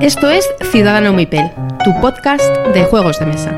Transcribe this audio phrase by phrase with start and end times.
[0.00, 1.50] Esto es Ciudadano Mipel,
[1.84, 2.44] tu podcast
[2.74, 3.50] de juegos de mesa.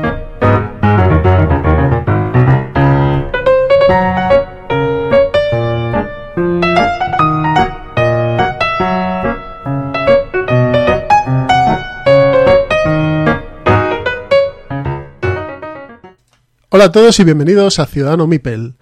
[16.69, 18.75] Hola a todos y bienvenidos a Ciudadano Mipel.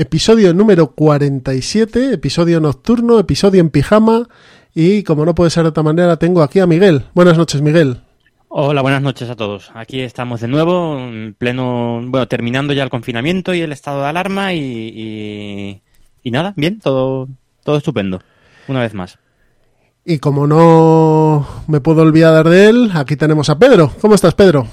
[0.00, 4.28] Episodio número 47, episodio nocturno, episodio en pijama
[4.72, 7.06] y como no puede ser de otra manera tengo aquí a Miguel.
[7.14, 8.02] Buenas noches Miguel.
[8.46, 9.72] Hola, buenas noches a todos.
[9.74, 14.06] Aquí estamos de nuevo, en pleno, bueno, terminando ya el confinamiento y el estado de
[14.06, 15.82] alarma y, y,
[16.22, 17.26] y nada, bien, todo,
[17.64, 18.22] todo estupendo,
[18.68, 19.18] una vez más.
[20.04, 23.90] Y como no me puedo olvidar de él, aquí tenemos a Pedro.
[24.00, 24.68] ¿Cómo estás Pedro?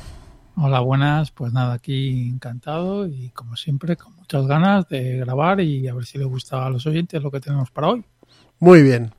[0.55, 1.31] Hola, buenas.
[1.31, 6.05] Pues nada, aquí encantado y como siempre con muchas ganas de grabar y a ver
[6.05, 8.03] si le gusta a los oyentes lo que tenemos para hoy.
[8.59, 9.11] Muy bien.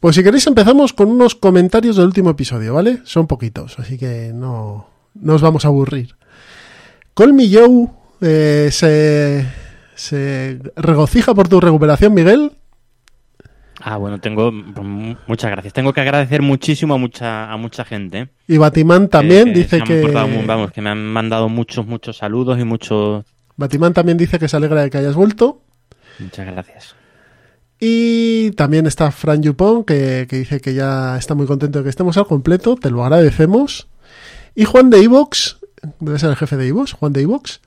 [0.00, 3.00] Pues si queréis empezamos con unos comentarios del último episodio, ¿vale?
[3.04, 6.14] Son poquitos, así que no, no os vamos a aburrir.
[7.14, 7.88] Colmy Joe
[8.20, 9.46] eh, se,
[9.94, 12.52] se regocija por tu recuperación, Miguel.
[13.80, 15.72] Ah, bueno, tengo muchas gracias.
[15.72, 18.28] Tengo que agradecer muchísimo a mucha a mucha gente.
[18.46, 22.64] Y Batimán también Eh, dice que vamos, que me han mandado muchos muchos saludos y
[22.64, 23.24] muchos
[23.58, 25.60] Batimán también dice que se alegra de que hayas vuelto.
[26.20, 26.94] muchas gracias.
[27.80, 31.90] Y también está Fran Yupon, que, que dice que ya está muy contento de que
[31.90, 33.88] estemos al completo, te lo agradecemos.
[34.54, 35.58] Y Juan de Ivox,
[35.98, 37.60] debe ser el jefe de Ivox, Juan de Ivox,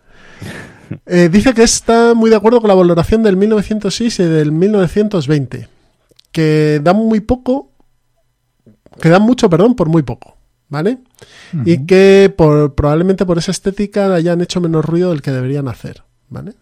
[1.06, 5.67] eh, dice que está muy de acuerdo con la valoración del 1906 y del 1920,
[6.31, 7.72] que dan muy poco,
[9.02, 10.38] que dan mucho, perdón, por muy poco,
[10.69, 11.00] ¿vale?
[11.66, 16.04] Y que por, probablemente por esa estética hayan hecho menos ruido del que deberían hacer,
[16.30, 16.54] ¿vale?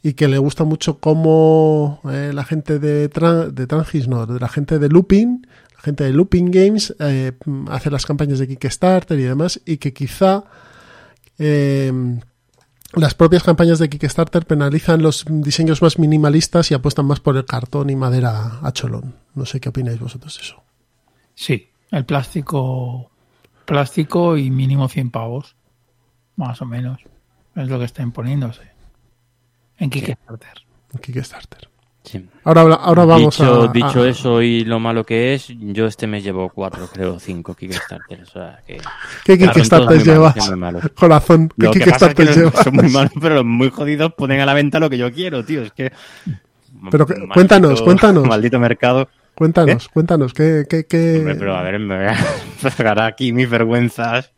[0.00, 4.38] y que le gusta mucho cómo eh, la gente de, Tran- de Trangis, no, de
[4.38, 5.44] la gente de Looping,
[5.76, 7.32] la gente de Looping Games eh,
[7.68, 10.44] hace las campañas de Kickstarter y demás, y que quizá
[11.38, 11.92] eh,
[12.94, 17.44] las propias campañas de Kickstarter penalizan los diseños más minimalistas y apuestan más por el
[17.44, 19.16] cartón y madera a cholón.
[19.34, 20.62] No sé qué opináis vosotros de eso.
[21.34, 23.10] Sí, el plástico,
[23.68, 25.54] plástico y mínimo 100 pavos,
[26.36, 26.98] más o menos,
[27.54, 28.62] es lo que está imponiéndose
[29.78, 30.62] en Kickstarter.
[30.94, 31.68] en Kickstarter.
[32.04, 32.26] Sí.
[32.44, 36.06] Ahora, ahora vamos dicho, a, dicho a- eso y lo malo que es, yo este
[36.06, 38.22] me llevo cuatro, creo, cinco Kickstarter.
[38.22, 38.80] O sea, que...
[39.24, 40.34] ¿Qué Kickstarter llevas?
[40.94, 42.64] Corazón, ¿qué es Kickstarter que llevas?
[42.64, 45.44] son muy malos, pero los muy jodidos ponen a la venta lo que yo quiero,
[45.44, 45.62] tío.
[45.62, 45.92] Es que.
[46.90, 48.26] Pero que- Maldito- cuéntanos, cuéntanos.
[48.26, 49.08] Maldito mercado.
[49.38, 52.16] Cuéntanos, cuéntanos, ¿qué, qué, qué- Hombre, pero a ver, me voy a
[52.58, 54.32] sacar aquí mis vergüenzas.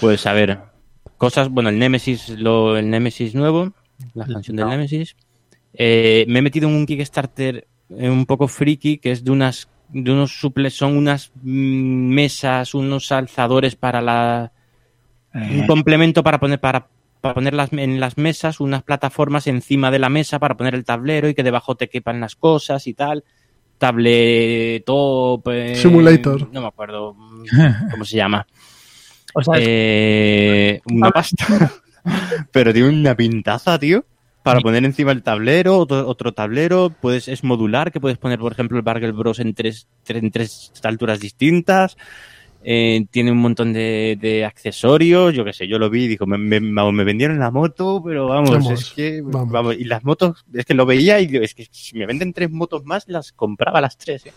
[0.00, 0.60] Pues a ver,
[1.18, 3.72] cosas, bueno, el Nemesis, lo, el Nemesis nuevo,
[4.14, 5.14] la expansión del Nemesis.
[5.74, 9.68] Eh, me he metido en un Kickstarter eh, un poco friki, que es de unas,
[9.90, 14.52] de unos suples, son unas mm, mesas, unos alzadores para la,
[15.34, 16.88] un complemento para poner, para,
[17.20, 20.84] para poner las, en las mesas, unas plataformas encima de la mesa para poner el
[20.84, 23.24] tablero y que debajo te quepan las cosas y tal.
[23.82, 25.48] Tabletop.
[25.48, 26.48] eh, Simulator.
[26.52, 28.46] No me acuerdo mm, cómo se llama.
[29.34, 31.72] O sea, es- Eh, una pasta.
[32.52, 34.04] Pero tiene una pintaza, tío.
[34.42, 38.52] Para poner encima el tablero, otro, otro tablero, puedes, es modular, que puedes poner, por
[38.52, 41.96] ejemplo, el Bargel Bros en tres, tre- en tres alturas distintas.
[42.64, 46.26] Eh, tiene un montón de, de accesorios, yo qué sé, yo lo vi y digo,
[46.26, 49.50] me, me, vamos, me vendieron la moto, pero vamos, Vamos, es que, vamos.
[49.50, 49.74] vamos.
[49.76, 52.50] y las motos, es que lo veía y digo, es que si me venden tres
[52.50, 54.32] motos más, las compraba las tres, eh.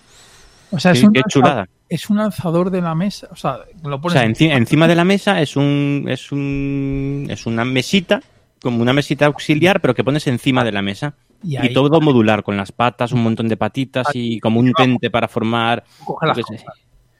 [0.72, 1.70] o sea, es, Qué- un qué chulada.
[1.88, 3.28] es un alzador de la mesa.
[3.32, 7.28] O sea, lo O pones sea, enci- encima de la mesa es un, es un,
[7.30, 8.22] es una mesita,
[8.60, 11.14] como una mesita auxiliar, pero que pones encima de la mesa.
[11.44, 15.28] y todo modular, con las patas, un montón de patitas y como un tente para
[15.28, 15.84] formar.
[16.04, 16.64] coge las cosas.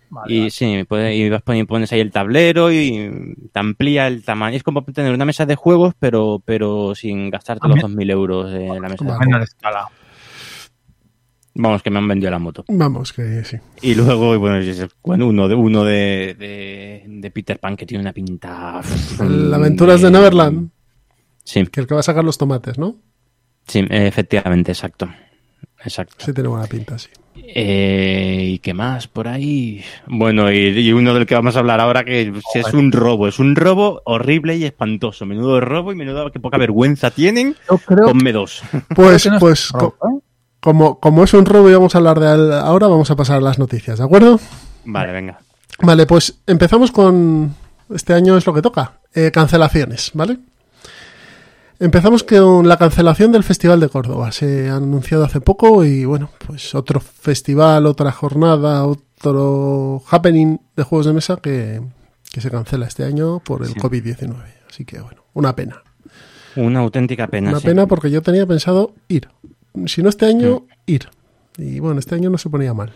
[0.10, 0.52] Vale, Y vale.
[0.52, 4.56] sí, y vas poni- pones ahí el tablero y te amplía el tamaño.
[4.58, 8.52] Es como tener una mesa de juegos, pero, pero sin gastarte los También- 2.000 euros
[8.52, 9.50] de la mesa de juegos.
[11.58, 12.66] Vamos, que me han vendido la moto.
[12.68, 13.56] Vamos, que sí.
[13.82, 18.82] Y luego, bueno, uno de uno de, de, de Peter Pan que tiene una pinta.
[19.22, 20.70] El Aventuras de eh, Neverland,
[21.46, 22.98] Sí, que el que va a sacar los tomates, ¿no?
[23.68, 25.08] sí, efectivamente, exacto.
[25.84, 26.16] Exacto.
[26.26, 27.10] Sí tiene buena pinta, sí.
[27.48, 29.84] Eh, ¿Y qué más por ahí?
[30.08, 33.28] Bueno, y, y uno del que vamos a hablar ahora que es un robo.
[33.28, 35.26] Es un robo horrible y espantoso.
[35.26, 37.56] Menudo robo y menudo que poca vergüenza tienen.
[37.70, 38.62] Yo creo Ponme dos.
[38.96, 40.20] Pues, no pues un robo, co- ¿eh?
[40.60, 43.38] como, como es un robo y vamos a hablar de al- ahora, vamos a pasar
[43.38, 44.40] a las noticias, ¿de acuerdo?
[44.86, 45.38] Vale, venga.
[45.82, 47.54] Vale, pues empezamos con...
[47.94, 48.94] Este año es lo que toca.
[49.14, 50.38] eh, cancelaciones, ¿vale?
[51.80, 54.32] Empezamos con la cancelación del Festival de Córdoba.
[54.32, 60.84] Se ha anunciado hace poco y bueno, pues otro festival, otra jornada, otro happening de
[60.84, 61.82] juegos de mesa que,
[62.32, 63.76] que se cancela este año por el Sí.
[63.76, 64.36] COVID-19.
[64.70, 65.84] Así que bueno, una pena.
[66.56, 67.50] Una auténtica pena.
[67.50, 67.68] Una sí.
[67.68, 69.28] pena porque yo tenía pensado ir.
[69.88, 71.10] Si no este año, ir.
[71.58, 72.94] Y bueno, este año no se ponía mal.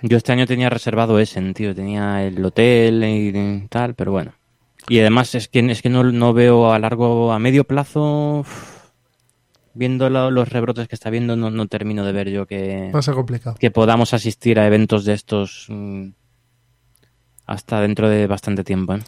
[0.00, 1.74] Yo este año tenía reservado Essen, tío.
[1.74, 4.32] Tenía el hotel y tal, pero bueno.
[4.88, 8.44] Y además es que, es que no, no veo a largo, a medio plazo,
[9.74, 12.98] viendo lo- los rebrotes que está viendo, no, no termino de ver yo que, Va
[12.98, 13.56] a ser complicado.
[13.58, 16.08] que podamos asistir a eventos de estos mm,
[17.46, 18.94] hasta dentro de bastante tiempo.
[18.94, 19.02] ¿eh?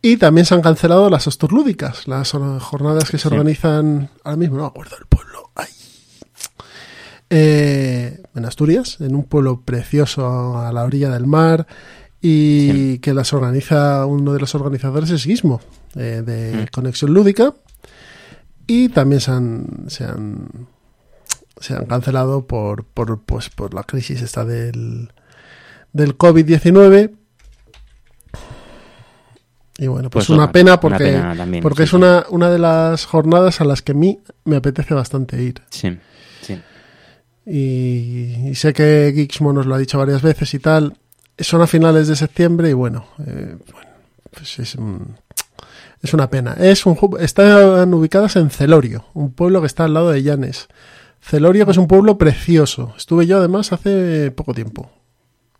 [0.00, 3.34] Y también se han cancelado las Osturlúdicas, las or- jornadas que se Sí.
[3.34, 5.50] organizan ahora mismo, no me acuerdo del pueblo.
[5.56, 5.66] Ay.
[7.30, 11.66] Eh, en Asturias, en un pueblo precioso a la orilla del mar
[12.20, 12.98] y Sí.
[13.00, 15.60] que las organiza uno de los organizadores es Gizmo,
[15.94, 16.66] eh, de Mm.
[16.72, 17.54] Conexión Lúdica.
[18.66, 20.48] Y también se han, se han,
[21.60, 25.10] se han cancelado por, por, pues, por la crisis esta del,
[25.92, 27.12] del COVID-19.
[29.80, 32.50] Y bueno, pues, Pues una pena una porque, pena también, porque sí, es una, una
[32.50, 35.62] de las jornadas a las que a mí me apetece bastante ir.
[35.70, 35.96] Sí,
[36.42, 36.60] sí.
[37.46, 40.98] Y, y sé que Geeksmo nos lo ha dicho varias veces y tal.
[41.38, 43.90] Son a finales de septiembre y bueno, eh, bueno,
[44.32, 44.76] pues es,
[46.02, 46.54] es una pena.
[46.58, 50.68] Es un, están ubicadas en Celorio, un pueblo que está al lado de Llanes.
[51.20, 52.94] Celorio que es un pueblo precioso.
[52.96, 54.90] Estuve yo además hace poco tiempo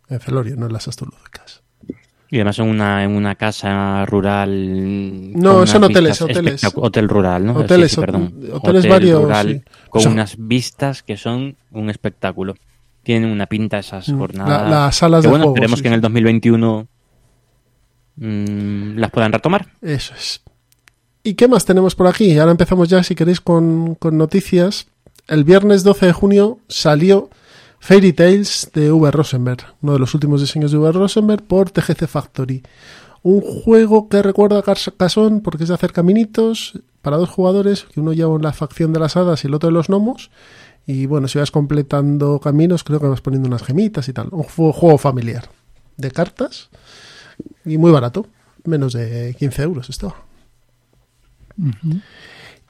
[0.09, 1.61] en Celorio, no en las Astulúdicas.
[2.31, 5.33] Y además en una, en una casa rural.
[5.33, 6.61] No, son hoteles, hoteles.
[6.75, 7.53] Hotel rural, ¿no?
[7.55, 8.33] Hoteles, Sí, sí, hot- perdón.
[8.53, 9.71] hoteles Hotel varios, rural sí.
[9.89, 12.55] con unas vistas que son un espectáculo.
[13.09, 14.61] Tienen una pinta esas Mm, jornadas.
[14.63, 16.87] la- las salas que, de bueno, juegos, esperemos sí, que en el 2021
[18.17, 19.67] mm, las puedan retomar.
[19.81, 20.41] Eso es.
[21.23, 22.37] ¿Y qué más tenemos por aquí?
[22.37, 24.87] Ahora empezamos ya, si queréis, con, con noticias.
[25.27, 27.29] El viernes 12 de junio salió
[27.79, 29.11] Fairy Tales de V.
[29.11, 30.91] Rosenberg, uno de los últimos diseños de V.
[30.91, 32.63] Rosenberg por TGC Factory.
[33.21, 37.99] Un juego que recuerda a Carcassonne porque es de hacer caminitos para dos jugadores, que
[37.99, 40.31] uno lleva la facción de las hadas y el otro de los gnomos.
[40.91, 44.29] Y bueno, si vas completando caminos, creo que vas poniendo unas gemitas y tal.
[44.31, 45.47] Un juego, familiar
[45.97, 46.71] de cartas
[47.63, 48.25] y muy barato,
[48.63, 50.15] menos de 15 euros estaba.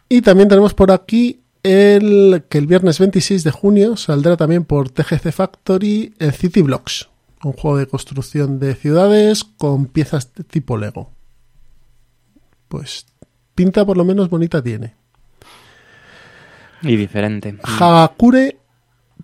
[0.10, 4.89] Y también tenemos por aquí el que el viernes 26 de junio saldrá también por
[4.89, 7.07] TGC Factory el City Blocks,
[7.42, 11.10] un juego de construcción de ciudades con piezas de tipo Lego.
[12.68, 13.06] Pues
[13.56, 15.00] pinta por lo menos bonita tiene.
[16.81, 17.58] Y diferente.
[17.64, 18.60] Hagakure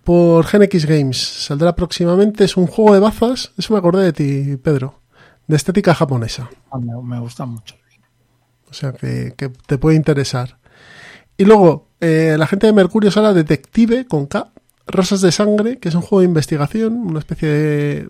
[0.04, 2.44] por GenX Games saldrá próximamente.
[2.44, 3.52] Es un juego de bazas.
[3.56, 5.00] Eso me acordé de ti, Pedro.
[5.46, 6.48] De estética japonesa.
[6.70, 7.76] Ah, Me, gusta mucho.
[8.68, 10.58] O sea que, que te puede interesar.
[11.36, 14.50] Y luego, eh, la gente de Mercurio sala Detective con K,
[14.86, 18.08] Rosas de Sangre, que es un juego de investigación, una especie de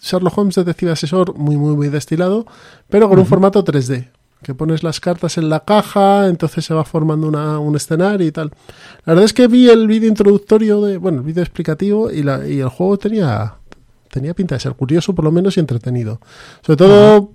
[0.00, 2.46] Sherlock Holmes Detective Asesor muy, muy, muy destilado,
[2.88, 4.10] pero con un formato 3D.
[4.46, 8.30] Que pones las cartas en la caja, entonces se va formando una- un escenario y
[8.30, 8.52] tal.
[9.04, 12.46] La verdad es que vi el vídeo introductorio, de, bueno, el vídeo explicativo y, la,
[12.46, 13.54] y el juego tenía,
[14.08, 16.20] tenía pinta de ser curioso, por lo menos, y entretenido.
[16.64, 17.32] Sobre todo,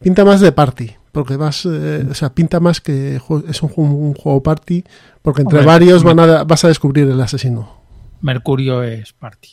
[0.00, 3.22] pinta más de party, porque vas, eh, o sea, pinta más que es
[3.62, 4.84] un, ju- un juego party,
[5.20, 6.14] porque entre Hombre, varios hombre.
[6.26, 7.80] van a, vas a descubrir el asesino.
[8.22, 9.50] Mercurio es party,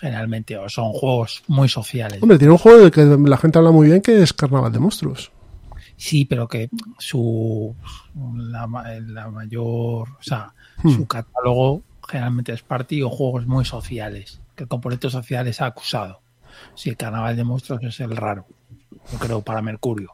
[0.00, 2.22] generalmente, o son juegos muy sociales.
[2.22, 4.78] Hombre, tiene un juego del que la gente habla muy bien que es Carnaval de
[4.78, 5.30] Monstruos.
[5.96, 7.74] Sí, pero que su
[8.36, 10.90] la, ma- la mayor, o sea, Hmm.
[10.90, 16.20] su catálogo generalmente es party o juegos muy sociales, que el componente social es acusado.
[16.74, 18.44] Si el carnaval de monstruos es el raro,
[19.12, 20.12] yo creo, para Mercurio.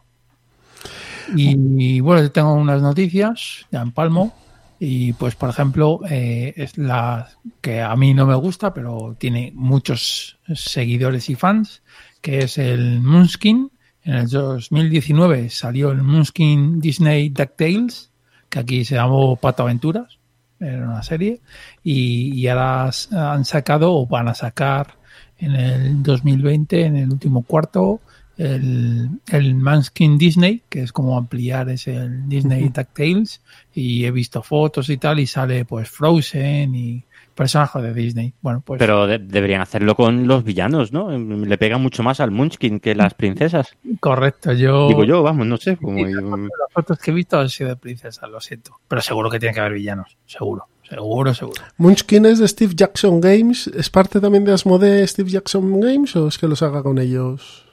[1.36, 4.34] Y, bueno, tengo unas noticias, ya en palmo.
[4.78, 7.28] Y pues, por ejemplo, eh, es la
[7.60, 11.82] que a mí no me gusta, pero tiene muchos seguidores y fans,
[12.22, 13.70] que es el Moonskin.
[14.04, 18.10] En el 2019 salió el Moonskin Disney DuckTales,
[18.48, 20.18] que aquí se llamó Pato Aventuras,
[20.58, 21.40] era una serie,
[21.82, 24.98] y, y ahora han sacado o van a sacar
[25.38, 28.00] en el 2020, en el último cuarto,
[28.36, 33.42] el, el Manskin Disney, que es como ampliar ese el Disney DuckTales,
[33.74, 37.04] y he visto fotos y tal, y sale pues Frozen y
[37.40, 38.34] personajes de Disney.
[38.42, 41.10] Bueno, pues Pero de- deberían hacerlo con los villanos, ¿no?
[41.10, 43.76] Le pega mucho más al Munchkin que las princesas.
[43.98, 44.88] correcto, yo...
[44.88, 45.78] Digo yo, vamos, no sé.
[45.78, 48.78] Como, Las fotos que he visto han sido de princesas, lo siento.
[48.88, 51.62] Pero seguro que tiene que haber villanos, seguro, seguro, seguro.
[51.78, 53.68] Munchkin es de Steve Jackson Games.
[53.68, 57.64] ¿Es parte también de Asmodee Steve Jackson Games o es que los haga con ellos?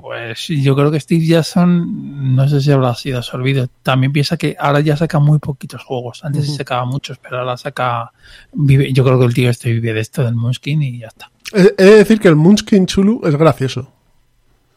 [0.00, 3.68] Pues yo creo que Steve Jackson, no sé si habrá sido absorbido.
[3.82, 6.24] También piensa que ahora ya saca muy poquitos juegos.
[6.24, 8.12] Antes sí sacaba muchos, pero ahora saca.
[8.52, 11.30] Vive, yo creo que el tío este vive de esto, del Moonskin, y ya está.
[11.52, 13.92] He de decir que el Moonskin Chulu es gracioso.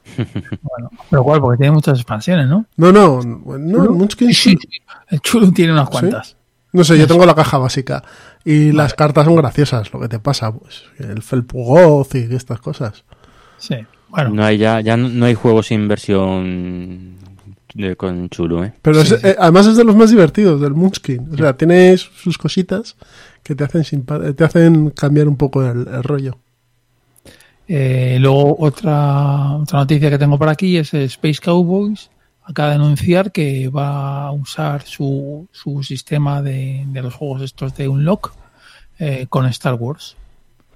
[0.17, 2.65] bueno, pero cuál, porque tiene muchas expansiones, ¿no?
[2.75, 6.35] No, no, no, el Moonskin sí, sí, El Chulu tiene unas cuantas.
[6.73, 8.03] No sé, yo tengo la caja básica
[8.43, 8.73] y vale.
[8.73, 13.03] las cartas son graciosas, lo que te pasa, pues el Felpugoth y estas cosas.
[13.59, 13.75] Sí,
[14.13, 14.29] bueno.
[14.31, 17.17] No hay ya, ya no hay juegos sin versión
[17.73, 18.73] de, con chulo, ¿eh?
[18.81, 21.33] Pero sí, es, eh, además es de los más divertidos del Moonskin.
[21.33, 22.95] O sea, tiene sus cositas
[23.41, 24.05] que te hacen,
[24.35, 26.37] te hacen cambiar un poco el, el rollo.
[27.67, 32.09] Eh, luego otra, otra noticia que tengo por aquí es Space Cowboys
[32.45, 37.75] acaba de anunciar que va a usar su, su sistema de, de, los juegos estos
[37.75, 38.33] de Unlock
[38.99, 40.17] eh, con Star Wars.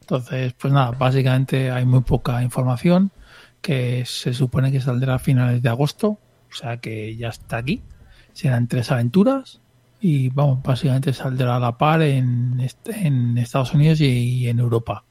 [0.01, 3.11] Entonces, pues nada, básicamente hay muy poca información
[3.61, 7.81] que se supone que saldrá a finales de agosto, o sea que ya está aquí.
[8.33, 9.61] Serán tres aventuras
[9.99, 15.03] y vamos, básicamente saldrá a la par en, en Estados Unidos y, y en Europa.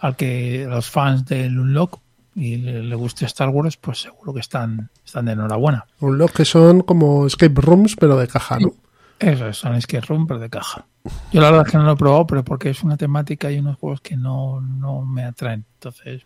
[0.00, 2.00] Al que los fans del Unlock
[2.34, 5.86] y le, le, guste Star Wars, pues seguro que están, están de enhorabuena.
[6.00, 8.74] Un lo que son como escape rooms, pero de caja, ¿no?
[9.18, 10.86] Eso, son escape rooms, pero de caja.
[11.32, 13.58] Yo la verdad es que no lo he probado, pero porque es una temática y
[13.58, 15.64] unos juegos que no, no me atraen.
[15.74, 16.22] Entonces,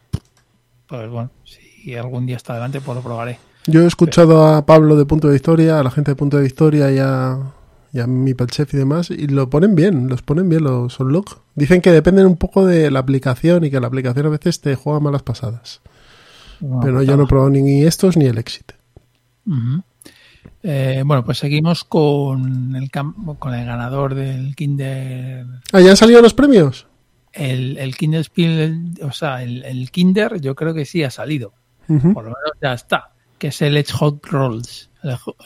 [0.87, 1.62] pues bueno, si
[1.95, 3.39] algún día está adelante, pues lo probaré.
[3.67, 4.47] Yo he escuchado pero...
[4.55, 7.39] a Pablo de Punto de Historia, a la gente de Punto de Historia y a,
[7.93, 11.41] y a mi Chef y demás, y lo ponen bien, los ponen bien los Unlock.
[11.55, 14.75] Dicen que dependen un poco de la aplicación y que la aplicación a veces te
[14.75, 15.81] juega malas pasadas.
[16.61, 18.73] No, pero yo no he probado ni estos ni el Exit.
[19.47, 19.83] Uh -huh.
[20.62, 25.47] eh, bueno, pues seguimos con el, con el ganador del Kinder.
[25.73, 26.87] ¿Ah, ya han salido los premios?
[27.33, 31.53] El, el Kinder Spiel, o sea, el, el, Kinder, yo creo que sí ha salido.
[31.87, 33.11] Por lo menos ya está.
[33.39, 34.91] Que es el Hedgehog Rolls.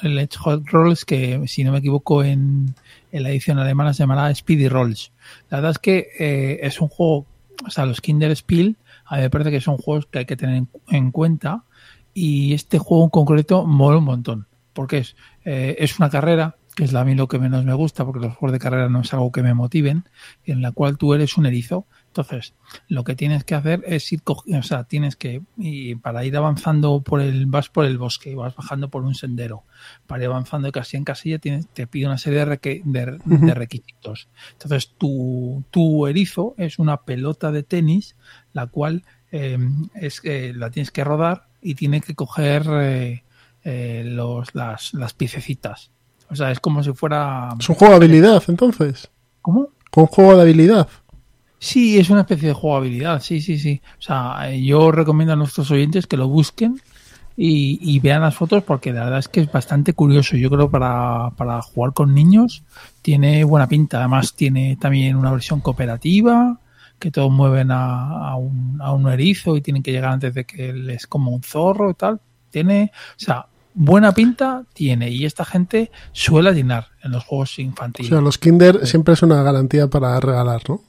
[0.02, 2.75] El, Hedgehog Rolls, que si no me equivoco, en,
[3.12, 5.12] en la edición alemana se llamará Speedy Rolls.
[5.50, 7.26] La verdad es que eh, es un juego,
[7.66, 8.76] o sea, los Kinder Spiel
[9.07, 11.64] a mí me parece que son juegos que hay que tener en cuenta
[12.12, 16.85] y este juego en concreto mola un montón porque es, eh, es una carrera que
[16.85, 19.12] es a mí lo que menos me gusta porque los juegos de carrera no es
[19.14, 20.05] algo que me motiven
[20.45, 22.54] en la cual tú eres un erizo entonces
[22.88, 27.00] lo que tienes que hacer es ir o sea tienes que y para ir avanzando
[27.00, 29.64] por el vas por el bosque vas bajando por un sendero
[30.06, 33.02] para ir avanzando de casilla en casilla tienes, te pide una serie de, requ de,
[33.02, 33.46] uh -huh.
[33.46, 38.16] de requisitos entonces tu, tu erizo es una pelota de tenis
[38.52, 39.58] la cual eh,
[39.94, 43.25] es que la tienes que rodar y tiene que coger eh,
[43.64, 45.90] eh, los, las, las piececitas.
[46.30, 47.49] O sea, es como si fuera.
[47.58, 49.11] Es un juego de habilidad, entonces.
[49.42, 49.70] ¿Cómo?
[49.90, 50.88] Con juego de habilidad.
[51.59, 53.81] Sí, es una especie de jugabilidad, sí, sí, sí.
[53.99, 56.81] O sea, yo recomiendo a nuestros oyentes que lo busquen
[57.37, 60.37] y, y vean las fotos porque la verdad es que es bastante curioso.
[60.37, 62.63] Yo creo para, para jugar con niños
[63.03, 63.99] tiene buena pinta.
[63.99, 66.59] Además, tiene también una versión cooperativa
[66.99, 70.45] que todos mueven a, a, un, a, un, erizo y tienen que llegar antes de
[70.45, 72.21] que les como un zorro y tal.
[72.51, 78.11] Tiene, o sea, buena pinta tiene y esta gente suele llenar en los juegos infantiles.
[78.11, 80.81] O sea, los Kinder siempre es una garantía para regalar, ¿no?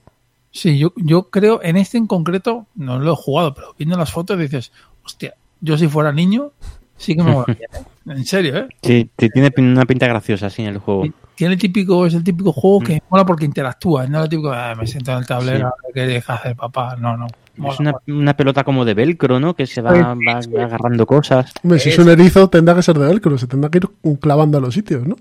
[0.57, 4.11] Sí, yo, yo creo, en este en concreto, no lo he jugado, pero viendo las
[4.11, 4.71] fotos dices,
[5.05, 6.51] hostia, yo si fuera niño,
[6.97, 7.85] sí que me voy bien, ¿eh?
[8.11, 8.67] En serio, ¿eh?
[8.81, 11.03] Sí, te tiene una pinta graciosa así en el juego.
[11.35, 12.99] Tiene el típico, es el típico juego que mm.
[13.11, 15.91] mola porque interactúa, no el típico, ah, me siento en el tablero, sí.
[15.93, 16.95] ¿qué deja hacer papá?
[16.95, 17.27] No, no.
[17.57, 19.53] Mola, es una, una, pelota como de velcro, ¿no?
[19.53, 21.53] Que se va, va, va agarrando cosas.
[21.61, 24.57] Hombre, si es un erizo, tendrá que ser de velcro, se tendrá que ir clavando
[24.57, 25.17] a los sitios, ¿no?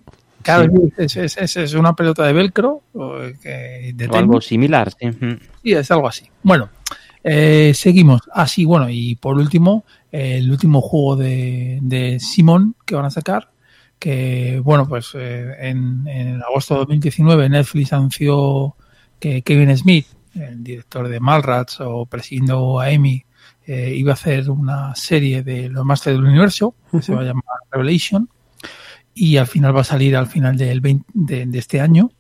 [0.47, 0.93] Claro, sí.
[0.97, 2.83] es, es, es, es, una pelota de velcro.
[3.43, 5.11] Que de o algo similar, sí.
[5.63, 6.31] Sí, es algo así.
[6.43, 6.71] Bueno,
[7.25, 8.23] eh, seguimos.
[8.33, 13.07] Así, ah, bueno, y por último, eh, el último juego de, de Simon que van
[13.07, 13.51] a sacar,
[13.99, 18.77] que, bueno, pues eh, en, en, agosto de 2019 Netflix anunció
[19.19, 23.25] que Kevin Smith, el director de Malrats o presidiendo a Amy,
[23.67, 27.03] eh, iba a hacer una serie de los Masters del Universo, que uh -huh.
[27.03, 28.29] se va a llamar Revelation,
[29.17, 32.11] y al final va a salir al final del 20, de, de, este año.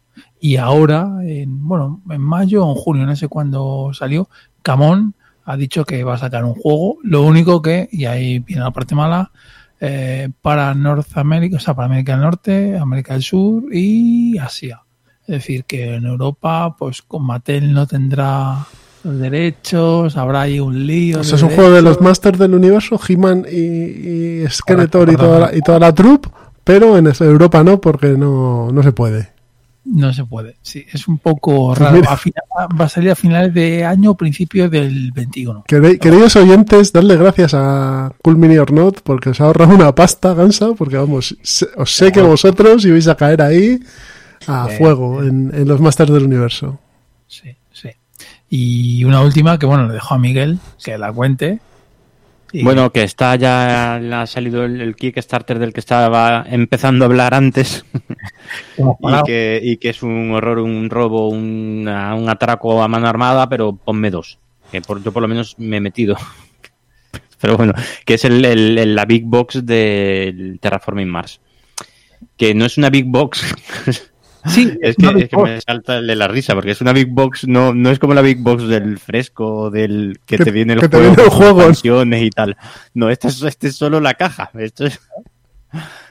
[0.40, 4.30] Y ahora, en, bueno, en mayo o en junio, no sé cuándo salió,
[4.62, 6.96] Camón ha dicho que va a sacar un juego.
[7.02, 9.30] Lo único que, y ahí viene la parte mala,
[9.78, 14.82] eh, para o sea, para América del Norte, América del Sur y Asia.
[15.20, 18.66] Es decir, que en Europa, pues con Mattel no tendrá
[19.04, 21.20] los derechos, habrá ahí un lío.
[21.20, 25.16] O sea, es un juego de los Masters del Universo, He-Man y, y Skeletor y
[25.16, 26.30] toda, la, y toda la troupe,
[26.66, 29.30] pero en Europa no, porque no, no se puede.
[29.84, 30.56] No se puede.
[30.62, 32.02] Sí, es un poco raro.
[32.08, 32.42] A fina-
[32.78, 35.62] va a salir a finales de año o principios del 21.
[35.68, 39.94] Quere- Queridos oyentes, darle gracias a Cool Mini or Not porque os ha ahorrado una
[39.94, 41.36] pasta, Gansa, porque vamos,
[41.76, 43.78] os sé que vosotros ibais a caer ahí
[44.48, 46.80] a fuego en, en los Masters del Universo.
[47.28, 47.90] Sí, sí.
[48.50, 51.60] Y una última que, bueno, le dejo a Miguel que la cuente.
[52.52, 57.08] Y- Bueno, que está ya ha salido el, el Kickstarter del que estaba empezando a
[57.08, 57.84] hablar antes
[58.78, 63.48] y que, y que es un horror, un robo, una- un atraco a mano armada,
[63.48, 64.38] pero ponme dos.
[64.70, 66.16] Que por, yo por lo menos me he metido.
[67.40, 67.74] Pero bueno,
[68.06, 71.40] que es el, el- el- la Big Box del Terraforming Mars.
[72.38, 73.44] Que no es una Big Box.
[74.48, 77.46] Sí, es, que, es me salta el de la risa, porque es una Big Box,
[77.48, 80.80] no, no es como la Big Box del fresco, del que, Que- te viene el
[80.80, 81.58] que te juego, viene el con juego.
[81.60, 82.56] expansiones y tal.
[82.94, 84.50] No, esta es, este es solo la caja.
[84.54, 85.00] Esto es,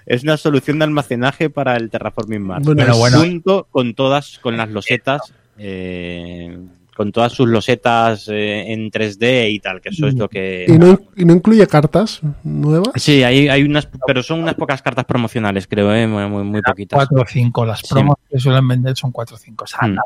[0.05, 2.65] es una solución de almacenaje para el Terraforming Mars.
[2.65, 3.19] Bueno, Pero bueno.
[3.19, 5.21] Junto con todas, con las losetas,
[5.57, 6.57] eh,
[6.95, 10.65] con todas sus losetas eh, en 3D y tal, que eso es lo que...
[10.67, 12.89] ¿Y no, y no incluye cartas nuevas?
[12.95, 16.07] Sí, hay, hay unas, pero son unas pocas cartas promocionales, creo, ¿eh?
[16.07, 16.95] muy, muy, muy poquitas.
[16.97, 17.65] Cuatro o cinco.
[17.65, 17.87] Las Sí.
[17.93, 19.65] promos que suelen vender son cuatro o cinco.
[19.65, 19.97] O sea, Mm.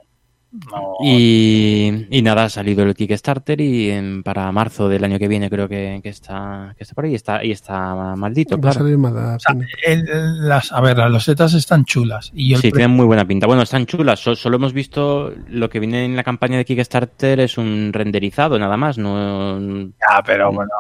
[0.52, 5.28] No- no- Y, y nada, ha salido el Kickstarter y para marzo del año que
[5.28, 8.70] viene creo que, que está que está por ahí y está, y está maldito, Va
[8.70, 8.80] a claro.
[8.80, 12.32] salir o sea, el- las, a ver, las losetas están chulas.
[12.34, 13.46] Y Sí, pre- tienen muy buena pinta.
[13.48, 14.20] Bueno, están chulas.
[14.20, 18.58] So- solo hemos visto lo que viene en la campaña de Kickstarter es un renderizado
[18.58, 18.98] nada más.
[18.98, 20.72] No, Ya, pero bueno,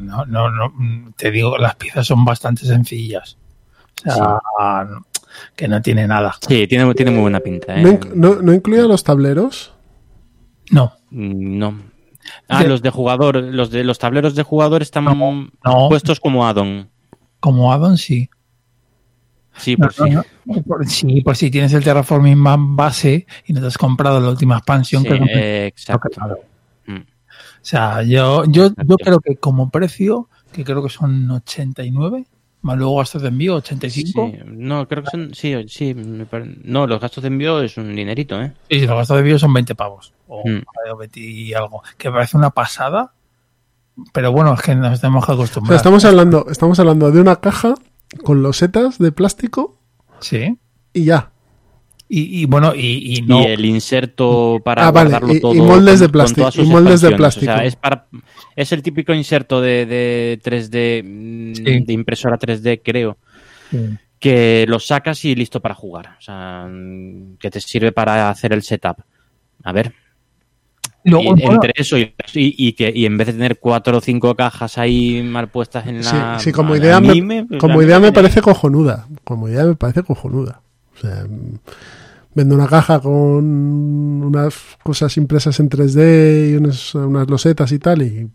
[0.00, 0.72] no, no, no,
[1.16, 3.36] te digo, las piezas son bastante sencillas.
[4.06, 4.38] O sea,
[5.56, 6.34] que no tiene nada.
[6.46, 7.76] sí, tiene, tiene muy buena pinta.
[7.78, 7.82] ¿eh?
[7.82, 9.72] ¿No, no- no incluye los tableros?
[10.70, 11.78] No, Mm, No.
[12.48, 15.48] Ah, De- los de jugador, los de los tableros de jugador están no.
[15.88, 16.90] puestos como add-on.
[17.40, 18.28] como addon sí.
[19.56, 20.10] Sí, No, por sí.
[20.14, 23.78] no, no, por- sí, por si tienes el Terraforming Map base y no te has
[23.78, 26.08] comprado la última expansión Sí, que no- eh, exacto.
[26.10, 26.38] claro.
[26.86, 26.96] Mm.
[26.98, 27.04] O
[27.62, 32.26] sea, yo, yo, yo creo que como precio, que creo que son 89,
[32.62, 34.30] más luego gastos de envío, 85.
[34.32, 35.34] Sí, no, creo que son.
[35.34, 35.94] Sí, sí.
[36.64, 38.52] No, los gastos de envío es un dinerito, ¿eh?
[38.68, 40.12] Y los gastos de envío son 20 pavos.
[40.26, 40.62] O, Mm.
[40.92, 41.82] o 20 y algo.
[41.96, 43.12] Que parece una pasada.
[44.12, 45.76] Pero bueno, es que nos tenemos que O sea, acostumbrar.
[45.76, 47.74] estamos hablando, estamos hablando de una caja
[48.24, 49.76] con losetas de plástico
[50.20, 50.56] Sí.
[50.92, 51.32] y ya.
[52.10, 53.42] Y, y bueno, y, y no.
[53.42, 55.54] Y el inserto para Ah, vale, guardarlo y- todo.
[55.54, 57.36] moldes de plástico, y moldes de expansiones.
[57.36, 57.66] O sea, plástico.
[57.66, 58.06] es, para,
[58.56, 61.62] es el típico inserto de, de 3D, mm, Sí.
[61.84, 63.18] de impresora 3D, creo.
[63.70, 63.78] Sí.
[64.18, 66.16] Que lo sacas y listo para jugar.
[66.18, 68.96] O sea, mm, que te sirve para hacer el setup.
[69.64, 69.92] A ver,
[71.04, 73.96] Luego, y bueno, entre eso y, y- y que y en vez de tener cuatro
[73.98, 77.80] o cinco cajas ahí mal puestas en la sí, como idea, me, anime, pues, como
[77.82, 79.06] idea me- parece cojonuda.
[79.24, 80.60] Como idea me parece cojonuda.
[80.98, 81.26] O sea,
[82.34, 83.14] vendo una caja con
[84.24, 88.28] unas cosas impresas en 3D y unas, unas losetas y tal y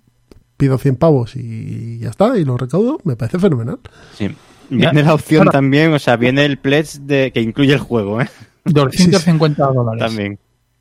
[0.57, 3.79] pido 100 pavos y ya está, y lo recaudo, me parece fenomenal.
[4.17, 4.29] Sí.
[4.69, 8.21] Viene la opción Ahora- también, o sea, viene el pledge de, que incluye el juego,
[8.21, 8.29] ¿eh?
[8.65, 9.99] 250 dólares.
[10.03, 10.39] También.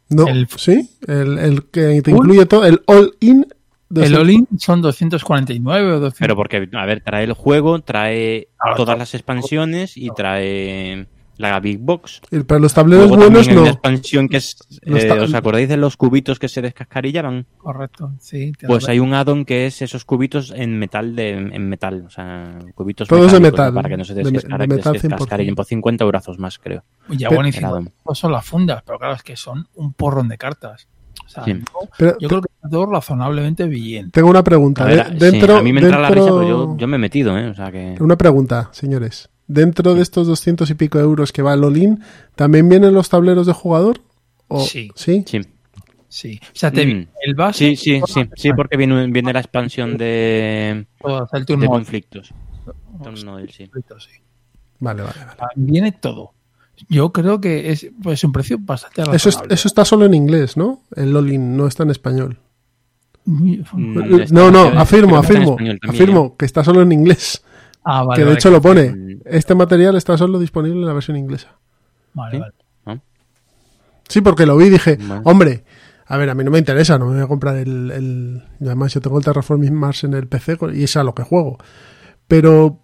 [0.08, 0.88] No, El- ¿Sí?
[1.06, 2.18] El, el que te Uy.
[2.18, 3.46] incluye todo, el all-in.
[3.94, 6.18] El all-in son 249 o 200.
[6.18, 11.06] Pero porque, a ver, trae el juego, trae todas las expansiones y trae
[11.38, 12.20] la Big Box.
[12.30, 13.70] el- Pero los tableros Luego buenos hay una no.
[13.70, 17.46] expansión que es, No eh, ¿os acordáis de los cubitos que se descascarillaban?
[17.58, 18.52] Correcto, sí.
[18.66, 22.58] Pues hay un addon que es esos cubitos en metal de en metal, o sea,
[22.74, 25.56] cubitos Todos de metal, Para que no se descascarillen 100%.
[25.56, 26.84] por 50 euros más, creo.
[27.08, 27.80] Ya buenísimo.
[28.06, 30.88] No son las fundas, pero claro, es que son un porrón de cartas.
[31.26, 31.54] O sea, Sí.
[31.54, 31.62] no-
[31.98, 34.10] Pero yo creo que está todo razonablemente bien.
[34.10, 34.84] tengo una pregunta.
[34.84, 36.86] A, ver, De- dentro, sí, a mí me entra la dentro- risa, pero yo, yo
[36.86, 37.48] me he metido, ¿eh?
[37.48, 37.96] O sea que...
[38.00, 39.28] Una pregunta, señores.
[39.46, 42.02] Dentro de estos 200 y pico euros que va el all-in,
[42.36, 44.00] ¿también vienen los tableros de jugador?
[44.48, 44.90] ¿O- Sí.
[44.94, 45.24] ¿Sí?
[45.26, 45.40] Sí,
[46.08, 46.38] Sí.
[46.42, 47.06] O sea, te, Mm.
[47.24, 47.74] el base.
[47.74, 50.86] sí, sí, sí, sí, porque viene, viene la expansión de,
[51.32, 51.66] de turno.
[51.68, 52.34] conflictos.
[53.02, 53.64] Turno del sí.
[53.98, 54.20] sí.
[54.78, 55.30] Vale, vale, vale.
[55.40, 56.34] Ah, Viene todo.
[56.88, 60.56] Yo creo que es pues un precio bastante Eso, es- eso está solo en inglés,
[60.56, 60.82] ¿no?
[60.94, 62.38] El all-in no está en español.
[63.24, 65.56] Mm, Eh, No, no, afirmo, afirmo.
[65.88, 67.42] Afirmo que está solo en inglés.
[67.84, 68.16] Ah, vale.
[68.16, 68.94] que de vale, hecho lo pone.
[69.24, 71.56] Este material está solo disponible en la versión inglesa.
[72.14, 72.44] Vale, ¿Sí?
[72.84, 73.00] vale.
[74.08, 75.22] Sí, porque lo vi y dije, Vale.
[75.24, 75.64] hombre,
[76.06, 77.90] a ver, a mí no me interesa, no me voy a comprar el...
[77.90, 78.42] el...
[78.60, 81.58] Además, yo tengo el Terraforming Mars en el PC y es a lo que juego.
[82.28, 82.80] Pero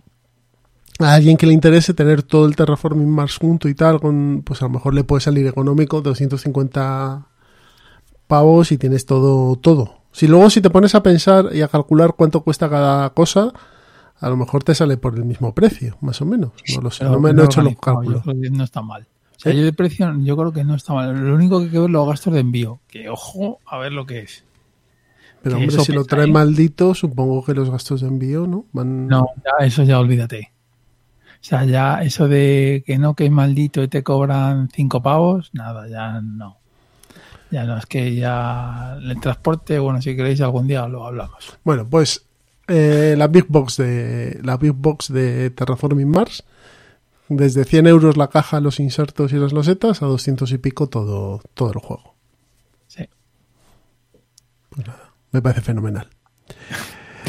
[0.98, 4.62] a alguien que le interese tener todo el Terraforming Mars junto y tal, con, pues
[4.62, 7.26] a lo mejor le puede salir económico 250
[8.26, 9.98] pavos y tienes todo, todo.
[10.12, 13.52] Si luego si te pones a pensar y a calcular cuánto cuesta cada cosa,
[14.20, 16.52] a lo mejor te sale por el mismo precio, más o menos.
[16.74, 18.22] No lo sé, no me no he hecho los yo cálculos.
[18.22, 19.06] creo que no está mal.
[19.36, 21.14] O sea, yo precio, yo creo que no está mal.
[21.16, 22.80] Lo único que hay que ver los gastos de envío.
[22.88, 24.44] Que ojo, a ver lo que es.
[25.42, 26.32] Pero Que hombre, si lo trae ¿eh?
[26.32, 28.64] maldito, supongo que los gastos de envío, ¿no?
[28.72, 29.06] Van...
[29.06, 30.52] No, ya, eso ya olvídate.
[31.40, 35.50] O sea, ya eso de que no, que es maldito y te cobran cinco pavos,
[35.52, 36.58] nada, ya no.
[37.52, 41.56] Ya no, es que ya el transporte, bueno, si queréis algún día lo hablamos.
[41.62, 42.27] Bueno, pues
[42.68, 46.44] eh, la Big Box de la Big Box de Terraforming Mars,
[47.28, 51.40] desde 100 euros la caja, los insertos y las losetas, a 200 y pico todo,
[51.54, 52.14] todo el juego.
[52.86, 53.08] Sí.
[55.32, 56.08] Me parece fenomenal.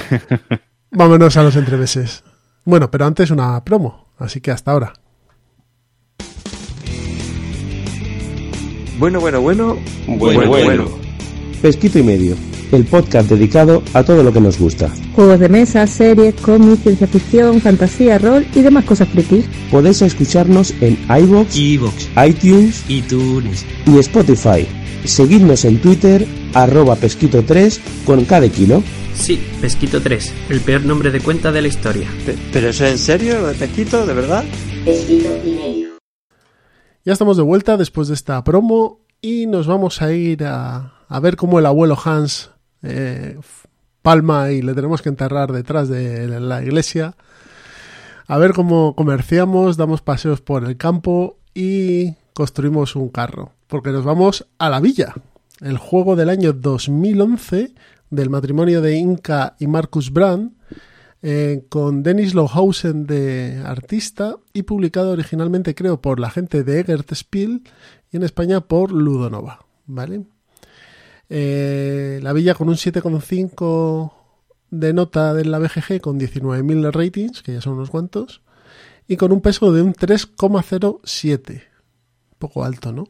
[0.92, 2.24] Vámonos a los entremeses.
[2.66, 4.94] Bueno, pero antes una promo, así que hasta ahora.
[8.98, 9.78] Bueno, bueno, bueno.
[10.08, 11.09] Bueno, bueno.
[11.62, 12.36] Pesquito y medio.
[12.72, 14.90] El podcast dedicado a todo lo que nos gusta.
[15.16, 19.46] Juegos de mesa, series, cómics, ciencia ficción, fantasía, rol y demás cosas frikis.
[19.72, 21.56] Podéis escucharnos en iVoox,
[22.28, 23.66] iTunes iTunes.
[23.86, 24.68] y Spotify.
[25.04, 28.84] Seguidnos en Twitter, arroba pesquito3 con cada kilo.
[29.16, 32.08] Sí, Pesquito 3, el peor nombre de cuenta de la historia.
[32.54, 34.46] ¿Pero eso es en serio, de Pesquito, de verdad?
[37.04, 41.20] Ya estamos de vuelta después de esta promo y nos vamos a ir a, a
[41.20, 42.52] ver cómo el abuelo Hans
[42.84, 43.38] eh,
[44.02, 47.16] palma y le tenemos que enterrar detrás de la iglesia.
[48.28, 53.52] A ver cómo comerciamos, damos paseos por el campo y construimos un carro.
[53.68, 55.16] Porque nos vamos a la villa,
[55.62, 57.74] el juego del año 2011
[58.12, 60.54] del matrimonio de Inca y Marcus Brand,
[61.22, 67.14] eh, con Dennis Lohausen de artista y publicado originalmente creo por la gente de Egert
[67.14, 67.64] Spiel
[68.12, 70.24] y en España por Ludonova, ¿vale?
[71.30, 74.14] Eh, la villa con un 7,5
[74.72, 78.42] de nota de la BGG con 19.000 ratings, que ya son unos cuantos,
[79.08, 81.64] y con un peso de un 3,07.
[82.38, 83.08] Poco alto, ¿no?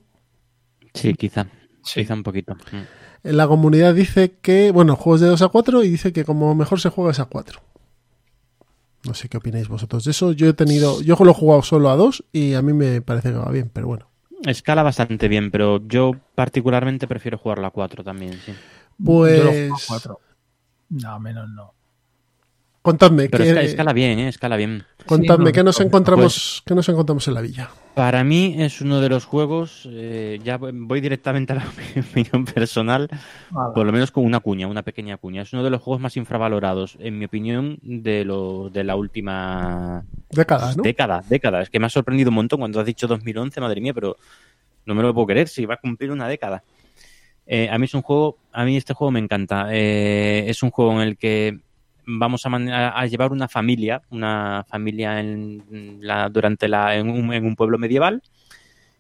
[0.94, 1.48] Sí, quizá.
[1.84, 2.02] Sí.
[2.02, 2.56] Quizá un poquito.
[2.56, 3.28] Mm.
[3.28, 6.56] En la comunidad dice que, bueno, juegos de 2 a 4 y dice que como
[6.56, 7.62] mejor se juega es a 4.
[9.06, 10.32] No sé qué opináis vosotros de eso.
[10.32, 13.32] Yo he tenido, yo lo he jugado solo a 2 y a mí me parece
[13.32, 14.09] que va bien, pero bueno.
[14.46, 18.54] Escala bastante bien, pero yo particularmente prefiero jugarlo a 4 también, sí.
[19.04, 20.20] Pues Yo lo juego a cuatro.
[20.90, 21.74] No, menos no.
[22.82, 24.28] contadme, Pero ¿qué, esca- escala bien, ¿eh?
[24.30, 24.86] Escala bien.
[25.06, 27.70] contadme Sí, no, qué nos no, encontramos, qué nos encontramos en la villa.
[28.00, 31.66] Para mí es uno de los juegos, eh, ya voy- directamente a la
[32.14, 33.10] opinión personal,
[33.76, 35.42] por lo menos con una cuña, una pequeña cuña.
[35.42, 40.06] Es uno de los juegos más infravalorados, en mi opinión, de, lo, de la última
[40.30, 40.82] Década, ¿no?
[40.84, 41.24] década.
[41.28, 41.62] Década.
[41.62, 44.16] Es que me ha sorprendido un montón cuando has dicho 2011, madre mía, pero
[44.86, 46.64] no me lo puedo creer, si va a cumplir una década.
[47.48, 49.68] Eh, a mí es un juego, a mí este juego me encanta.
[49.74, 51.60] Eh, es un juego en el que
[52.18, 58.22] vamos a, llevar una familia, una familia en durante la, en, un, pueblo medieval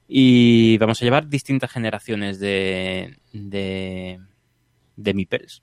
[0.08, 4.20] y vamos a llevar distintas generaciones de, de,
[4.96, 5.62] de meeples.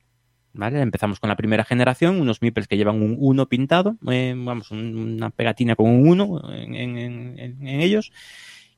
[0.52, 0.80] ¿Vale?
[0.80, 4.96] Empezamos con la primera generación, unos meeples que llevan un 1 pintado, eh, vamos, un-
[4.96, 8.10] una pegatina con un 1 en, ellos.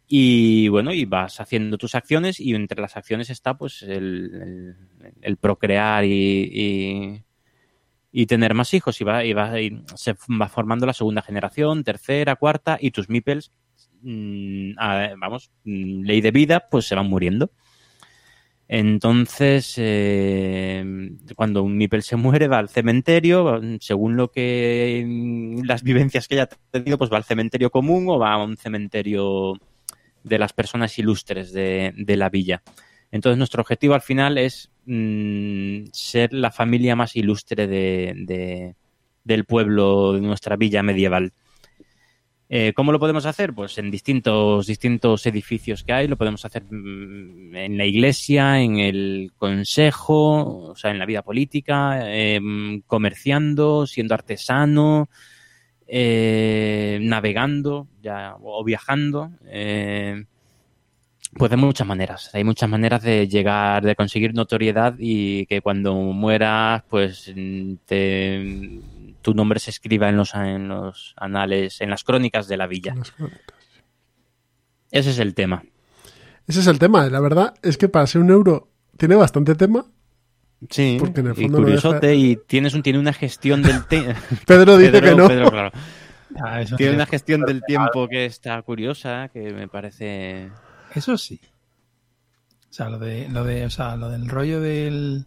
[0.09, 4.75] Y bueno, y vas haciendo tus acciones y entre las acciones está pues el,
[5.41, 7.23] procrear y,
[8.19, 9.53] y tener más hijos y, va, y, va,
[9.95, 13.53] se va formando la segunda generación, tercera, cuarta y tus meeples,
[14.03, 14.73] mm,
[15.21, 17.53] vamos, mm, ley de vida, pues se van muriendo.
[18.67, 20.85] Entonces, eh,
[21.37, 26.35] cuando un Mipel se muere, va al cementerio, según lo que mm, las vivencias que
[26.35, 29.53] haya tenido, pues va al cementerio común o va a un cementerio
[30.25, 32.65] de las personas ilustres de, de la villa.
[33.13, 38.75] Entonces, nuestro objetivo al final es mm, ser la familia más ilustre de, de-
[39.25, 41.33] del pueblo, de nuestra villa medieval.
[42.51, 43.53] Eh, ¿Cómo lo podemos hacer?
[43.53, 46.09] Pues en distintos, distintos edificios que hay.
[46.09, 51.21] Lo podemos hacer mm, en la iglesia, en el consejo, o sea, en la vida
[51.23, 52.41] política, eh,
[52.87, 55.11] comerciando, siendo artesano,
[55.87, 59.31] eh, navegando ya, o viajando.
[61.37, 62.31] Pues de muchas maneras.
[62.35, 68.81] Hay muchas maneras de llegar, de conseguir notoriedad y que cuando mueras, pues mm, te-
[69.23, 72.95] tu nombre se escriba en los, en los anales, en las crónicas de la villa.
[72.95, 73.13] Las.
[74.91, 75.65] Ese es el tema.
[76.47, 77.07] Ese es el tema.
[77.09, 79.85] La verdad es que para ser un euro tiene bastante tema.
[80.71, 83.63] Sí, Porque en el y fondo no curiosote deja- y tienes un, tiene una gestión
[83.63, 84.13] del tiempo.
[84.47, 85.29] Pedro dice que no.
[85.29, 85.71] claro.
[86.43, 86.97] Ah, eso, Tiene sí.
[86.97, 90.49] una gestión del tiempo que está curiosa, que me parece...
[90.95, 91.41] Eso sí.
[92.71, 95.27] O sea, lo de, lo de, o sea, lo del rollo del,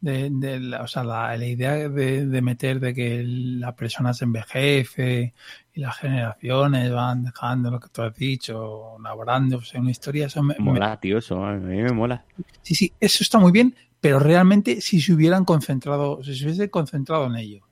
[0.00, 4.12] de, de la, o sea, la, la idea de, de meter de que la persona
[4.12, 5.32] se envejece
[5.72, 10.54] y las generaciones van dejando lo que tú has dicho, labrándose una historia, eso me,
[10.54, 11.42] me- Mola, tío, eso.
[11.44, 12.24] A mí me mola.
[12.62, 16.68] Sí, sí, eso está muy bien, pero realmente si se hubieran concentrado, si se hubiese
[16.70, 17.66] concentrado en ello.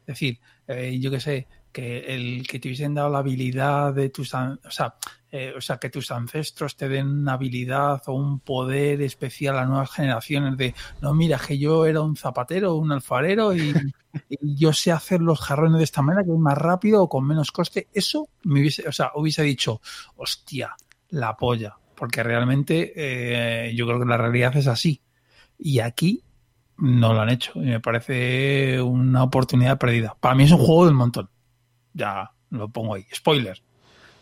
[0.00, 4.08] Es decir, eh, yo que sé, que el que te hubiesen dado la habilidad de
[4.08, 4.94] tus, o sea,
[5.32, 9.66] eh, o sea, que tus ancestros te den una habilidad o un poder especial a
[9.66, 13.74] nuevas generaciones de, no, mira, que yo era un zapatero, un alfarero y,
[14.30, 17.26] y yo sé hacer los jarrones de esta manera que es más rápido o con
[17.26, 17.88] menos coste.
[17.92, 19.80] Eso me hubiese, o sea, hubiese dicho,
[20.14, 20.76] hostia,
[21.08, 25.02] la polla, porque realmente eh, yo creo que la realidad es así.
[25.58, 26.22] Y aquí
[26.76, 27.50] no lo han hecho.
[27.56, 30.16] Y me parece una oportunidad perdida.
[30.20, 31.33] Para mí es un juego del montón.
[31.94, 33.06] Ya lo pongo ahí.
[33.14, 33.62] Spoiler.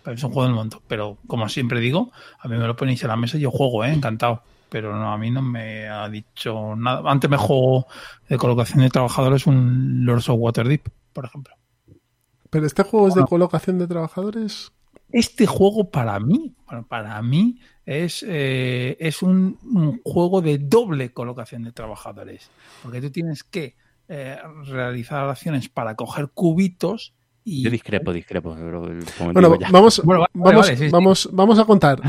[0.03, 0.81] Pero es un juego del montón.
[0.87, 3.85] Pero como siempre digo, a mí me lo ponéis en la mesa y yo juego,
[3.85, 3.93] ¿eh?
[3.93, 4.43] encantado.
[4.69, 7.03] Pero no, a mí no me ha dicho nada.
[7.11, 7.87] Antes me juego
[8.29, 11.55] de colocación de trabajadores un Lords of Waterdeep, por ejemplo.
[12.51, 14.73] Pero este juego es de colocación de trabajadores.
[15.11, 21.13] Este juego para mí, bueno, para mí es, eh, es un, un juego de doble
[21.13, 22.51] colocación de trabajadores.
[22.83, 23.77] Porque tú tienes que
[24.09, 28.55] eh, realizar acciones para coger cubitos y Yo discrepo, discrepo.
[28.55, 30.91] Bueno, vamos, Bueno, vale, vamos, vale, sí, sí.
[31.33, 32.01] vamos, a contar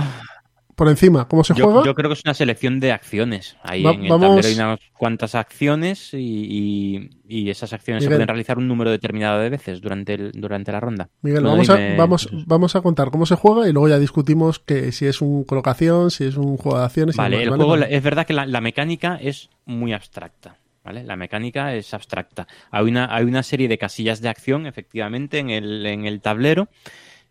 [0.75, 1.83] por encima cómo se Yo, juega.
[1.85, 3.57] yo creo que es una selección de acciones.
[3.63, 8.01] Ahí Va- en el vamos- tablero hay unas cuantas acciones y, y- y esas acciones
[8.01, 8.13] Miguel.
[8.13, 11.09] se pueden realizar un número determinado de veces durante, el, durante la ronda.
[11.21, 14.57] Miguel, No, vamos, a, vamos, vamos a contar cómo se juega y luego ya discutimos
[14.59, 17.15] que si es un colocación, si es un juego de acciones.
[17.15, 17.63] y Vale, demás, el ¿vale?
[17.63, 17.95] juego, Vale.
[17.95, 20.57] es verdad que la, la mecánica es muy abstracta.
[20.83, 21.03] ¿Vale?
[21.03, 22.47] La mecánica es abstracta.
[22.69, 26.67] Hay una, hay una serie de casillas de acción, efectivamente, en el, en el tablero.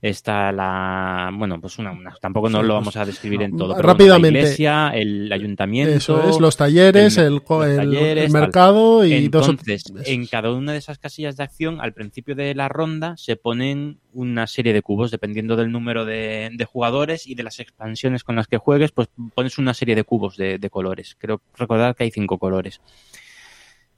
[0.00, 1.30] Está la.
[1.32, 1.92] Bueno, pues una.
[1.92, 3.76] una- tampoco nos lo pues, vamos a describir en todo.
[3.76, 4.30] pero rápidamente.
[4.30, 5.94] bueno, la iglesia, el ayuntamiento.
[5.94, 8.40] Eso es, los talleres, el- el, los el- talleres, el tal.
[8.40, 12.34] mercado y dos Entonces, eso en cada una de esas casillas de acción, al principio
[12.34, 17.28] de la ronda, se ponen una serie de cubos, dependiendo del número de, de jugadores
[17.28, 20.58] y de las expansiones con las que juegues, pues pones una serie de cubos de,
[20.58, 21.14] de colores.
[21.16, 22.80] Creo recordar que hay cinco colores.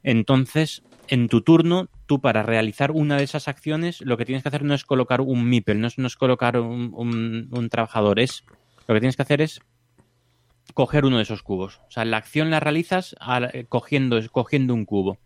[0.04, 4.48] Entonces, en tu turno, tú para realizar una de esas acciones, lo que tienes que
[4.48, 8.20] hacer no es colocar un meeple, no es, no es colocar un, un- un trabajador,
[8.20, 8.44] es
[8.86, 9.60] lo que tienes que hacer es
[10.74, 11.80] coger uno de esos cubos.
[11.88, 15.18] O sea, la acción la realizas al- eh, cogiendo, cogiendo un cubo.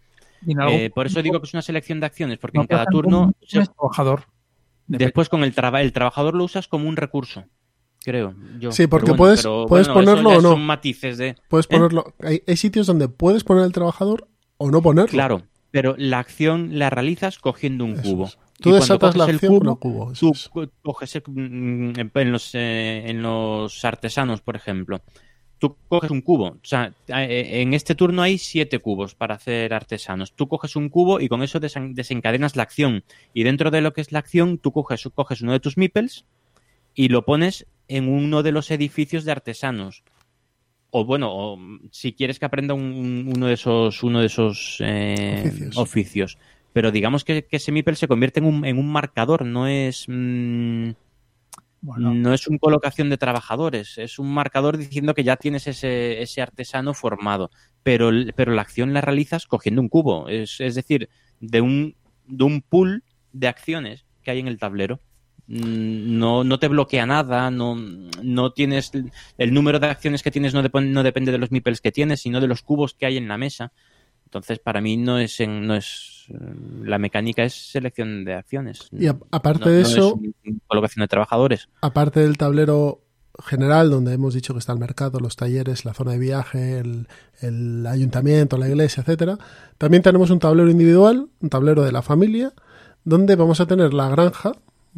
[0.70, 3.32] Eh, por eso digo que es una selección de acciones, porque no en cada turno,
[3.42, 4.24] se- trabajador.
[4.86, 7.44] después con el, traba- el trabajador lo usas como un recurso,
[8.04, 8.34] creo.
[8.60, 8.70] Yo.
[8.70, 10.50] Sí, porque Pero puedes- pero puedes bueno, ponerlo o no.
[10.52, 11.34] Son matices de.
[11.48, 11.70] Puedes ¿Eh?
[11.70, 12.14] ponerlo.
[12.22, 15.10] Hay, hay sitios donde puedes poner el trabajador o no ponerlo.
[15.10, 18.24] Claro, pero la acción la realizas cogiendo un Eso cubo.
[18.26, 18.38] es.
[18.60, 20.12] Tú desatas la acción el cubo, cubo.
[20.18, 20.48] tú es.
[20.48, 21.22] co- coges el-
[22.12, 25.00] en los, eh, en los artesanos, por ejemplo.
[25.60, 26.46] Tú coges un cubo.
[26.50, 30.32] O sea, eh, en este turno hay siete cubos para hacer artesanos.
[30.32, 33.02] Tú coges un cubo y con eso desen- desencadenas la acción.
[33.34, 36.24] Y dentro de lo que es la acción, tú coges, coges uno de tus meeples
[36.94, 40.04] y lo pones en uno de los edificios de artesanos.
[40.90, 41.58] O bueno, o,
[41.92, 45.76] si quieres que aprenda un- un- uno de esos, uno de esos eh, Oficios.
[45.76, 46.38] oficios.
[46.72, 50.04] Pero digamos que, que ese meeple se convierte en un, en un marcador, no es
[50.08, 50.90] mm,
[51.80, 56.20] Bueno, no es una colocación de trabajadores, es un marcador diciendo que ya tienes ese,
[56.22, 57.50] ese artesano formado,
[57.84, 61.08] pero, pero la acción la realizas cogiendo un cubo, es, es decir,
[61.40, 61.96] de un,
[62.26, 65.00] de un pool de acciones que hay en el tablero.
[65.48, 67.74] Mm, No, no te bloquea nada, no,
[68.22, 68.92] no tienes
[69.38, 72.20] el número de acciones que tienes no, dep- no depende de los meeples que tienes,
[72.20, 73.72] sino de los cubos que hay en la mesa.
[74.24, 76.34] Entonces, para mí no es, en- no es eh,
[76.84, 78.88] la mecánica es selección de acciones.
[78.92, 80.20] Y a- aparte No- de no eso,
[80.66, 81.68] colocación de trabajadores.
[81.80, 83.00] aparte del tablero
[83.46, 87.06] general donde hemos dicho que está el mercado, los talleres, la zona de viaje, el,
[87.40, 89.38] el ayuntamiento, la iglesia, etcétera,
[89.78, 92.52] también tenemos un tablero individual, un tablero de la familia,
[93.04, 94.52] donde vamos a tener la granja,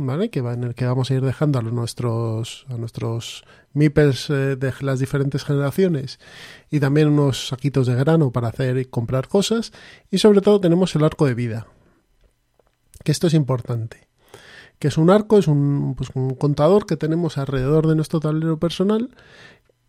[0.06, 0.30] ¿vale?
[0.30, 4.56] Que va en el que vamos a ir dejando a nuestros a nuestros meeples eh,
[4.56, 6.18] de las diferentes generaciones
[6.70, 9.72] y también unos saquitos de grano para hacer y comprar cosas
[10.10, 11.66] y sobre todo tenemos el arco de vida.
[13.04, 14.08] Que esto es importante
[14.78, 18.58] que es un arco, es un, pues, un contador que tenemos alrededor de nuestro tablero
[18.58, 19.10] personal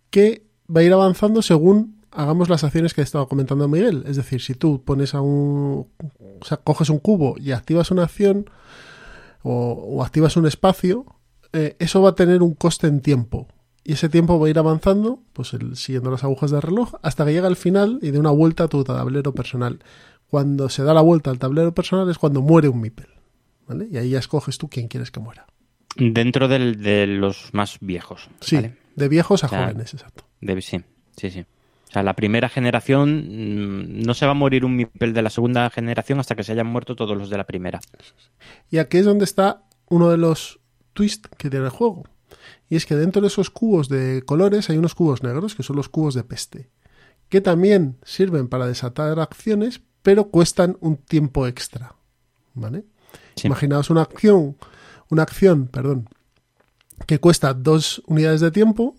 [0.09, 4.03] que va a ir avanzando según hagamos las acciones que estaba comentando Miguel.
[4.05, 5.87] Es decir, si tú pones a un.
[6.41, 8.49] O sea, coges un cubo y activas una acción
[9.43, 11.05] o, o activas un espacio,
[11.53, 13.47] eh, eso va a tener un coste en tiempo.
[13.83, 17.25] Y ese tiempo va a ir avanzando, pues el- siguiendo las agujas del reloj, hasta
[17.25, 19.79] que llega al final y de una vuelta a tu tablero personal.
[20.27, 23.07] Cuando se da la vuelta al tablero personal es cuando muere un Mipel.
[23.67, 23.87] ¿vale?
[23.91, 25.45] Y ahí ya escoges tú quién quieres que muera.
[25.95, 28.29] Dentro del- de los más viejos.
[28.41, 28.75] Sí, ¿vale?
[28.95, 30.25] de viejos a O sea, jóvenes, exacto.
[30.41, 30.81] De- sí,
[31.17, 31.45] sí, sí.
[31.91, 35.29] O sea, la primera generación mm, no se va a morir un Mipel de la
[35.29, 37.81] segunda generación hasta que se hayan muerto todos los de la primera.
[38.69, 40.61] Y aquí es donde está uno de los
[40.93, 42.05] twists que tiene el juego.
[42.69, 45.75] Y es que dentro de esos cubos de colores hay unos cubos negros, que son
[45.75, 46.69] los cubos de peste,
[47.27, 51.95] que también sirven para desatar acciones, pero cuestan un tiempo extra.
[52.53, 52.85] ¿Vale?
[53.35, 53.47] Sí.
[53.47, 54.55] Imaginaos una acción,
[55.09, 56.07] una acción, perdón,
[57.05, 58.95] que cuesta dos unidades de tiempo.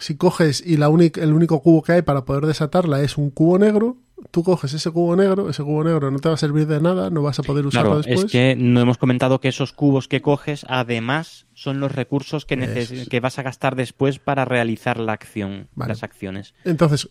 [0.00, 3.58] Si coges y la el único cubo que hay para poder desatarla es un cubo
[3.58, 3.96] negro,
[4.30, 7.10] tú coges ese cubo negro, ese cubo negro no te va a servir de nada,
[7.10, 8.24] no vas a poder usarlo Claro, después.
[8.26, 12.54] es que no hemos comentado que esos cubos que coges, además, son los recursos que,
[12.54, 13.08] es.
[13.08, 15.90] que vas a gastar después para realizar la acción, Vale.
[15.90, 16.54] las acciones.
[16.64, 17.10] Entonces,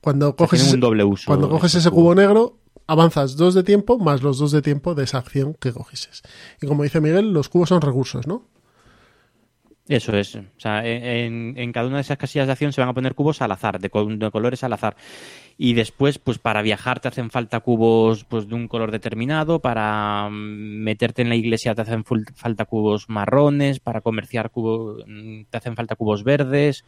[0.00, 1.26] cuando coges, un doble uso.
[1.26, 5.04] cuando coges ese cubo negro, avanzas dos de tiempo más los dos de tiempo de
[5.04, 6.22] esa acción que cogises.
[6.60, 8.48] Y como dice Miguel, los cubos son recursos, ¿no?
[9.86, 10.34] Eso es.
[10.34, 13.14] O sea, en, en cada una de esas casillas de acción se van a poner
[13.14, 14.96] cubos al azar, de, co- de colores al azar.
[15.58, 20.28] Y después, pues para viajar te hacen falta cubos pues de un color determinado, para
[20.30, 25.04] mm, meterte en la iglesia te hacen falta cubos marrones, para comerciar cubos
[25.50, 26.84] te hacen falta cubos verdes,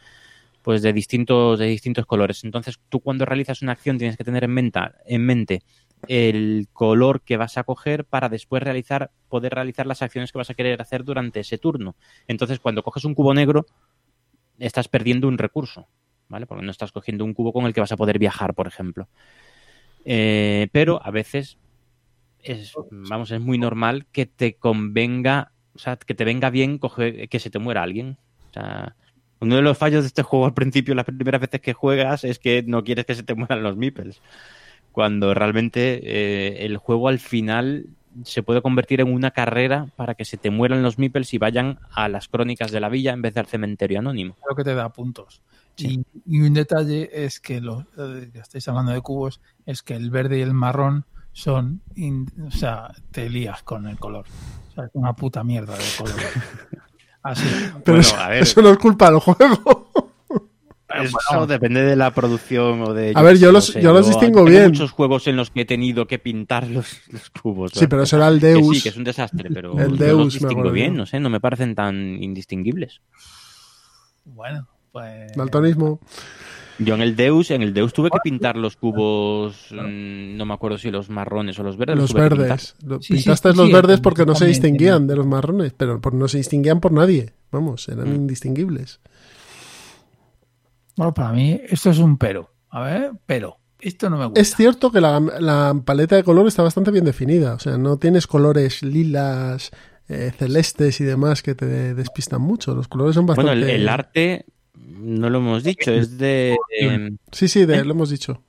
[0.63, 2.43] pues de distintos, de distintos colores.
[2.43, 4.57] Entonces, tú cuando realizas una acción tienes que tener en
[5.05, 5.61] en mente
[6.07, 10.49] el color que vas a coger para después realizar, poder realizar las acciones que vas
[10.49, 11.95] a querer hacer durante ese turno.
[12.27, 13.65] Entonces, cuando coges un cubo negro,
[14.59, 15.87] estás perdiendo un recurso,
[16.29, 16.45] ¿vale?
[16.45, 19.07] Porque no estás cogiendo un cubo con el que vas a poder viajar, por ejemplo.
[20.05, 21.57] Eh, pero a veces
[22.39, 27.39] es, vamos, es muy normal que te convenga, o sea, que te venga bien que
[27.39, 28.17] se te muera alguien.
[29.39, 32.39] Uno de los fallos de este juego al principio, las primeras veces que juegas, es
[32.39, 34.21] que no quieres que se te mueran los meeples.
[34.97, 37.85] Cuando realmente eh, el juego al final
[38.23, 41.77] se puede convertir en una carrera para que se te mueran los meeples y vayan
[41.91, 44.35] a las crónicas de la villa en vez del cementerio anónimo.
[44.43, 45.43] Creo que te da puntos.
[45.75, 46.03] Sí.
[46.25, 49.93] Y, y un detalle es que los eh, que estáis hablando de cubos es que
[49.95, 54.25] el verde y el marrón son, in- o sea, te lías con el color.
[54.71, 56.15] O sea, es una puta mierda de color.
[57.21, 57.45] Así.
[57.45, 58.41] Pero Bueno, eso, a ver.
[58.41, 60.06] eso no es culpa del juego.
[61.03, 61.47] Eso bueno.
[61.47, 63.11] depende de la producción o de...
[63.13, 64.67] A ver, yo los- no sé, yo los distingo bien.
[64.67, 67.71] muchos juegos en los que he tenido que pintar los, los cubos.
[67.73, 68.77] Sí, pero eso era el Que Deus.
[68.77, 71.05] sí, que es un desastre, pero El yo Deus, los me distingo acuerdo bien, no
[71.05, 73.01] sé, no me parecen tan indistinguibles.
[74.25, 75.33] Bueno, pues.
[75.35, 75.99] Daltonismo.
[76.79, 80.53] Yo en el Deus, en el Deus tuve que pintar los cubos, mm, no me
[80.53, 81.97] acuerdo si los marrones o los verdes.
[81.97, 82.37] Los que pintar.
[82.37, 82.75] verdes.
[82.85, 85.99] Lo- Sí, Pintaste sí, los sí, verdes porque no se distinguían de los marrones, pero
[85.99, 87.33] por- no se distinguían por nadie.
[87.51, 88.15] Vamos, eran Mm.
[88.15, 88.99] indistinguibles.
[90.97, 92.51] Bueno, para mí esto es un pero.
[92.69, 93.57] A ver, pero.
[93.79, 94.41] Esto no me gusta.
[94.41, 97.53] Es cierto que la, la paleta de color está bastante bien definida.
[97.53, 99.69] O sea, no tienes colores lilas,
[100.09, 102.73] eh, celestes y demás que te despistan mucho.
[102.73, 103.51] Los colores son bastante.
[103.51, 106.57] Bueno, el, el arte, no lo hemos dicho, es de...
[106.79, 107.85] em, Sí, sí, de- ¿Eh?
[107.85, 108.41] lo hemos dicho.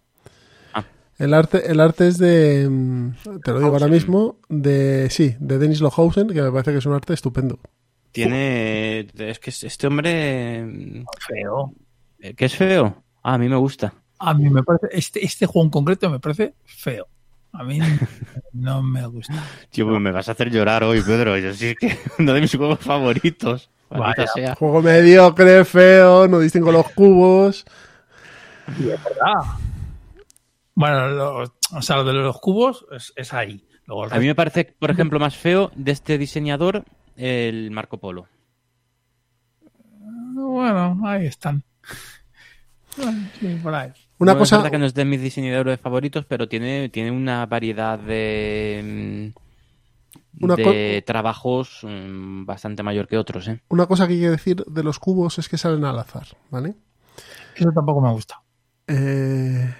[0.72, 0.84] Ah.
[1.18, 2.66] El arte, el arte es de.
[2.70, 3.10] mm,
[3.44, 4.38] Te lo digo ahora mismo.
[4.48, 5.08] De.
[5.10, 7.58] Sí, de Dennis Lohausen, que me parece que es un arte estupendo.
[8.12, 9.06] tiene...
[9.18, 10.56] Es que este hombre...
[10.60, 11.74] em, feo.
[12.36, 13.02] ¿Que es feo?
[13.22, 13.94] Ah, a mí me gusta.
[14.18, 14.88] A mí me parece.
[14.92, 17.06] Este, este juego en concreto me parece feo.
[17.52, 17.78] A mí
[18.52, 19.42] no me gusta.
[19.70, 21.36] Tío, pues me vas a hacer llorar hoy, Pedro.
[21.38, 23.70] Yo sí que uno de mis juegos favoritos.
[23.90, 24.26] Vaya.
[24.26, 24.54] sea.
[24.54, 27.64] Juego mediocre, feo, no distingo los cubos.
[30.74, 33.66] Bueno, lo- o sea, lo de los cubos es, es ahí.
[33.86, 36.84] Luego el A mí me parece, por ejemplo, más feo de este diseñador
[37.16, 38.26] el Marco Polo.
[40.34, 41.64] Bueno, ahí están.
[43.38, 43.92] Sí, por ahí.
[44.18, 44.56] Una No, cosa.
[44.56, 49.32] Es verdad que no es de mis diseñadores favoritos, pero tiene, tiene una variedad de,
[49.32, 53.46] mm, Una de trabajos mm, bastante mayor que otros.
[53.48, 53.60] ¿eh?
[53.68, 56.74] Una cosa que hay que decir de los cubos es que salen al azar, ¿vale?
[57.54, 58.42] Eso tampoco me gusta.
[58.88, 59.72] Eh,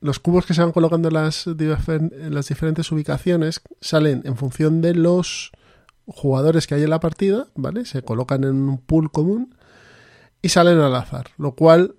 [0.00, 4.80] los cubos que se van colocando en las, en las diferentes ubicaciones salen en función
[4.80, 5.52] de los
[6.06, 7.84] jugadores que hay en la partida, ¿vale?
[7.84, 9.53] Se colocan en un pool común
[10.44, 11.94] y salen al azar, lo cual,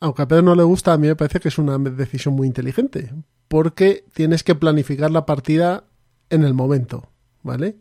[0.00, 2.46] aunque a Pedro no le gusta, a mí me parece que es una decisión muy
[2.46, 3.12] inteligente,
[3.48, 5.84] porque tienes que planificar la partida
[6.30, 7.08] en el momento,
[7.42, 7.76] ¿vale?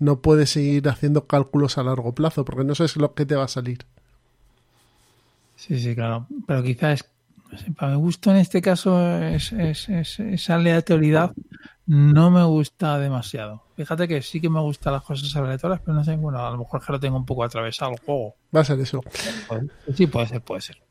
[0.00, 3.44] No puedes seguir haciendo cálculos a largo plazo, porque no sabes lo que te va
[3.44, 3.78] a salir.
[5.56, 6.26] Sí, sí, claro.
[6.46, 7.04] Pero quizás,
[7.76, 11.32] para mi gusto en este caso, es, es- es- esa aleatoriedad
[11.88, 13.62] no me gusta demasiado.
[13.74, 16.58] Fíjate que sí que me gustan las cosas aleatorias, pero no sé, bueno, a lo
[16.58, 18.34] mejor es que lo tengo un poco atravesado el juego.
[18.54, 19.00] Va a ser eso.
[19.94, 20.82] Sí, puede ser, puede ser.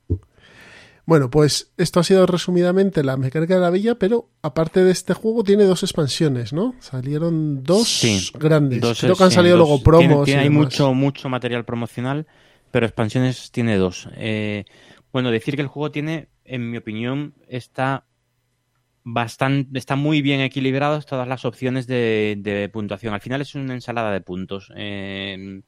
[1.06, 5.14] Bueno, pues esto ha sido resumidamente la mecánica de la villa, pero aparte de este
[5.14, 6.76] juego tiene dos expansiones, ¿no?
[6.80, 8.82] Salieron dos Sí, grandes.
[8.82, 9.68] Dos, Creo que han sí, salido dos.
[9.70, 10.08] luego promos.
[10.10, 10.66] Tiene- tiene- y hay demás.
[10.66, 12.28] mucho, mucho material promocional,
[12.72, 14.10] pero expansiones tiene dos.
[14.16, 14.66] Eh,
[15.14, 18.04] bueno, decir que el juego tiene en mi opinión, está
[19.10, 23.14] bastante, está muy bien equilibrados todas las opciones de, de puntuación.
[23.14, 24.72] Al final es una ensalada de puntos.
[24.76, 25.62] eh,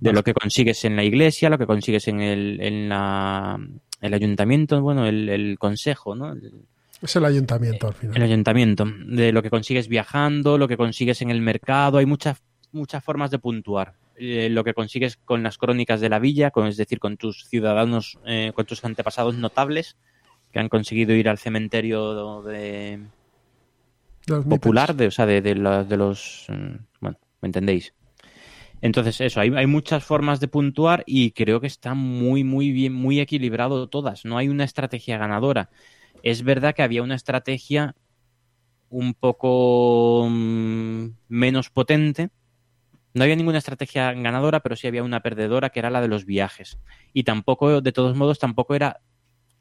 [0.00, 3.58] de lo que consigues en la iglesia, lo que consigues en el, en la,
[4.00, 6.32] el ayuntamiento, bueno, el, el consejo, ¿no?
[6.32, 6.52] El,
[7.00, 8.16] Es el ayuntamiento al final.
[8.16, 12.42] el ayuntamiento, de lo que consigues viajando, lo que consigues en el mercado, hay muchas
[12.72, 13.94] muchas formas de puntuar.
[14.16, 17.46] Eh, lo que consigues con las crónicas de la villa, con, es decir, con tus
[17.48, 19.96] ciudadanos, eh, con tus antepasados notables
[20.52, 23.00] que han conseguido ir al cementerio de,
[24.26, 26.46] los popular, de, o sea, de, de la- de los...
[26.48, 27.94] mm, Bueno, ¿me entendéis?
[28.82, 32.94] Entonces, eso, hay, hay muchas formas de puntuar y creo que está muy, muy bien,
[32.94, 34.24] muy equilibrado todas.
[34.24, 35.70] No hay una estrategia ganadora.
[36.22, 37.94] Es verdad que había una estrategia
[38.90, 42.30] un poco mm, menos potente.
[43.14, 46.24] No había ninguna estrategia ganadora, pero sí había una perdedora, que era la de los
[46.24, 46.78] viajes.
[47.12, 49.00] Y tampoco, de todos modos, tampoco era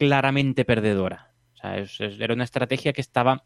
[0.02, 1.30] claramente perdedora.
[1.54, 3.44] O sea, es- es- era una estrategia que estaba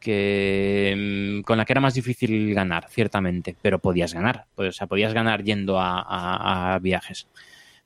[0.00, 4.86] que mm, con la que era más difícil ganar, ciertamente, pero podías ganar, o sea,
[4.88, 7.28] podías ganar yendo a, a- a viajes,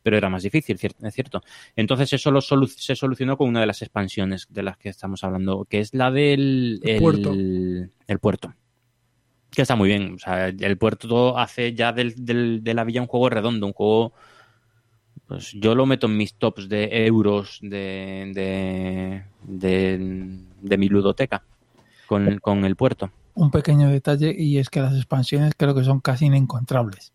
[0.02, 1.42] pero era más difícil, es cierto.
[1.76, 5.24] Entonces eso lo solu- se solucionó con una de las expansiones de las que estamos
[5.24, 7.32] hablando, que es la del El puerto.
[7.32, 8.54] el puerto.
[9.50, 13.02] Que está muy bien, o sea, el puerto hace ya del, del- de la villa
[13.02, 14.14] un juego redondo, un juego
[15.26, 21.42] pues yo lo meto en mis tops de euros de, de, de, de mi ludoteca
[22.06, 23.10] con, con el puerto.
[23.34, 27.12] Un pequeño detalle y es que las expansiones creo que son casi inencontrables.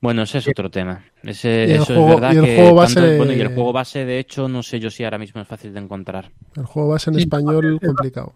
[0.00, 1.04] Bueno, ese es otro tema.
[1.24, 3.32] Ese, Y el eso juego- es verdad y el que juego base tanto- de- bueno,
[3.32, 5.80] y el juego base, de hecho, no sé yo si ahora mismo es fácil de
[5.80, 6.30] encontrar.
[6.54, 8.32] El juego base en Sí, español el- complicado.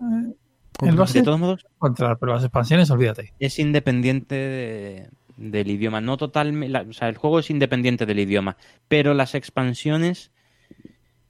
[0.83, 3.35] El base De todos modos, encontrar, pero las expansiones, olvídate.
[3.39, 5.11] es independiente de-
[5.41, 6.01] del idioma.
[6.01, 6.79] No totalmente.
[6.79, 8.57] O sea, el juego es independiente del idioma.
[8.89, 10.31] Pero las expansiones.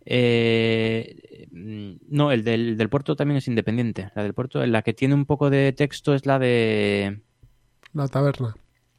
[0.05, 4.11] eh, no, el del, del puerto también es independiente.
[4.15, 7.21] La del puerto, la que tiene un poco de texto es la de.
[7.93, 8.55] La taberna.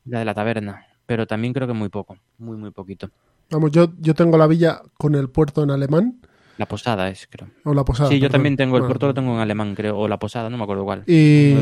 [0.06, 0.86] La de la taberna.
[1.06, 2.18] Pero también creo que muy poco.
[2.38, 3.10] Muy, muy poquito.
[3.50, 6.22] Vamos, yo, yo tengo la villa con el puerto en alemán.
[6.58, 7.50] La posada es, creo.
[7.64, 8.10] O la posada.
[8.10, 8.32] sí, yo perdón.
[8.34, 9.98] también tengo el Bueno, puerto, lo tengo en alemán, creo.
[9.98, 11.04] O la posada, no me acuerdo cuál.
[11.08, 11.54] Y,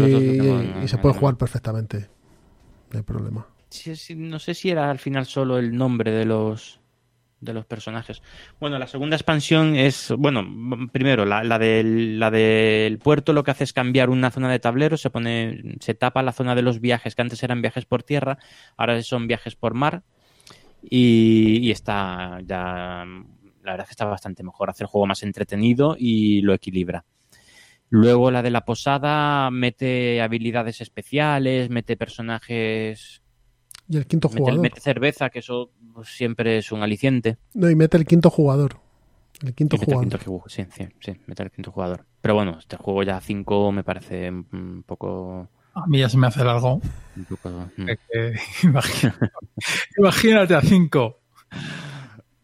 [0.86, 1.14] se puede alemán.
[1.14, 2.10] jugar perfectamente.
[2.92, 3.48] No hay problema.
[4.16, 6.80] No sé si era al final solo el nombre de los
[7.42, 8.22] de los personajes.
[8.60, 10.46] Bueno, la segunda expansión es, bueno,
[10.92, 14.60] primero la, la del, la del puerto lo que hace es cambiar una zona de
[14.60, 18.04] tablero, se pone, se tapa la zona de los viajes que antes eran viajes por
[18.04, 18.40] tierra,
[18.76, 20.04] ahora son viajes por mar
[20.82, 25.24] y, y está ya, la verdad es que está bastante mejor, hace el juego más
[25.24, 27.06] entretenido y lo equilibra.
[27.90, 33.22] Luego la de la posada mete habilidades especiales, mete personajes
[33.88, 34.62] Y el quinto Mete, jugador.
[34.62, 35.72] mete cerveza, que eso
[36.04, 37.38] siempre es un aliciente.
[37.56, 38.80] No, y mete el quinto jugador.
[39.42, 40.20] El quinto Y mete el jugador.
[40.20, 40.44] quinto.
[40.48, 42.06] Sí, sí, sí, mete el quinto jugador.
[42.22, 45.50] Pero bueno, este juego ya 5 me parece un poco.
[45.74, 46.82] A mí ya se me hace largo.
[47.16, 47.90] Un poco mm.
[47.90, 48.34] Eh, eh,
[49.98, 51.20] imagínate a cinco.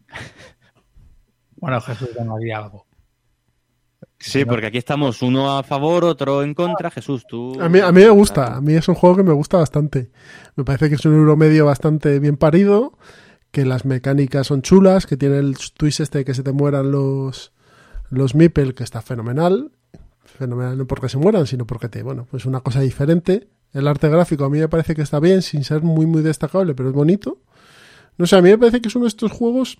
[1.58, 2.85] Bueno, Jesús, tengo aquí algo.
[4.30, 6.90] Sí, porque aquí estamos uno a favor, otro en contra.
[6.90, 7.60] Jesús, tú.
[7.60, 10.10] A mí, a mí me gusta, a mí es un juego que me gusta bastante.
[10.56, 12.98] Me parece que es un euro medio bastante bien parido,
[13.50, 16.90] que las mecánicas son chulas, que tiene el twist este de que se te mueran
[16.90, 17.52] los,
[18.10, 19.72] los Meeple, que está fenomenal.
[20.24, 23.48] Fenomenal no porque se mueran, sino porque te, bueno, pues una cosa diferente.
[23.72, 26.74] El arte gráfico a mí me parece que está bien, sin ser muy, muy destacable,
[26.74, 27.38] pero es bonito.
[28.18, 29.78] No sé, a mí me parece que es uno de estos juegos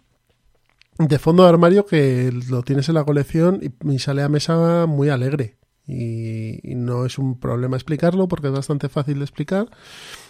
[0.99, 4.86] de fondo de armario que lo tienes en la colección y, y sale a mesa
[4.86, 5.57] muy alegre.
[5.88, 9.68] Y, y no es un problema explicarlo porque es bastante fácil de explicar.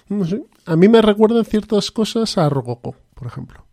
[0.09, 0.43] No sé.
[0.67, 3.64] A mí me recuerdan ciertas cosas a Rococo, por ejemplo.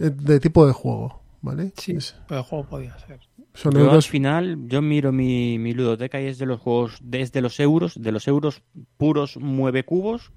[0.00, 1.72] Eh, De tipo de juego, ¿vale?
[1.76, 3.20] Sí, Es- pero el juego podía ser.
[3.54, 6.98] son Yo al euros final, yo miro mi, mi ludoteca y es de los juegos,
[7.00, 8.62] desde los euros, de los euros
[8.96, 10.32] puros mueve cubos,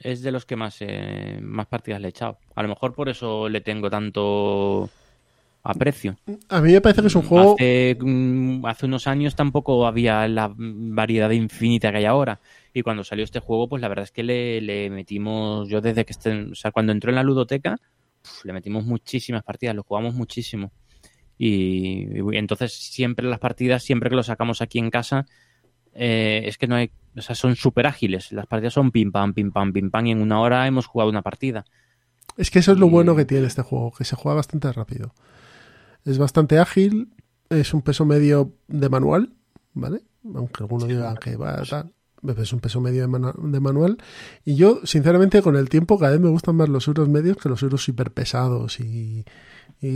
[0.00, 2.38] es de los que más, eh, más partidas le he echado.
[2.54, 4.90] A lo mejor por eso le tengo tanto
[5.62, 6.16] aprecio.
[6.48, 7.54] A mí me parece que es un juego...
[7.54, 12.40] Hace, mm, hace unos años tampoco había la variedad infinita que hay ahora.
[12.72, 16.04] Y cuando salió este juego, pues la verdad es que le, le metimos, yo desde
[16.04, 17.78] que esté, o sea, cuando entró en la ludoteca,
[18.44, 20.72] le metimos muchísimas partidas, lo jugamos muchísimo.
[21.38, 25.26] Y, y entonces siempre las partidas, siempre que lo sacamos aquí en casa,
[25.94, 28.32] eh, es que no hay, o sea, son súper ágiles.
[28.32, 31.10] Las partidas son pim pam, pim pam, pim pam, y en una hora hemos jugado
[31.10, 31.64] una partida.
[32.36, 34.70] Es que eso es lo Y- bueno que tiene este juego, que se juega bastante
[34.72, 35.14] rápido.
[36.04, 37.08] Es bastante ágil,
[37.50, 39.32] es un peso medio de manual,
[39.72, 40.02] ¿vale?
[40.34, 41.92] Aunque algunos digan que va tal.
[42.38, 43.98] es un peso medio de, manu- de manual.
[44.44, 47.48] Y yo, sinceramente, con el tiempo cada vez me gustan más los euros medios que
[47.48, 49.24] los euros hiper pesados y,
[49.80, 49.88] y,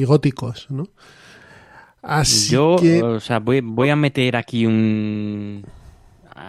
[0.00, 0.88] y góticos, ¿no?
[2.02, 3.02] Así Yo, que...
[3.02, 5.64] o sea, voy, voy a meter aquí un.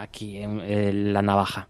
[0.00, 1.68] Aquí eh, la navaja.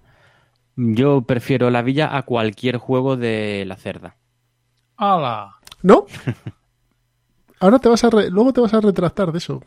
[0.77, 4.17] Yo prefiero la villa a cualquier juego de la cerda.
[4.97, 5.57] ¡Hala!
[5.83, 6.07] ¿No?
[7.61, 8.11] Ahora te vas a...
[8.11, 9.63] re- Luego te vas a retractar de eso.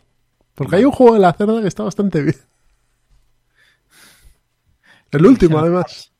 [0.55, 2.35] Porque hay un juego de la cerda que está bastante bien.
[5.11, 6.11] El último, además.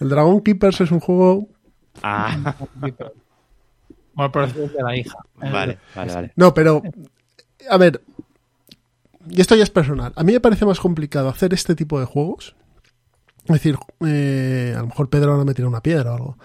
[0.00, 1.48] El Dragon Keepers es un juego...
[2.02, 2.54] Ah,
[4.14, 5.18] Bueno, pero es de la hija.
[5.34, 6.32] vale, vale, vale.
[6.36, 6.82] No, pero...
[7.70, 8.02] A ver...
[9.28, 10.12] Y esto ya es personal.
[10.16, 12.56] A mí me parece más complicado hacer este tipo de juegos.
[13.44, 16.38] Es decir, eh, a lo mejor Pedro ahora me tira una piedra o algo.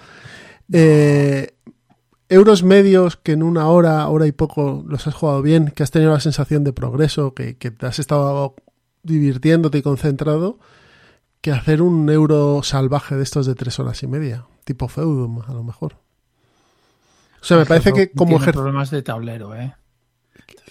[0.71, 1.55] Eh,
[2.29, 5.91] euros medios que en una hora, hora y poco los has jugado bien, que has
[5.91, 8.55] tenido la sensación de progreso, que, que te has estado
[9.03, 10.59] divirtiéndote y concentrado,
[11.41, 15.53] que hacer un euro salvaje de estos de tres horas y media, tipo Feudum, a
[15.53, 15.97] lo mejor.
[17.41, 18.61] O sea, me parece que como ejercicio...
[18.61, 19.75] problemas de tablero, ¿eh?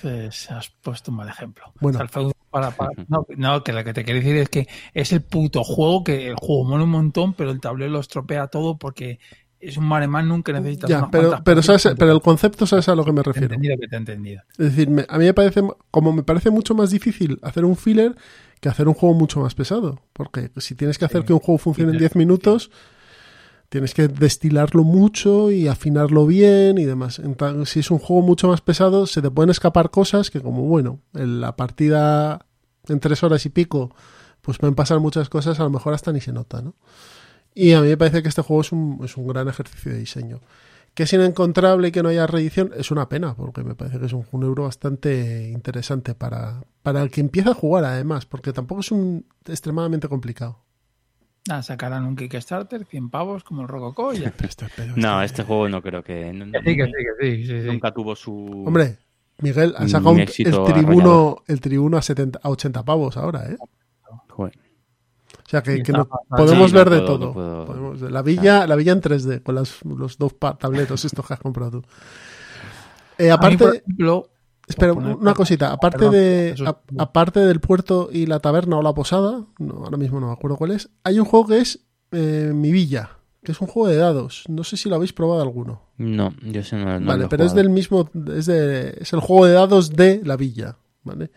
[0.02, 1.72] Entonces has puesto un mal ejemplo.
[1.80, 1.98] Bueno.
[1.98, 5.12] O sea, para- para- no, no, que lo que te quiero decir es que es
[5.12, 8.76] el puto juego que el juego mola un montón, pero el tablero lo estropea todo
[8.78, 9.20] porque
[9.60, 12.88] es un mare magnum que necesitas Ya, unas pero, pero, sabes, pero el concepto sabes
[12.88, 13.54] a lo que me Te he refiero.
[13.54, 14.42] entendido que te he entendido.
[14.52, 17.76] Es decir, me- a mí me parece, como me parece mucho más difícil hacer un
[17.76, 18.16] filler
[18.60, 20.00] que hacer un juego mucho más pesado.
[20.12, 21.26] Porque si tienes que hacer Sí.
[21.28, 22.70] que un juego funcione en Filler, 10 minutos,
[23.70, 27.20] tienes que destilarlo mucho y afinarlo bien y demás.
[27.20, 30.64] Entonces, si es un juego mucho más pesado, se te pueden escapar cosas que como,
[30.64, 32.44] bueno, en la partida
[32.88, 33.94] en tres horas y pico,
[34.42, 36.74] pues pueden pasar muchas cosas, a lo mejor hasta ni se nota, ¿no?
[37.54, 39.98] Y a mí me parece que este juego es un, es un gran ejercicio de
[39.98, 40.40] diseño.
[40.94, 44.06] Que es inencontrable y que no haya reedición es una pena, porque me parece que
[44.06, 48.52] es un, un euro bastante interesante para, para el que empieza a jugar, además, porque
[48.52, 50.58] tampoco es un extremadamente complicado.
[51.48, 54.32] Nada, sacarán un Kickstarter, 100 pavos como el Rococó y ya.
[54.48, 56.32] Este pedo, No, este- este juego no creo que.
[56.32, 57.66] sí, que sí, que sí, sí, sí.
[57.66, 58.64] Nunca tuvo su.
[58.66, 58.98] Hombre,
[59.38, 60.26] Miguel ha Un sacado un- el
[60.64, 63.56] tribuno, el tribuno a, 70, a 80 pavos ahora, ¿eh?
[64.28, 64.58] Joder.
[65.38, 67.26] O sea que, que no- podemos Sí, ver no de puedo, todo.
[67.28, 67.64] no puedo.
[67.66, 71.40] Podemos- la villa, la villa en 3D, con las- los dos tableros estos que has
[71.40, 71.82] comprado tú.
[73.18, 74.29] Eh, A mí, por aparte, ejemplo,
[74.70, 75.72] espera, poner- una cosita.
[75.72, 79.44] Aparte Perdón, de, eso es- a- aparte del puerto y la taberna o la posada,
[79.58, 81.80] no, ahora mismo no me acuerdo cuál es, hay un juego que es
[82.12, 84.44] eh, Mi Villa, que es un juego de dados.
[84.48, 85.82] No sé si lo habéis probado alguno.
[85.98, 86.98] No, yo sé, no.
[86.98, 89.90] no vale, lo he pero es del mismo, es, de, es el juego de dados
[89.90, 91.30] de la villa, ¿vale?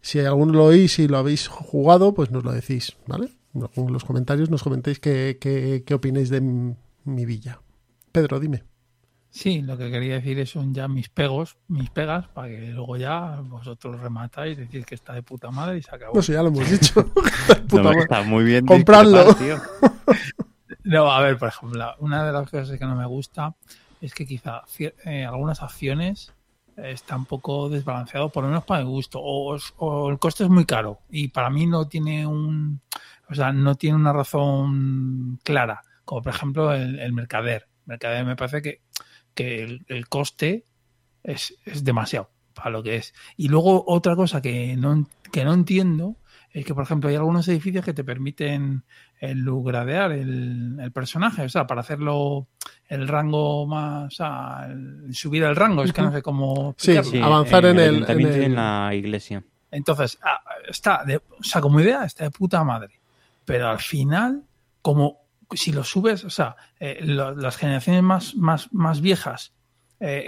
[0.00, 3.30] Si alguno lo oís y lo habéis jugado, pues nos lo decís, ¿vale?
[3.76, 7.60] En los comentarios nos comentéis qué, qué, qué opináis de mi villa.
[8.12, 8.64] Pedro, dime.
[9.36, 12.96] Sí, lo que quería decir es son ya mis pegos, mis pegas, para que luego
[12.96, 16.14] ya vosotros rematáis, decís que está de puta madre y se acabó.
[16.14, 17.04] No sé, ya lo hemos dicho.
[17.68, 17.98] Puta No, me madre.
[18.00, 18.64] está muy bien.
[19.34, 19.56] Tío.
[20.84, 23.54] No, a ver, por ejemplo, una de las cosas que no me gusta
[24.02, 26.32] es que quizá cier- eh, algunas acciones
[26.76, 30.66] están un poco desbalanceado, por lo menos para mi gusto, o el coste es muy
[30.66, 32.80] caro y para mí no tiene un,
[33.30, 37.66] o sea, no tiene una razón clara, como por ejemplo el, el mercader.
[37.86, 38.82] Mercader me parece que,
[39.34, 40.64] que el, el coste
[41.22, 43.14] es, es demasiado para lo que es.
[43.36, 46.16] Y luego otra cosa que no, que no entiendo
[46.52, 48.84] es que, por ejemplo, hay algunos edificios que te permiten
[49.18, 52.46] el lugradear el, el personaje, o sea, para hacerlo
[52.86, 56.74] el rango más, o sea, el- subir el rango, es que no sé cómo.
[56.78, 58.44] Sí, Avanzar en el- en la iglesia.
[59.72, 63.00] Entonces, ah, está, de, o sea, como idea está de puta madre.
[63.44, 64.44] Pero al final,
[64.80, 65.23] como
[65.54, 69.52] si lo subes, o sea, eh, lo- las generaciones más, más, más viejas,
[70.00, 70.24] eh,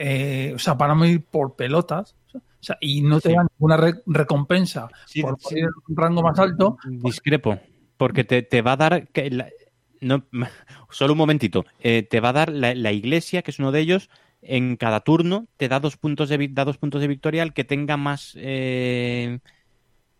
[0.50, 3.34] eh, o sea, para no ir por pelotas, o sea, y no te Sí.
[3.36, 5.60] dan ninguna re- recompensa Sí, por sí.
[5.62, 7.58] un rango más alto, Discrepo,
[7.96, 9.08] porque te, te va a dar...
[9.08, 9.48] Que la-
[10.00, 10.24] no,
[10.90, 11.64] solo un momentito.
[11.80, 14.10] Eh, te va a dar la, la iglesia, que es uno de ellos,
[14.42, 17.64] en cada turno te da dos puntos de, da dos puntos de victoria al que
[17.64, 19.40] tenga más eh,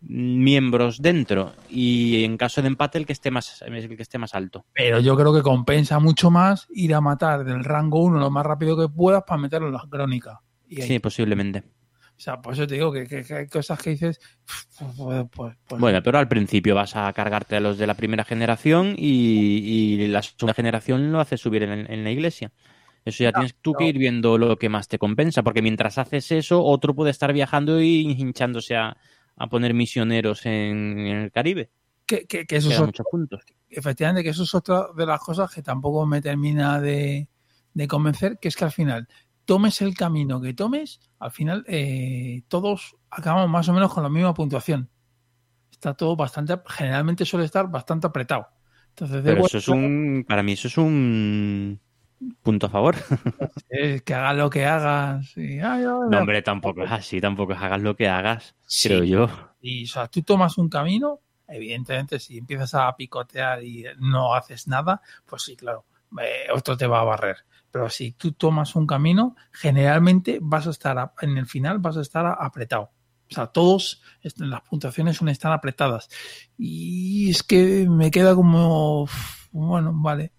[0.01, 1.53] miembros dentro.
[1.69, 4.65] Y en caso de empate, el que esté más, el que esté más alto.
[4.73, 8.45] pero yo creo que compensa mucho más ir a matar del rango 1 lo más
[8.47, 10.41] rápido que puedas para meterlo en la crónica.
[10.69, 11.63] Y ahí- Sí, posiblemente.
[12.19, 14.19] O sea, por eso te digo que, que- que hay cosas que dices,
[14.97, 18.25] pues, pues- pues- Bueno, pero al principio vas a cargarte a los de la primera
[18.25, 22.53] generación y, y la segunda generación lo haces subir en, en la iglesia.
[23.05, 26.33] Eso ya tienes tú que ir viendo lo que más te compensa, porque mientras haces
[26.33, 28.97] eso, otro puede estar viajando y hinchándose a,
[29.37, 31.71] a poner misioneros en, en el Caribe.
[32.07, 33.41] que, que- que eso Que es da otro- muchos puntos.
[33.69, 37.29] efectivamente, que eso es otra de las cosas que tampoco me termina de,
[37.75, 39.09] de convencer, que es que al final,
[39.45, 44.09] tomes el camino que tomes, al final eh, todos acabamos más o menos con la
[44.09, 44.89] misma puntuación.
[45.71, 48.47] está todo bastante, generalmente suele estar bastante apretado.
[48.91, 51.79] Entonces, Pero eso es un, para mí eso es un
[52.43, 52.97] punto a favor.
[53.69, 55.37] es que hagas lo que hagas.
[55.37, 58.89] Y, ay, ay, No, hombre, tampoco es así, tampoco es hagas lo que hagas, Sí.
[58.89, 59.29] creo yo.
[59.61, 64.69] Y, o sea, tú tomas un camino, evidentemente, si empiezas a picotear y no haces
[64.69, 65.85] nada, pues sí, claro,
[66.21, 67.37] eh, otro te va a barrer.
[67.71, 71.97] Pero si tú tomas un camino, generalmente vas a estar, a- en el final vas
[71.97, 72.91] a estar a- apretado.
[73.29, 74.03] O sea, todos,
[74.37, 76.09] las puntuaciones son están apretadas.
[76.57, 79.09] Y es que me queda como,
[79.51, 80.33] bueno, vale.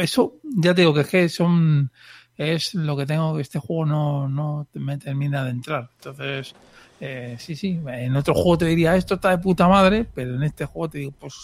[0.00, 1.90] Eso, ya te digo que es que son,
[2.36, 5.90] es lo que tengo, que este juego no, no me termina de entrar.
[5.96, 6.54] Entonces,
[7.00, 10.42] eh, sí, sí, en otro juego te diría esto está de puta madre, pero en
[10.42, 11.34] este juego te digo, pues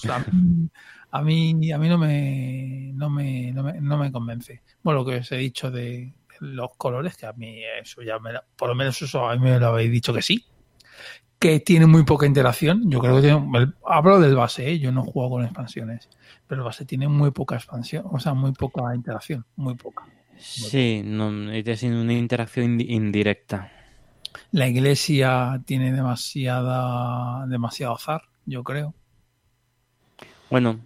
[1.10, 4.62] a mí, a mí, no, me, no, me, no, me, no me convence.
[4.82, 8.32] Bueno, lo que os he dicho de los colores, que a mí eso ya me
[8.56, 10.44] por lo menos eso a mí me lo habéis dicho que sí.
[11.38, 12.90] Que tiene muy poca interacción.
[12.90, 14.78] Yo creo que tiene, hablo del base, ¿eh?
[14.78, 16.08] yo no juego con expansiones,
[16.46, 20.08] pero el base tiene muy poca expansión, o sea, muy poca interacción, muy poca.
[20.38, 23.72] Sí, no, es una interacción indi- indirecta.
[24.50, 28.94] La iglesia tiene demasiada, demasiado azar, yo creo.
[30.50, 30.80] Bueno,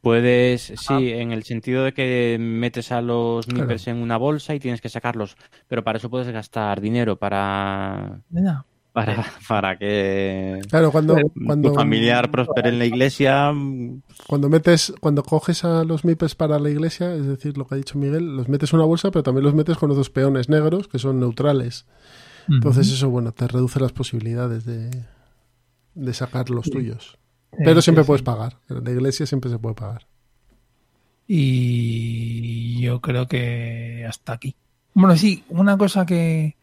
[0.00, 3.68] puedes, sí, en el sentido de que metes a los Claro.
[3.68, 5.36] meeples en una bolsa y tienes que sacarlos,
[5.68, 8.22] pero para eso puedes gastar dinero para.
[8.98, 13.52] Para, para que Claro, cuando, tu cuando, familiar prospere en la iglesia.
[14.26, 17.78] cuando metes, cuando coges a los MIPES para la iglesia, es decir, lo que ha
[17.78, 20.48] dicho Miguel, los metes en una bolsa, pero también los metes con los dos peones
[20.48, 21.86] negros que son neutrales.
[22.48, 24.90] Entonces eso, bueno, te reduce las posibilidades de,
[25.94, 27.18] de sacar los tuyos.
[27.64, 28.06] Pero siempre sí.
[28.06, 28.56] puedes pagar.
[28.70, 30.06] En la iglesia siempre se puede pagar.
[31.26, 34.56] Y yo creo que hasta aquí.
[34.94, 36.56] Bueno, sí, una cosa que,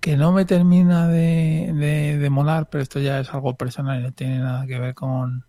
[0.00, 4.02] que no me termina de, de, de molar, pero esto ya es algo personal y
[4.02, 5.44] no tiene nada que ver con,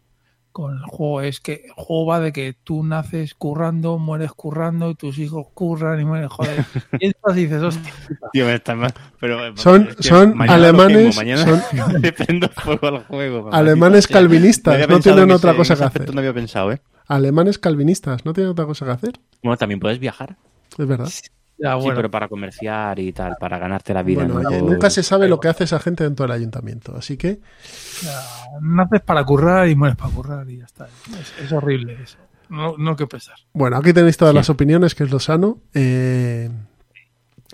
[0.52, 4.89] con el juego, es que el juego va de que tú naces currando, mueres currando,
[4.89, 6.66] y tus hijos curran y mueren, joder.
[6.99, 7.93] Y entonces dices, hostia,
[8.34, 11.64] Tío, me está mal, pero, Son- es que son alemanes, mañana
[12.02, 13.43] le prendo fuego al juego.
[13.43, 13.58] mamá.
[13.58, 16.14] Alemanes Tío, calvinistas, no tienen en otra ese- cosa que hacer.
[16.14, 16.82] No había pensado, ¿eh?
[17.08, 19.14] Alemanes calvinistas, no tienen otra cosa que hacer.
[19.41, 20.36] Bueno, también puedes viajar.
[20.78, 21.10] Es verdad.
[21.62, 24.24] Ya Sí, pero para comerciar y tal, para ganarte la vida.
[24.26, 24.49] Bueno, ¿no?
[24.49, 26.95] oye, Todo- nunca se sabe lo que hace esa gente dentro del ayuntamiento.
[26.95, 27.39] Así que,
[28.03, 28.20] Ya,
[28.62, 30.88] naces para currar y mueres para currar y ya está.
[31.20, 32.18] Es, es horrible eso.
[32.49, 33.36] No, no que pesar.
[33.53, 34.38] bueno, aquí tenéis todas Sí.
[34.38, 35.59] las opiniones, que es lo sano.
[35.74, 36.49] Eh,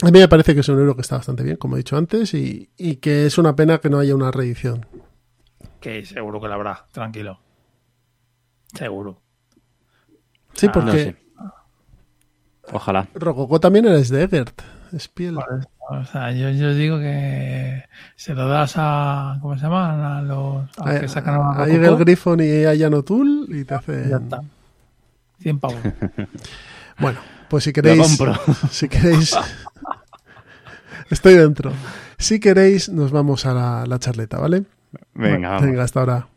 [0.02, 1.98] a mí me parece que es un euro que está bastante bien, como he dicho
[1.98, 4.86] antes, y, y que es una pena que no haya una reedición.
[5.80, 7.40] Que seguro que la habrá, tranquilo.
[8.74, 9.22] Seguro.
[10.54, 11.16] Sí, Ah, No porque sé.
[12.72, 13.08] Ojalá.
[13.16, 14.62] Rococó también eres de Egert.
[14.94, 15.38] Es piel.
[15.90, 17.84] O sea, yo, yo digo que
[18.16, 19.38] se lo das a.
[19.42, 20.00] ¿Cómo se llaman?
[20.02, 20.70] A los.
[20.80, 24.10] A los que sacan a a Eagle Griffon y a Jan O'Toole y te hace.
[24.10, 24.42] Ya está.
[25.40, 25.78] 100 pavos.
[27.00, 28.02] Bueno, pues si Lo queréis.
[28.18, 28.34] compro.
[28.72, 29.38] Si queréis.
[31.12, 31.72] Estoy dentro.
[32.18, 34.64] Si queréis, nos vamos a la, la charleta, ¿vale?
[35.14, 35.66] Venga, vamos.
[35.68, 36.28] Venga, hasta ahora.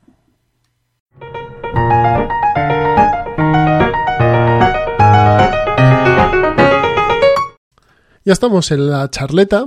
[8.22, 9.64] Ya estamos en la charleta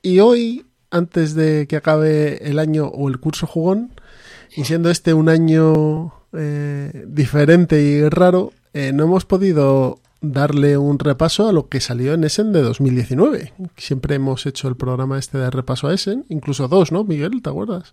[0.00, 3.92] y hoy, antes de que acabe el año o el curso jugón,
[4.56, 10.98] y siendo este un año eh, diferente y raro, eh, no hemos podido darle un
[10.98, 13.52] repaso a lo que salió en Essen de 2019.
[13.76, 17.42] Siempre hemos hecho el programa este de repaso a Essen, incluso dos, ¿no, Miguel?
[17.42, 17.92] ¿Te acuerdas?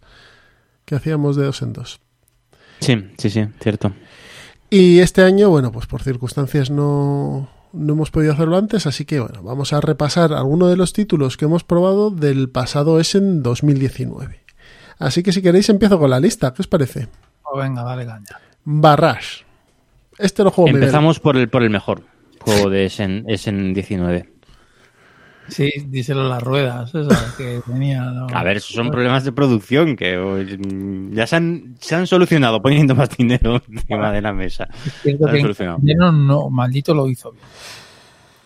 [0.86, 2.00] Que hacíamos de dos en dos.
[2.80, 3.94] Sí, sí, sí, cierto.
[4.70, 9.20] Y este año, bueno, pues por circunstancias no, no hemos podido hacerlo antes, así que
[9.20, 14.42] bueno, vamos a repasar algunos de los títulos que hemos probado del pasado Essen 2019.
[15.00, 17.08] Así que si queréis empiezo con la lista, ¿qué os parece?
[17.44, 18.40] Pues venga, dale caña.
[18.64, 19.46] Barrage.
[20.18, 20.70] Este lo juego.
[20.70, 22.04] Empezamos por el, por el mejor
[22.40, 24.37] juego de Essen, Essen 19.
[25.50, 28.02] Sí, díselo las ruedas, esas que tenía.
[28.04, 28.28] ¿no?
[28.34, 30.58] A ver, esos son problemas de producción que pues,
[31.16, 34.68] ya se han, se han solucionado poniendo más dinero encima de la mesa.
[35.06, 37.44] Es que no, no, maldito lo hizo bien.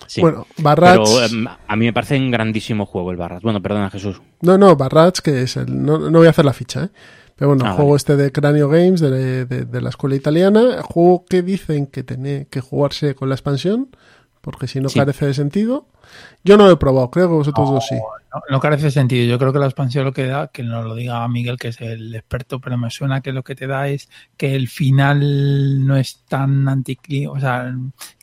[0.08, 0.20] Sí.
[0.22, 0.97] Bueno, Barrage.
[0.99, 3.41] Pero em, a mí me parece un grandísimo juego el Barras.
[3.43, 4.22] Bueno, perdona, Jesús.
[4.41, 5.84] No, no, Barrage, que es el.
[5.86, 6.89] No, no voy a hacer la ficha, ¿eh?
[7.38, 7.97] Pero bueno, Ah, juego vale.
[7.97, 10.82] este de Cranio Games, de, de- de la escuela italiana.
[10.84, 13.88] Juego que dicen que tiene que jugarse con la expansión,
[14.42, 15.00] porque si no Sí.
[15.00, 15.86] carece de sentido.
[16.44, 17.96] Yo no lo he probado, creo que vosotros dos sí.
[17.96, 19.26] No, no carece sentido.
[19.26, 21.80] Yo creo que la expansión lo que da, que nos lo diga Miguel, que es
[21.82, 25.96] el experto, pero me suena que lo que te da es que el final no
[25.96, 27.74] es tan anti o sea,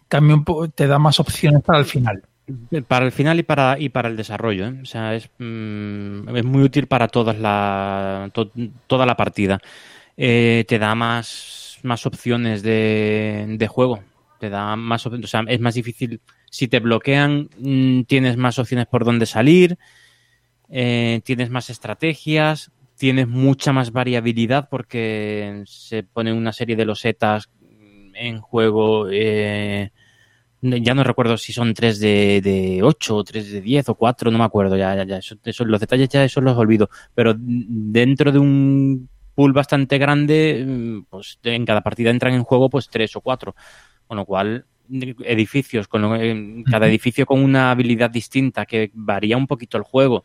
[0.09, 2.23] cambia un poco, te da más opciones para el final.
[2.89, 4.67] Para el final y para, y para el desarrollo.
[4.69, 4.79] ¿eh?
[4.83, 8.51] O sea, es, mm, es muy útil para todas la, to-
[8.87, 9.61] toda la partida.
[10.17, 14.01] eh, te da más, más opciones de, de juego.
[14.39, 15.25] Te da más opciones.
[15.27, 16.21] O sea, es más difícil.
[16.51, 19.79] Si te bloquean, mm, tienes más opciones por dónde salir.
[20.71, 22.71] eh, tienes más estrategias.
[22.97, 27.49] Tienes mucha más variabilidad porque se ponen una serie de losetas
[28.15, 29.09] en juego.
[29.11, 29.91] eh,
[30.61, 34.31] ya no recuerdo si son 3 de, de 8 o 3 de 10 o 4,
[34.31, 34.77] no me acuerdo.
[34.77, 35.21] Ya, ya, ya.
[35.67, 36.91] Los detalles ya eso los olvido.
[37.15, 42.69] Pero dentro de un pool bastante grande, mm, pues en cada partida entran en juego
[42.71, 43.55] pues 3 o 4.
[44.09, 49.37] Con lo cual, edificios, con lo- en cada edificio con una habilidad distinta que varía
[49.37, 50.25] un poquito el juego.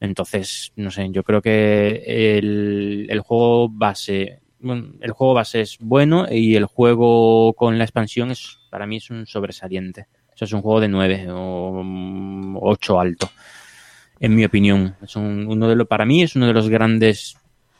[0.00, 5.76] Entonces, no sé, yo creo que el, el juego base, bueno, el juego base es
[5.80, 10.06] bueno y el juego con la expansión es, para mí es un sobresaliente.
[10.32, 13.28] O sea, es un juego de 9 o 8 alto,
[14.20, 14.94] en mi opinión.
[15.02, 17.36] Es un- uno de lo, para mí es uno de los grandes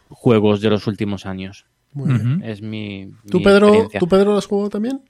[0.08, 1.66] juegos de los últimos años.
[1.92, 2.32] Muy bien.
[2.38, 2.44] Ujú.
[2.44, 3.88] Es mi, ¿Tú, mi Pedro.
[3.96, 5.00] ¿Tú, Pedro, lo has jugado también?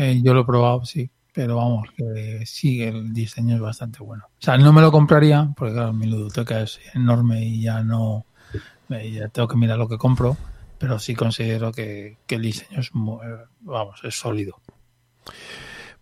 [0.00, 1.10] Eh, yo lo he probado, sí.
[1.34, 4.24] Pero vamos, que sí, el diseño es bastante bueno.
[4.26, 8.24] O sea, no me lo compraría, porque claro, mi ludoteca es enorme y ya no.
[8.90, 10.36] eh, Ya tengo que mirar lo que compro.
[10.78, 14.60] Pero sí considero que, que el diseño es, eh, vamos, es sólido.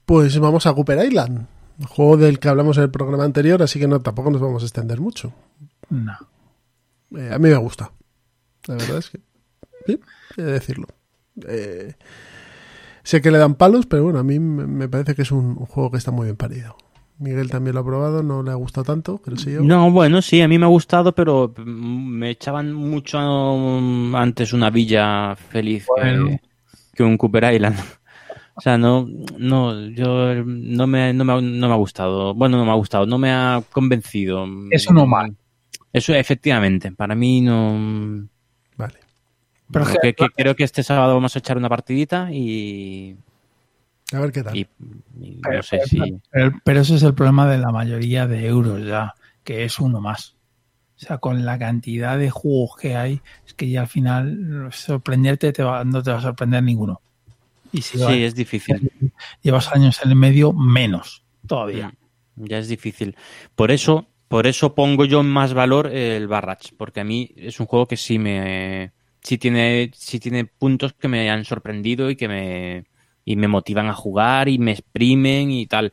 [0.05, 1.47] Pues vamos a Cooper Island,
[1.89, 4.67] juego del que hablamos en el programa anterior, así que no tampoco nos vamos a
[4.67, 5.33] extender mucho.
[5.91, 6.17] No.
[7.17, 7.91] Eh, a mí me gusta.
[8.67, 9.21] La verdad es que.
[9.87, 10.01] Sí,
[10.37, 10.87] he de decirlo.
[11.49, 11.95] Eh,
[13.07, 15.93] sé que le dan palos, pero bueno, a mí me parece que es un, juego
[15.93, 16.77] que está muy bien parido.
[17.19, 19.63] Miguel también lo ha probado, no le ha gustado tanto, creo yo.
[19.63, 24.53] No, bueno, sí, a mí me ha gustado, pero mm, me echaban mucho mm, antes
[24.53, 26.41] una villa feliz que- Bueno.
[26.93, 27.79] que, un Cooper Island.
[28.57, 29.07] O sea, no,
[29.39, 32.35] no, yo no me, no, me, ha- no me ha gustado.
[32.35, 34.47] Bueno, no me ha gustado, no me ha convencido.
[34.71, 35.37] Es uno mal.
[35.93, 38.29] Eso, efectivamente, para mí no.
[39.71, 43.17] Pero que- que- creo que este sábado vamos a echar una partidita y,
[44.13, 44.57] A ver qué tal.
[44.57, 44.69] y-
[45.21, 45.99] y Pero, no sé si.
[46.31, 50.01] pero, pero ese es el problema de la mayoría de euros ya, que es uno
[50.01, 50.37] más.
[50.97, 55.53] O sea, con la cantidad de juegos que hay, es que ya al final sorprenderte
[55.53, 57.01] te va- no te va a sorprender ninguno.
[57.73, 58.91] Y si Sí, es difícil.
[59.43, 61.89] llevas años en el medio, menos todavía.
[62.37, 63.17] Mm, Ya es difícil.
[63.55, 67.61] Por eso, por eso pongo yo en más valor el Barrage, porque a mí es
[67.61, 68.93] un juego que sí me
[69.27, 72.85] sí tiene sí tiene puntos que me han sorprendido y que me
[73.25, 75.93] y me motivan a jugar y me exprimen y tal.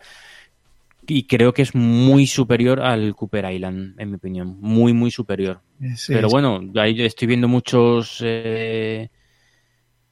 [1.07, 4.57] Y creo que es muy superior al Cooper Island, en mi opinión.
[4.61, 5.59] Muy, muy superior.
[5.97, 6.31] Sí, Pero sí.
[6.33, 9.09] bueno, ahí yo estoy viendo muchos eh,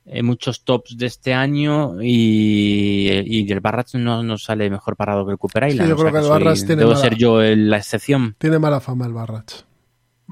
[0.06, 5.26] eh, muchos tops de este año y, y el Barrage no, no sale mejor parado
[5.26, 5.90] que el Cooper Sí, Island.
[5.90, 8.36] yo o creo sea que el soy- tiene debo mala- ser yo el- la excepción.
[8.40, 9.64] Tiene mala fama el Barrach.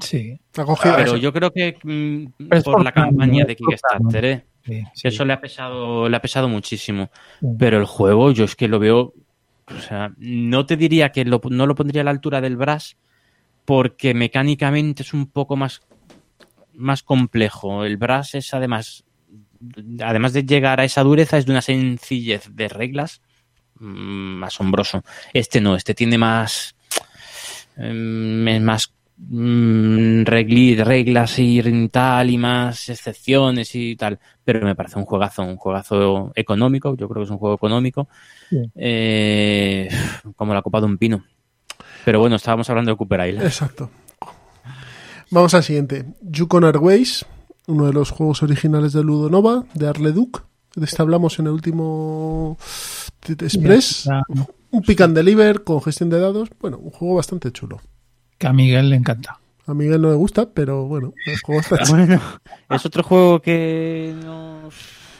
[0.00, 0.96] Sí, Ha cogido.
[0.96, 3.46] Pero yo creo que mm, por por la campaña ¿no?
[3.48, 4.44] de Kickstarter, ¿eh?
[4.64, 5.08] sí, sí.
[5.08, 7.10] Eso le ha pesado, le ha pesado muchísimo.
[7.40, 7.46] Sí.
[7.58, 9.12] Pero el juego, yo es que lo veo.
[9.76, 12.96] O sea, no te diría que lo- no lo pondría a la altura del Brass,
[13.64, 15.80] porque mecánicamente es un poco más,
[16.74, 17.84] más complejo.
[17.84, 19.04] El Brass es además.
[20.02, 23.20] Además de llegar a esa dureza, es de una sencillez de reglas
[23.78, 25.04] mm, asombroso.
[25.34, 26.74] Este no, este tiene más.
[27.76, 28.92] es más
[29.28, 35.56] mm, reglas y tal y más excepciones y tal pero me parece un juegazo un
[35.56, 38.08] juegazo económico yo creo que es un juego económico
[38.48, 38.58] Sí.
[38.74, 39.88] eh,
[40.34, 41.24] como la copa de un pino
[42.04, 43.90] pero bueno estábamos hablando de Cooper Island Exacto.
[45.32, 46.06] Vamos al siguiente.
[46.22, 47.24] Yukon Airways,
[47.68, 50.42] uno de los juegos originales de Ludonova, de Arleduc.
[50.74, 52.58] De este hablamos en el último
[53.28, 54.08] Express.
[54.72, 56.48] Un pick and deliver con gestión de dados.
[56.60, 57.80] Bueno, un juego bastante chulo.
[58.40, 59.38] Que a Miguel le encanta.
[59.66, 61.76] A Miguel no le gusta, pero bueno, el juego está.
[61.88, 62.20] Bueno
[62.70, 64.70] es otro juego que no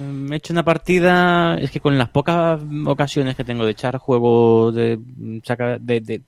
[0.01, 3.99] me he hecho una partida es que con las pocas ocasiones que tengo de echar
[3.99, 4.99] juegos de
[5.45, 6.23] saca- de, de,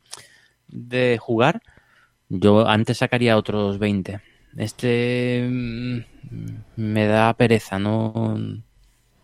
[0.68, 1.62] de jugar
[2.28, 4.20] yo antes sacaría otros 20
[4.58, 5.98] este mm,
[6.76, 8.36] me da pereza no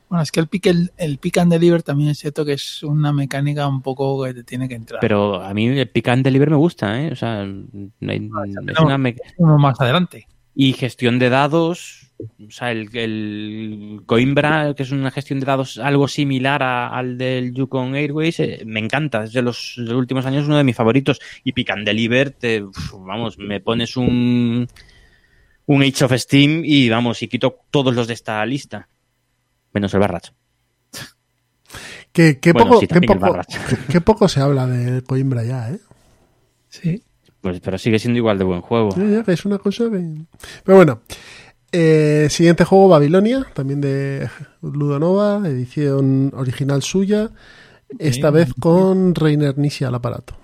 [0.08, 2.82] Bueno, es que el pick, el, el pick and deliver también es cierto que es
[2.82, 5.00] una mecánica un poco que te tiene que entrar.
[5.00, 7.12] pero a mí el pick and deliver me gusta ¿eh?
[7.12, 8.30] o sea hay-
[8.66, 10.26] es una Uno más adelante.
[10.54, 15.78] y gestión de dados o sea el, el Coimbra que es una gestión de dados
[15.78, 19.94] algo similar a- al del Yukon Airways eh, me encanta es de los, de los
[19.94, 23.96] últimos años uno de mis favoritos y Pick and Deliver te, uf, vamos me pones
[23.96, 24.66] un
[25.66, 28.88] un Age of Steam y vamos y quito todos los de esta lista
[29.72, 30.30] menos el Barrach
[32.12, 33.18] Que, que Bueno, poco, sí, que también el
[34.02, 35.78] poco, que- se habla de Coimbra ya, ¿eh?
[36.68, 37.02] Sí.
[37.40, 40.24] pues pero sigue siendo igual de buen juego Ya, ya, que es una cosa que...
[40.64, 41.00] Pero bueno,
[41.70, 44.26] Eh, siguiente juego, Babilonia, también de
[44.62, 47.30] Ludonova, edición original suya.
[47.98, 48.34] Esta Sí.
[48.34, 50.34] vez con Reiner Nishi al aparato.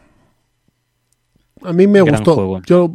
[1.62, 2.34] A mí me Gran gustó.
[2.34, 2.60] juego.
[2.66, 2.92] Yo,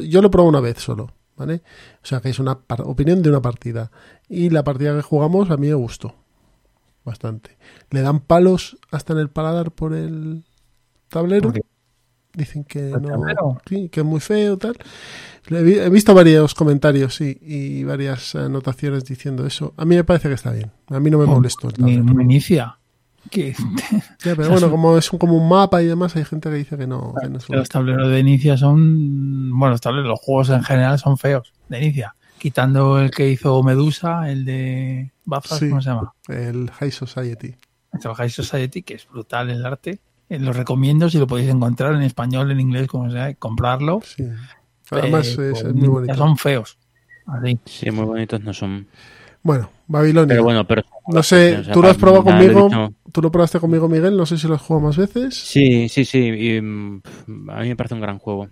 [0.00, 1.62] yo lo he probado una vez solo, ¿vale?
[2.02, 3.90] O sea que es una par- opinión de una partida.
[4.28, 6.14] Y la partida que jugamos a mí me gustó.
[7.04, 7.56] Bastante.
[7.90, 10.44] Le dan palos hasta en el paladar por el
[11.08, 11.52] tablero.
[12.32, 14.76] Dicen que ¿El no, sí, que es muy feo tal.
[15.48, 19.74] Le He vi- he visto varios comentarios sí, y varias anotaciones diciendo eso.
[19.76, 20.70] A mí me parece que está bien.
[20.88, 22.04] A mí no me molestó el tablero.
[22.04, 22.78] muy inicia.
[23.30, 23.54] Que
[24.24, 26.76] Ya, pero bueno, como es un- como un mapa y demás, hay gente que dice
[26.76, 27.14] que no.
[27.20, 29.50] que no es un- los tableros de inicia son.
[29.58, 32.14] Bueno, los tableros, los juegos en general son feos de inicia.
[32.38, 35.68] Quitando el que hizo Medusa, el de Bazas, Sí.
[35.68, 36.12] ¿cómo se llama?
[36.28, 37.54] El High Society.
[37.92, 40.00] El High Society, que es brutal el arte.
[40.28, 44.00] Eh, Lo recomiendo si lo podéis encontrar en español, en inglés, como sea, comprarlo.
[44.04, 44.24] Sí.
[44.90, 46.14] Además, Eh, es, es muy bonito.
[46.14, 46.78] Son feos.
[47.26, 47.58] Así.
[47.66, 48.86] Sí, muy bonitos no son.
[49.42, 50.28] Bueno, Babilonia.
[50.34, 50.82] Pero bueno, pero...
[51.08, 52.64] no sé, o sea, tú lo has probado conmigo.
[52.68, 52.94] dicho.
[53.12, 54.16] Tú lo probaste conmigo, Miguel.
[54.16, 55.34] No sé si lo has jugado más veces.
[55.34, 56.18] Sí, sí, sí.
[56.18, 57.02] y, mm,
[57.48, 58.48] a mí me parece un gran juego.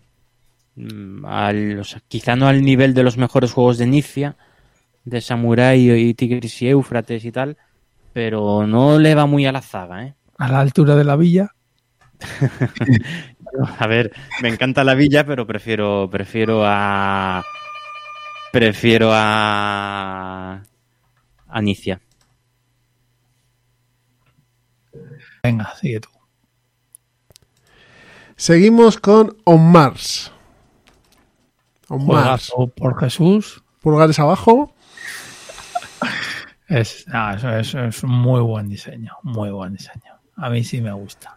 [0.76, 4.36] Mm, al- o sea, quizá no al nivel de los mejores juegos de Inicia,
[5.04, 7.56] de Samurai y Tigris y Éufrates y tal,
[8.12, 10.14] pero no le va muy a la zaga, ¿eh?
[10.38, 11.50] A la altura de la villa.
[13.78, 14.12] A ver,
[14.42, 17.42] me encanta la villa, pero prefiero, prefiero a.
[18.52, 20.62] Prefiero a.
[21.48, 22.00] a Nicia.
[25.42, 26.08] Venga, sigue tú.
[28.36, 30.32] Seguimos con On Mars.
[31.88, 32.52] On Mars.
[32.76, 33.62] Por Jesús.
[33.80, 34.74] Pulgares abajo.
[36.68, 40.12] Es, no, eso, eso es un muy buen diseño, muy buen diseño.
[40.36, 41.36] A mí sí me gusta.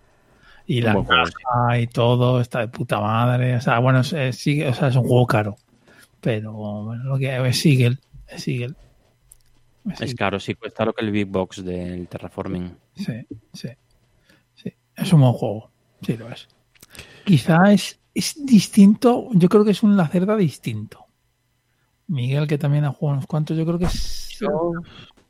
[0.68, 3.56] Y la caja y todo está de puta madre.
[3.56, 5.56] O sea, bueno, es, es- sigue- o sea, es un juego caro.
[6.20, 8.00] Pero bueno, lo que es Sigel.
[10.00, 12.76] Es caro, sí, cuesta lo que el Big Box del Terraforming.
[12.96, 13.14] Sí,
[13.54, 13.70] sí,
[14.54, 14.70] sí.
[14.96, 15.72] Es un buen juego.
[16.02, 16.48] Sí, lo es.
[17.26, 19.30] Quizá es, es distinto.
[19.34, 21.06] Yo creo que es un Lacerda distinto.
[22.08, 24.40] Miguel, que también ha jugado unos cuantos, yo creo que es.
[24.44, 24.74] O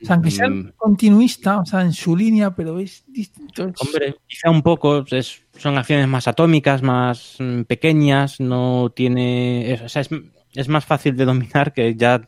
[0.06, 0.74] sea, aunque sea Mm.
[0.78, 3.72] continuista, o sea, en su línea, pero es distinto.
[3.80, 9.72] Hombre, quizá un poco, es- son acciones más atómicas, más mm, pequeñas, no tiene.
[9.72, 10.10] Es, o sea, es,
[10.56, 12.28] es más fácil de dominar que ya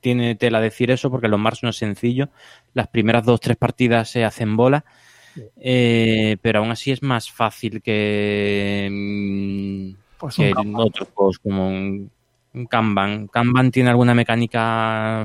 [0.00, 2.28] tiene tela decir eso, porque los Mars no es sencillo.
[2.74, 4.84] Las primeras dos, tres partidas se hacen bola.
[5.60, 12.10] eh, pero aún así es más fácil que, mm, pues que otros juegos como un,
[12.54, 13.28] un Kanban.
[13.28, 15.24] Kanban tiene alguna mecánica.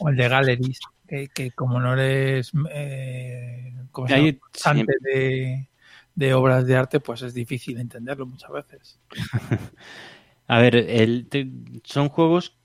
[0.00, 4.38] o el de Galleries, que, que como no eres eh, ¿cómo se Ahí llama?
[4.52, 5.68] Pasante de,
[6.14, 8.98] de obras de arte, pues es difícil entenderlo muchas veces.
[10.46, 11.48] A ver, el- te-
[11.84, 12.56] son juegos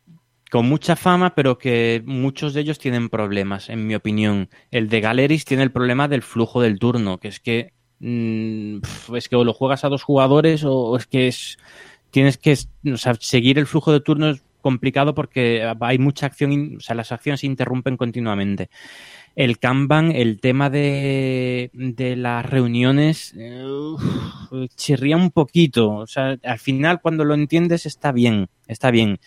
[0.49, 4.49] con mucha fama, pero que muchos de ellos tienen problemas, en mi opinión.
[4.71, 8.79] El de Galeris tiene el problema del flujo del turno, que es que mm,
[9.15, 11.57] es que o lo juegas a dos jugadores o, es que es
[12.11, 12.57] tienes que
[13.19, 17.41] seguir el flujo de turno es complicado porque hay mucha acción, o sea, las acciones
[17.41, 18.69] se interrumpen continuamente.
[19.35, 24.03] El Kanban, el tema de, de las reuniones, uf,
[24.75, 25.91] chirría un poquito.
[25.91, 29.19] O sea, al final cuando lo entiendes está bien, está bien.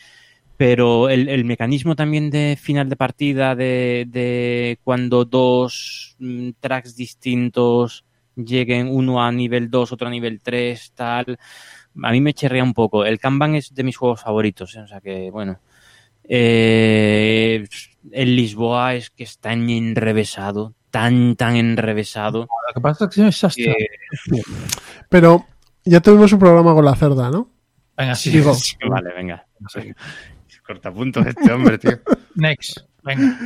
[0.64, 6.94] Pero el, el mecanismo también de final de partida, de, de cuando dos mm, tracks
[6.94, 8.04] distintos
[8.36, 11.36] lleguen, uno a nivel 2, otro a nivel 3, tal,
[12.00, 13.04] a mí me chirría un poco.
[13.04, 14.82] El Kanban es de mis juegos favoritos, ¿eh?
[14.82, 15.58] o sea que, bueno.
[16.22, 17.64] Eh,
[18.12, 22.42] el Lisboa es que está en- enrevesado, tan, tan enrevesado.
[22.68, 23.74] Lo que pasa es que es sastre.
[24.30, 24.42] que-
[25.08, 25.44] Pero
[25.84, 27.50] ya tuvimos un programa con la cerda, ¿no?
[27.96, 28.54] Venga, sigo.
[28.88, 29.44] Vale, venga.
[30.72, 31.98] Cortapuntos este hombre, tío.
[32.34, 32.78] Next.
[33.02, 33.38] Venga.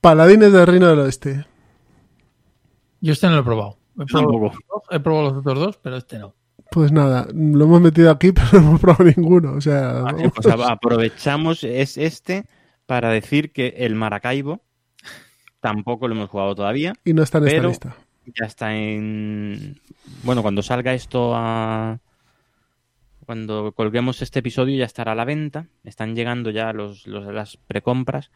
[0.00, 1.44] Paladines del Reino del Oeste.
[3.02, 3.76] Yo este no lo he probado.
[3.98, 4.44] He probado, Tampoco.
[4.46, 6.34] los otros dos, he probado los otros dos, pero este no.
[6.70, 9.52] Pues nada, lo hemos metido aquí, pero no hemos probado ninguno.
[9.52, 12.44] O sea, Vale, pues aprovechamos es este
[12.86, 14.62] para decir que el Maracaibo
[15.60, 16.94] tampoco lo hemos jugado todavía.
[17.04, 17.96] y no está en esta lista.
[18.38, 19.78] Ya está en.
[20.22, 21.98] Bueno, cuando salga esto a.
[23.34, 25.68] Cuando colguemos este episodio ya estará a la venta.
[25.84, 28.32] Están llegando ya los, los- las precompras.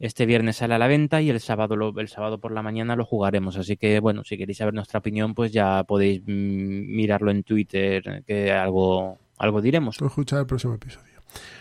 [0.00, 2.96] Este viernes sale a la venta y el sábado, lo- el sábado por la mañana
[2.96, 3.56] lo jugaremos.
[3.56, 6.26] Así que, bueno, si queréis saber nuestra opinión, pues ya podéis mm,
[6.96, 10.00] mirarlo en Twitter, que algo, algo diremos.
[10.00, 11.20] Lo escuchar el próximo episodio.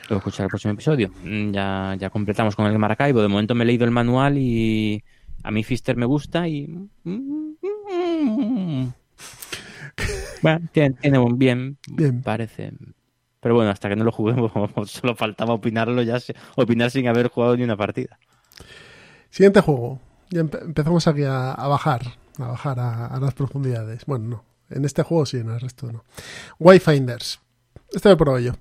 [0.09, 1.11] Lo escuchar el próximo episodio.
[1.23, 3.21] Mm, Ya, ya completamos con el Maracaibo.
[3.21, 5.03] De momento me he leído el manual y
[5.43, 6.67] a mí Fister me gusta y...
[10.41, 12.21] Bueno, tiene, tiene un bien, Bien.
[12.21, 12.73] parece.
[13.39, 14.51] Pero bueno, hasta que no lo juguemos,
[14.89, 16.19] solo faltaba opinarlo ya,
[16.55, 18.19] opinar sin haber jugado ni una partida.
[19.29, 19.99] Siguiente juego.
[20.29, 22.01] Ya empe- empezamos aquí a, a bajar,
[22.39, 24.05] a bajar a, a las profundidades.
[24.05, 24.43] Bueno, no.
[24.69, 26.03] En este juego sí, en el resto no.
[26.59, 27.39] Wayfinders.
[27.91, 28.53] Este lo he probado yo.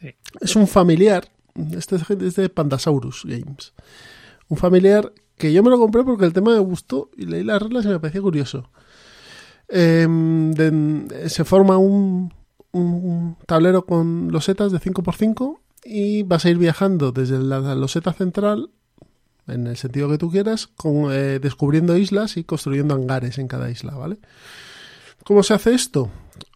[0.00, 0.14] Sí.
[0.40, 1.28] Es un familiar.
[1.76, 3.72] Este es es de Pandasaurus Games.
[4.48, 7.60] Un familiar que yo me lo compré porque el tema me gustó y leí las
[7.62, 8.70] reglas y me pareció curioso.
[9.74, 10.52] Em,
[11.28, 12.30] se forma un,
[13.46, 18.70] tablero con losetas de 5x5 y vas a ir viajando desde la, loseta central,
[19.46, 23.70] en el sentido que tú quieras, con, eh, descubriendo islas y construyendo hangares en cada
[23.70, 24.18] isla, ¿vale?
[25.24, 26.10] ¿Cómo se hace esto?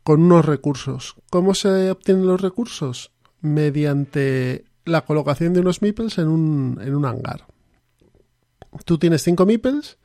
[0.04, 1.14] Con unos recursos.
[1.30, 3.12] ¿Cómo se obtienen los recursos?
[3.40, 7.46] Mediante la colocación de unos meeples en un, en un hangar.
[8.84, 9.96] Tú tienes cinco meeples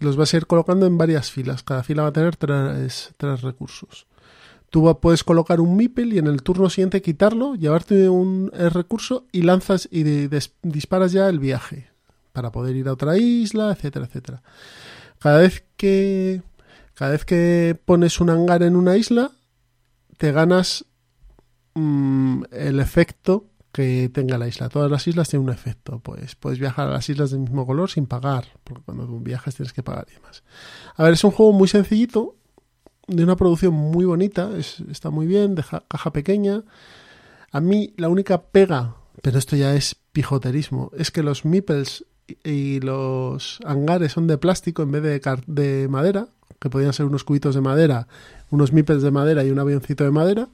[0.00, 1.62] y los vas a ir colocando en varias filas.
[1.62, 4.06] Cada fila va a tener tres, tres recursos.
[4.70, 9.42] Tú puedes colocar un meeple y en el turno siguiente quitarlo, llevarte un recurso y
[9.42, 11.90] lanzas y de- des- disparas ya el viaje
[12.32, 14.42] para poder ir a otra isla, etcétera, etcétera.
[15.20, 16.42] Cada vez que
[16.94, 19.30] cada vez que pones un hangar en una isla,
[20.18, 20.84] te ganas
[21.74, 24.68] mm, el efecto que tenga la isla.
[24.68, 25.98] Todas las islas tienen un efecto.
[25.98, 29.72] Pues puedes viajar a las islas del mismo color sin pagar, porque cuando viajas tienes
[29.72, 30.44] que pagar y demás.
[30.96, 32.36] A ver, es un juego muy sencillito,
[33.08, 36.62] de una producción muy bonita, es- está muy bien, de ja- caja pequeña.
[37.50, 42.04] A mí la única pega, pero esto ya es pijoterismo, es que los meeples
[42.44, 46.28] y- los hangares son de plástico en vez de, de madera,
[46.60, 48.06] que podían ser unos cubitos de madera,
[48.50, 50.48] unos meeples de madera y un avioncito de madera.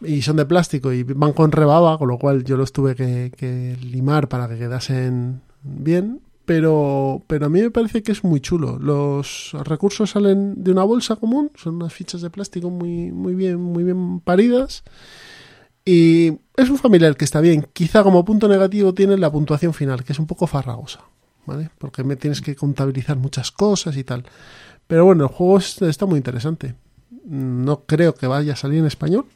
[0.00, 3.32] Y son de plástico y van con rebaba, con lo cual yo los tuve que,
[3.36, 6.20] que limar para que quedasen bien.
[6.44, 8.78] Pero, pero a mí me parece que es muy chulo.
[8.78, 13.60] Los recursos salen de una bolsa común, son unas fichas de plástico muy, muy bien,
[13.60, 14.82] muy bien paridas.
[15.84, 17.66] Y es un familiar que está bien.
[17.72, 21.00] Quizá como punto negativo tiene la puntuación final, que es un poco farragosa,
[21.46, 21.70] ¿vale?
[21.78, 24.24] Porque me tienes que contabilizar muchas cosas y tal.
[24.86, 26.74] Pero bueno, el juego es- está muy interesante.
[27.26, 29.26] No creo que vaya a salir en español.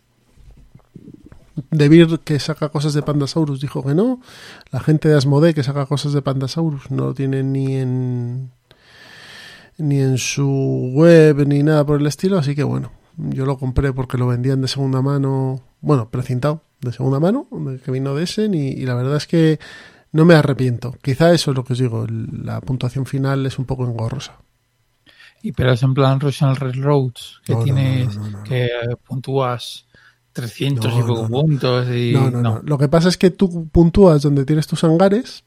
[1.70, 4.20] Debir que saca cosas de Pandasaurus dijo que no.
[4.70, 8.50] La gente de Asmodee que saca cosas de Pandasaurus no lo tiene ni en
[9.78, 13.92] ni en su web ni nada por el estilo, así que bueno, yo lo compré
[13.92, 17.46] porque lo vendían de segunda mano, bueno, precintado de segunda mano,
[17.84, 19.58] que vino de Essen y, y la verdad es que
[20.12, 20.94] no me arrepiento.
[21.02, 24.36] Quizá eso es lo que os digo, la puntuación final es un poco engorrosa.
[25.42, 28.44] Y pero es en plan Russian Railroads, que No, tienes, no, no.
[28.44, 28.68] que
[29.06, 29.86] puntúas
[30.32, 32.60] 300 No, y poco no, puntos y No, no, no.
[32.64, 35.44] Lo que pasa es que tú puntúas donde tienes tus hangares.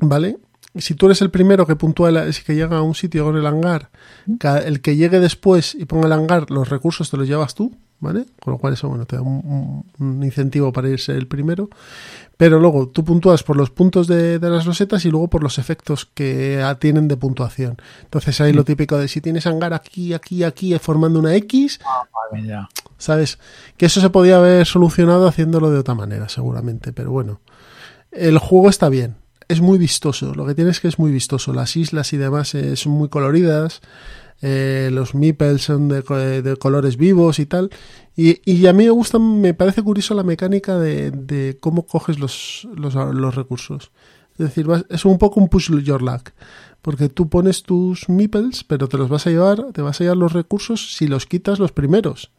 [0.00, 0.38] ¿vale?
[0.76, 3.36] Si tú eres el primero que puntúa, el- es que llega a un sitio con
[3.36, 3.90] el hangar,
[4.64, 8.26] el que llegue después y ponga el hangar, los recursos te los llevas tú, ¿vale?
[8.40, 11.68] Con lo cual eso, bueno, te da un, un- un incentivo para irse el primero.
[12.36, 15.58] Pero luego tú puntúas por los puntos de, de las losetas y luego por los
[15.58, 17.76] efectos que ah, tienen de puntuación.
[18.02, 21.80] Entonces hay lo típico de si tienes hangar aquí, aquí, aquí, formando una X,
[22.32, 22.68] Vale, ya.
[22.98, 23.38] ¿sabes?
[23.76, 27.40] Que eso se podía haber solucionado haciéndolo de otra manera, seguramente, pero bueno.
[28.10, 29.16] El juego está bien,
[29.48, 31.52] es muy vistoso, lo que tiene es que es muy vistoso.
[31.52, 33.80] Las islas y demás son muy coloridas,
[34.46, 36.02] eh, los meeples son de,
[36.42, 37.70] de colores vivos y tal.
[38.14, 42.18] Y, y a mí me gusta, me parece curioso la mecánica de, de cómo coges
[42.18, 43.90] los, los, los recursos.
[44.32, 46.30] Es decir, vas- es un poco un push your luck.
[46.82, 50.18] Porque tú pones tus meeples, pero te los vas a llevar, te vas a llevar
[50.18, 52.30] los recursos si los quitas los primeros.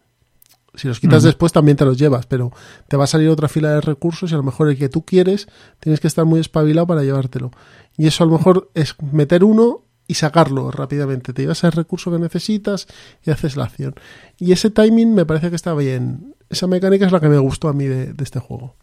[0.76, 2.52] Si los quitas después también te los llevas, pero
[2.90, 5.04] te va a salir otra fila de recursos y a lo mejor el que tú
[5.06, 5.48] quieres
[5.80, 7.50] tienes que estar muy espabilado para llevártelo.
[7.98, 11.34] Y eso a lo mejor es meter uno y sacarlo rápidamente.
[11.34, 12.88] Te llevas el recurso que necesitas
[13.24, 13.96] y haces la acción.
[14.38, 16.36] Y ese timing me parece que está bien.
[16.50, 18.76] Esa mecánica es la que me gustó a mí de, de este juego.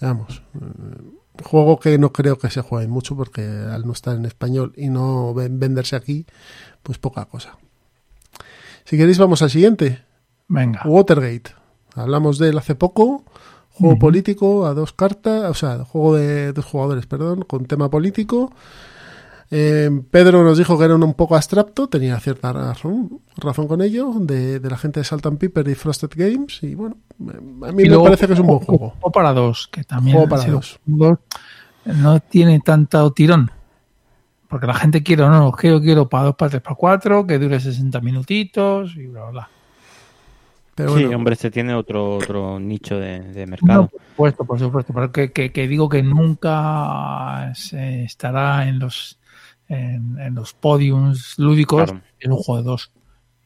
[0.00, 0.42] Veamos.
[0.54, 0.58] eh,
[1.42, 4.90] Juego que no creo que se juegue mucho porque al no estar en español y
[4.90, 6.26] no ven- venderse aquí,
[6.82, 7.56] pues poca cosa.
[8.84, 10.02] Si queréis vamos al siguiente.
[10.48, 10.82] Venga.
[10.84, 11.52] Watergate.
[11.94, 13.24] Hablamos de él hace poco.
[13.70, 18.52] Juego político a dos cartas, o sea, juego de dos jugadores, perdón, con tema político.
[19.52, 23.82] Eh, Pedro nos dijo que era un, un poco abstracto, tenía cierta razón, razón con
[23.82, 26.62] ello, de, de la gente de Salt and Pepper y Frosted Games.
[26.62, 28.90] Y bueno, eh, a mí Y me parece que es un buen juego.
[28.90, 30.78] Juego para dos, que también Juego para dos.
[30.86, 33.50] no tiene tanto tirón.
[34.48, 37.38] Porque la gente quiere, no, que yo quiero para dos, para tres, para cuatro, que
[37.38, 39.48] dure 60 minutitos y bla, bla, bla.
[40.74, 43.88] Pero Sí, hombre, este tiene otro, otro nicho de, de No, mercado.
[43.88, 44.92] por supuesto, por supuesto.
[44.92, 49.19] Pero que, que- que digo que nunca se estará en los
[49.70, 51.84] en, en los podiums lúdicos.
[51.90, 52.04] Claro.
[52.18, 52.92] Es un juego de dos.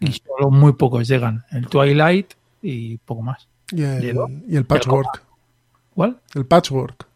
[0.00, 1.44] Y solo muy pocos llegan.
[1.52, 3.48] El Twilight y poco más.
[3.70, 4.28] Y el, Llegó.
[4.48, 5.22] y el patchwork.
[5.94, 6.20] ¿Cuál?
[6.34, 7.06] El patchwork.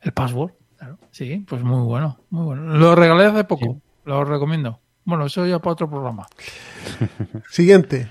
[0.00, 0.98] El password, claro.
[1.10, 2.76] Sí, pues muy bueno, muy bueno.
[2.76, 4.78] Lo regalé hace poco, lo recomiendo.
[5.04, 6.26] Bueno, eso ya para otro programa.
[7.50, 8.10] Siguiente.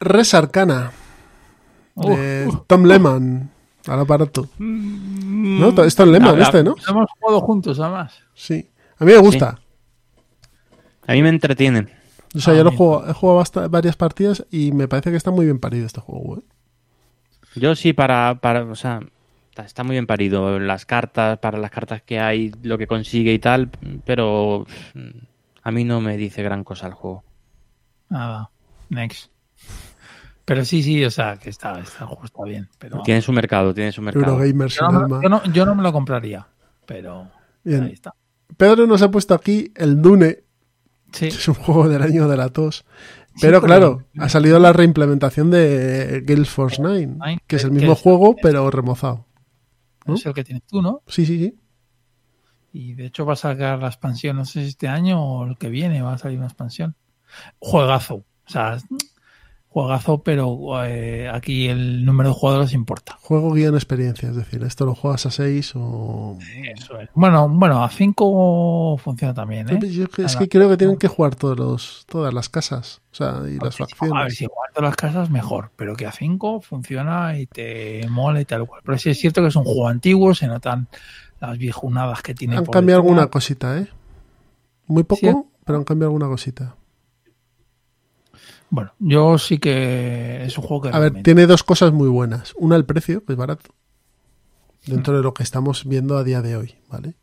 [0.00, 0.92] Res Arcana.
[1.94, 2.66] De Uf.
[2.66, 3.50] Tom Lehman.
[3.86, 4.48] Al aparato.
[4.58, 5.68] ¿No?
[5.84, 6.74] Es Tom Lehman este, ¿no?
[6.88, 8.18] Hemos jugado juntos, además.
[8.34, 8.68] Sí.
[8.98, 9.58] A mí me gusta.
[11.06, 11.88] A mí me entretiene.
[12.34, 12.78] O sea, Ah, yo lo bien.
[12.78, 16.38] juego, he jugado varias partidas y me parece que está muy bien parido este juego.
[16.38, 16.42] ¿eh?
[17.56, 19.00] Yo sí, para, para, o sea,
[19.56, 20.58] está- muy bien parido.
[20.58, 23.70] Las cartas, para las cartas que hay, lo que consigue y tal,
[24.04, 25.08] pero mm,
[25.62, 27.22] a mí no me dice gran cosa el juego.
[28.08, 28.50] Nada.
[28.88, 29.30] Next.
[30.44, 32.68] Pero sí, sí, o sea, que está, está, está bien.
[32.78, 34.32] Pero Tiene su mercado, tiene su mercado.
[34.34, 36.46] Eurogamers yo, no, yo, no, yo no me lo compraría,
[36.84, 37.30] pero
[37.62, 37.84] Bien.
[37.84, 38.12] ahí está.
[38.56, 40.44] Pedro nos ha puesto aquí el Dune,
[41.12, 42.84] Sí, que es un juego del año de la tos.
[43.40, 47.64] Pero Sí, claro, pero- ha salido la reimplementación de Guild Force 9, Nine, que es
[47.64, 49.26] el mismo es- juego, pero remozado.
[50.06, 50.14] ¿no?
[50.16, 51.00] es el que tienes tú, ¿no?
[51.06, 51.58] Sí, sí, sí.
[52.72, 55.56] Y de hecho va a sacar la expansión, no sé si este año o el
[55.56, 56.94] que viene va a salir una expansión.
[57.58, 58.76] Juegazo, o sea,
[59.74, 63.18] juegazo, pero eh, aquí el número de jugadores importa.
[63.20, 66.38] Juego guía en experiencia, es decir, esto lo juegas a 6 o...
[66.72, 67.08] Eso es.
[67.12, 69.80] Bueno, bueno, a 5 funciona también, ¿eh?
[69.90, 73.40] Yo es que creo que tienen que jugar todos los, todas las casas, o sea,
[73.48, 74.36] y las A ver, facciones.
[74.36, 75.72] si guardo las casas, mejor.
[75.74, 78.80] Pero que a 5 funciona y te mola y tal cual.
[78.84, 80.86] Pero sí es cierto que es un juego antiguo, se notan
[81.40, 82.56] las viejunadas que tiene.
[82.58, 83.88] Han por cambiado alguna cosita, ¿eh?
[84.86, 85.32] Muy poco, Sí.
[85.64, 86.76] pero han cambiado alguna cosita.
[88.70, 90.88] Bueno, yo sí que es un juego que.
[90.96, 92.52] A ver, tiene dos cosas muy buenas.
[92.56, 93.70] Una, el precio, que es barato.
[94.86, 97.14] Dentro de lo que estamos viendo a día de hoy, ¿vale?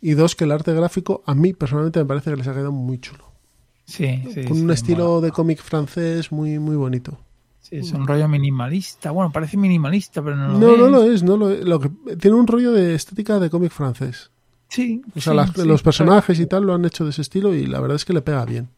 [0.00, 2.70] Y dos, que el arte gráfico a mí personalmente me parece que les ha quedado
[2.72, 3.24] muy chulo.
[3.86, 4.44] Sí, sí.
[4.44, 5.26] Con sí, un estilo mola.
[5.26, 7.18] de cómic francés muy, muy bonito.
[7.60, 9.10] Sí, es un rollo minimalista.
[9.10, 10.90] Bueno, parece minimalista, pero no lo No, no es.
[10.92, 11.64] lo es, no lo es.
[11.64, 14.30] Lo que, tiene un rollo de estética de cómic francés.
[14.68, 15.02] Sí.
[15.16, 17.54] O sea, sí, las- sí, los personajes y tal lo han hecho de ese estilo
[17.54, 18.68] y la verdad es que le pega bien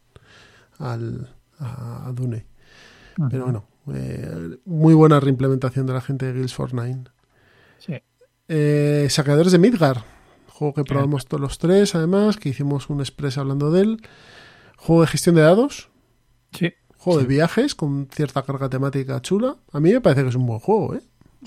[0.79, 1.29] al,
[1.59, 2.45] a, a Dune.
[3.29, 7.05] Pero bueno, eh, muy buena reimplementación de la gente de Guilds for Nine.
[7.79, 7.93] Sí.
[8.47, 10.03] Eh, Saqueadores de Midgar,
[10.47, 14.01] juego que probamos todos los tres, además, que hicimos un express hablando de él.
[14.77, 15.89] Juego de gestión de dados,
[16.51, 16.73] Sí.
[16.97, 19.55] juego de viajes con cierta carga temática chula.
[19.71, 21.01] A mí me parece que es un buen juego, ¿eh?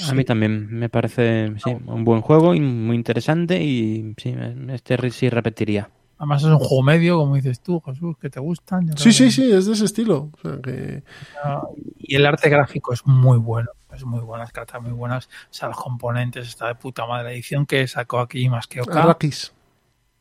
[0.08, 4.34] A mí también me parece sí, un buen juego y muy interesante y sí,
[4.68, 5.90] este sí repetiría.
[6.20, 8.86] Además es un juego medio, como dices tú, Jesús, que te gustan.
[8.86, 10.28] yo Sí, sí, que- sí, es de ese estilo.
[10.34, 11.02] O sea, que
[11.98, 13.70] Y el arte gráfico es muy bueno.
[13.94, 15.26] Es muy bueno, las cartas muy buenas.
[15.26, 17.24] O sea, los componentes está de puta madre.
[17.24, 19.02] La edición que sacó aquí más que Oka.
[19.02, 19.54] Arrakis,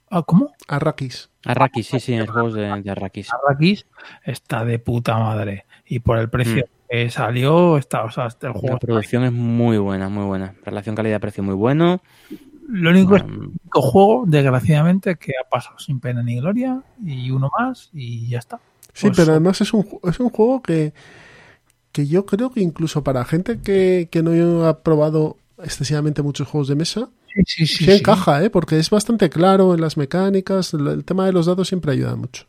[0.09, 0.53] Ah, ¿Cómo?
[0.69, 1.29] Arrakis.
[1.45, 3.29] Arrakis, sí, sí, el juego de Arrakis.
[3.33, 3.85] Arrakis
[4.23, 5.65] está de puta madre.
[5.85, 6.89] Y por el precio Mm.
[6.89, 8.69] que salió, está, o sea, el juego.
[8.69, 10.55] La producción es muy buena, muy buena.
[10.63, 12.01] Relación calidad-precio muy bueno.
[12.71, 13.23] Lo único es
[13.71, 16.81] juego, desgraciadamente, que ha pasado sin pena ni gloria.
[17.03, 18.59] Y uno más, y ya está.
[18.93, 20.93] Sí, Pues, pero además es un, es un juego que,
[21.91, 26.67] que yo creo que incluso para gente que, que no ha probado excesivamente muchos juegos
[26.67, 27.85] de mesa, Sí, sí, sí.
[27.85, 27.91] sí, sí.
[27.91, 28.49] encaja, ¿eh?
[28.49, 32.15] porque es bastante claro en las mecánicas, el, el tema de los dados siempre ayuda
[32.15, 32.45] mucho.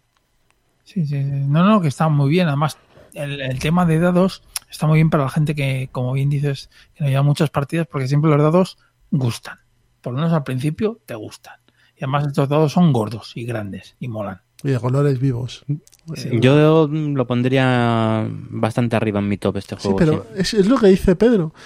[0.85, 1.25] Sí, sí, sí.
[1.25, 2.49] No, no, que está muy bien.
[2.49, 2.79] Además,
[3.15, 6.71] el, el tema de dados está muy bien para la gente que, como bien dices,
[6.95, 8.79] que no lleva muchas partidas, porque siempre los dados
[9.11, 9.59] gustan.
[10.01, 11.55] Por lo menos al principio te gustan.
[11.97, 14.41] Y además estos dados son gordos y grandes y molan.
[14.63, 15.65] Y de colores vivos.
[16.41, 19.97] Yo lo pondría bastante arriba en mi top este Sí, juego.
[19.99, 20.41] pero sí.
[20.41, 21.53] es, es lo que dice Pedro.
[21.55, 21.61] Pero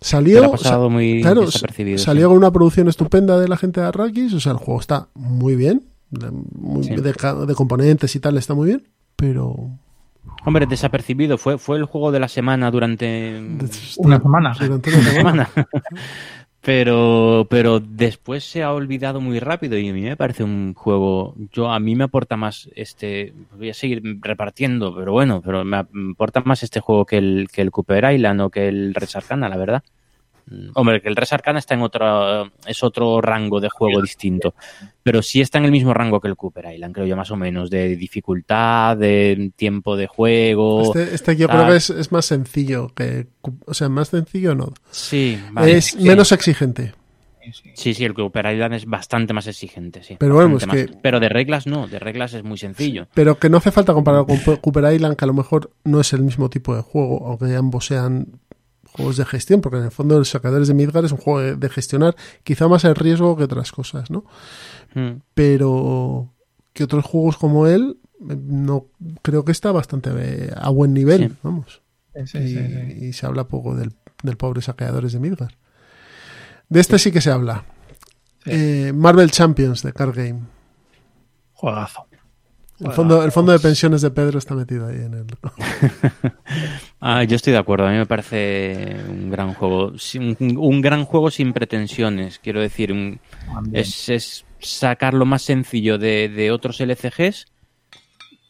[0.00, 1.98] Salió, ha pasado muy claro, desapercibido.
[1.98, 2.28] salió sí.
[2.28, 5.56] con una producción estupenda de la gente de Arrakis, o sea, el juego está muy
[5.56, 6.94] bien, de, muy- Sí.
[6.94, 9.56] de de componentes y tal está muy bien, pero
[10.44, 11.36] Hombre, desapercibido.
[11.36, 13.38] Fue, fue el juego de la semana durante
[13.98, 14.54] Una semana.
[14.60, 15.50] durante una semana.
[16.68, 21.34] pero, pero después se ha olvidado muy rápido y a mí me parece un juego.
[21.50, 23.32] Yo a mí me aporta más este.
[23.56, 27.62] Voy a seguir repartiendo, pero bueno, pero me aporta más este juego que el que
[27.62, 29.82] el Cooper Island o que el Res Arcana, la verdad.
[30.50, 34.54] Mm, Hombre, que el Res Arcana está en otro, es otro rango de juego distinto,
[35.02, 37.36] pero sí está en el mismo rango que el Cooper Island, creo yo, más o
[37.36, 40.82] menos, de dificultad, de tiempo de juego.
[40.94, 43.26] Este, este yo creo que es, es más sencillo que,
[43.66, 44.72] o sea, más sencillo no.
[44.90, 45.76] Sí, vale.
[45.78, 45.98] es Sí.
[46.02, 46.94] menos exigente.
[47.74, 50.16] Sí, sí, el Cooper Island es bastante más exigente, sí.
[50.18, 53.06] Pero bueno, que- Pero de reglas no, de reglas es muy sencillo.
[53.14, 56.12] Pero que no hace falta comparar con Cooper Island, que a lo mejor no es
[56.12, 58.26] el mismo tipo de juego, aunque ambos sean
[58.98, 61.56] juegos de gestión, porque en el fondo los sacadores de Midgar es un juego de,
[61.56, 62.14] de gestionar,
[62.44, 64.24] quizá más el riesgo que otras cosas, ¿no?
[64.94, 65.22] Mm.
[65.34, 66.34] Pero
[66.74, 68.86] que otros juegos como él, no
[69.22, 71.36] creo que está bastante eh, a buen nivel, Sí.
[71.42, 71.82] vamos.
[72.14, 72.56] Sí, sí, y, sí,
[72.98, 73.04] sí.
[73.06, 73.94] y se habla poco del,
[74.24, 75.56] del pobre saqueadores de Midgar.
[76.68, 77.64] De este sí que se habla.
[78.44, 78.50] Sí.
[78.52, 80.40] Eh, Marvel Champions de Card Game.
[81.52, 82.07] Juegazo.
[82.80, 85.26] El fondo, el fondo de pensiones de Pedro está metido ahí en el.
[87.00, 87.86] Ah, yo estoy de acuerdo.
[87.86, 89.92] A mí me parece un gran juego.
[90.16, 92.38] Un, un gran juego sin pretensiones.
[92.40, 93.20] Quiero decir, un-
[93.72, 97.46] es, es sacar lo más sencillo de, de otros LCGs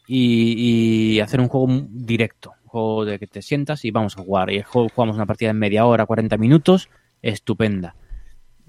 [0.07, 2.53] y, y hacer un juego directo.
[2.63, 4.51] Un juego de que te sientas y vamos a jugar.
[4.51, 6.89] Y el juego jugamos una partida en media hora, 40 minutos.
[7.21, 7.95] Estupenda.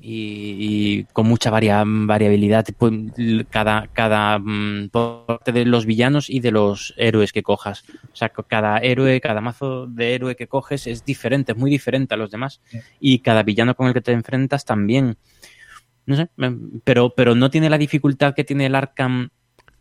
[0.02, 2.64] Y, y con mucha varia- variabilidad.
[2.78, 2.92] Pues,
[3.50, 7.84] Cada, cada mm, parte de los villanos y de los héroes que cojas.
[8.12, 12.14] O sea, cada héroe, cada mazo de héroe que coges es diferente, es muy diferente
[12.14, 12.60] a los demás.
[12.98, 15.16] Y cada villano con el que te enfrentas también.
[16.06, 16.28] No sé,
[16.82, 19.28] pero, pero no tiene la dificultad que tiene el Arkham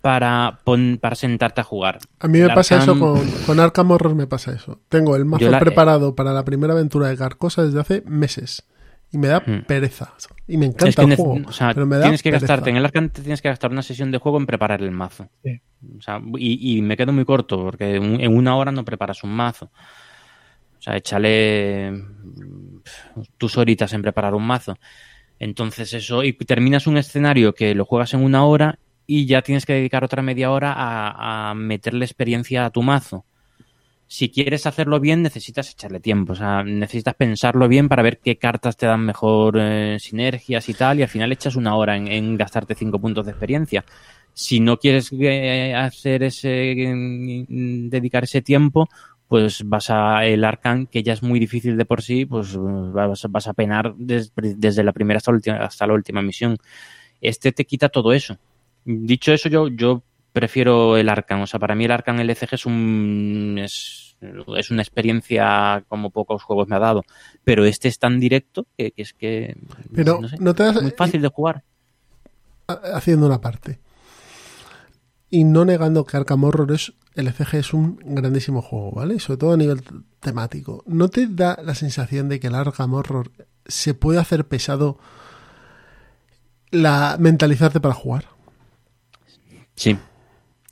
[0.01, 1.99] para, pon- para sentarte a jugar.
[2.19, 4.79] A mí me El pasa eso con, con Arkham Horror, me pasa eso.
[4.89, 8.63] Tengo el mazo la- preparado para la primera aventura de Carcosa desde hace meses.
[9.11, 9.63] Y me da Hmm.
[9.65, 10.13] pereza.
[10.47, 11.39] Y me encanta Es que el juego.
[11.47, 12.45] o sea, pero me da tienes que pereza.
[12.47, 14.91] gastarte en el Arkham te tienes que gastar una sesión de juego en preparar el
[14.91, 15.29] mazo.
[15.43, 15.59] Sí.
[15.97, 19.31] O sea, y, y me quedo muy corto porque en una hora no preparas un
[19.31, 19.71] mazo.
[20.77, 22.77] O sea, échale mm,
[23.37, 24.77] tus horitas en preparar un mazo.
[25.39, 28.77] Entonces eso, y terminas un escenario que lo juegas en una hora
[29.07, 33.25] y ya tienes que dedicar otra media hora a, a meterle experiencia a tu mazo.
[34.11, 36.33] Si quieres hacerlo bien, necesitas echarle tiempo.
[36.33, 40.73] O sea, necesitas pensarlo bien para ver qué cartas te dan mejor eh, sinergias y
[40.73, 40.97] tal.
[40.99, 43.85] Y al final echas una hora en, gastarte cinco puntos de experiencia.
[44.33, 46.73] Si no quieres eh, hacer ese,
[47.47, 48.87] mm, dedicar ese tiempo,
[49.27, 53.27] pues vas a el Arcan, que ya es muy difícil de por sí, pues vas,
[53.29, 56.57] vas a penar des- desde la primera hasta la, última, hasta la última misión.
[57.21, 58.37] Este te quita todo eso.
[58.85, 60.03] Dicho eso, yo, yo
[60.39, 61.41] prefiero el Arcan.
[61.41, 64.15] O sea, para mí el Arcan LCG es un es,
[64.57, 67.03] es una experiencia como pocos juegos me ha dado.
[67.43, 69.57] Pero este es tan directo que, que es que
[69.93, 71.63] Pero no sé, no te das- es muy fácil de jugar.
[72.67, 73.79] ha- haciendo una parte.
[75.31, 79.19] Y no negando que Arkham Horror es, el ECG es un grandísimo juego, ¿vale?
[79.19, 79.83] Sobre todo a nivel
[80.19, 80.83] temático.
[80.87, 83.31] ¿No te da la sensación de que el Arkham Horror
[83.67, 84.97] se puede hacer pesado
[86.71, 88.25] la mentalizarte para jugar?
[89.75, 89.97] Sí,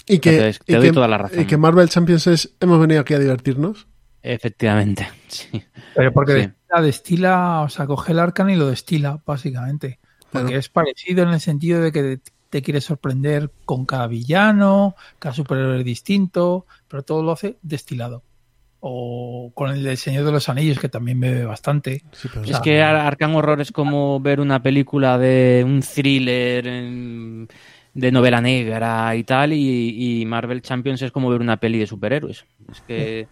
[0.07, 1.41] Y que, te y doy que- toda la razón.
[1.41, 3.87] y que Marvel Champions es hemos venido aquí a divertirnos.
[4.23, 5.07] efectivamente.
[5.27, 5.63] Sí.
[5.95, 6.37] Pero porque Sí.
[6.39, 9.99] destila, destila, o sea, coge el Arcan y lo destila, básicamente.
[10.31, 10.59] Porque Claro.
[10.59, 15.33] es parecido en el sentido de que te, te quiere sorprender con cada villano, cada
[15.35, 18.23] superhéroe distinto, pero todo lo hace destilado.
[18.79, 22.03] O con el del Señor de los Anillos, que también bebe bastante.
[22.11, 26.67] Sí, pero- Es que Ar- Arkham Horror es como ver una película de un thriller
[26.67, 27.47] em,
[27.97, 31.87] de novela negra y tal, y, y Marvel Champions es como ver una peli de
[31.87, 32.45] superhéroes.
[32.71, 33.27] Es que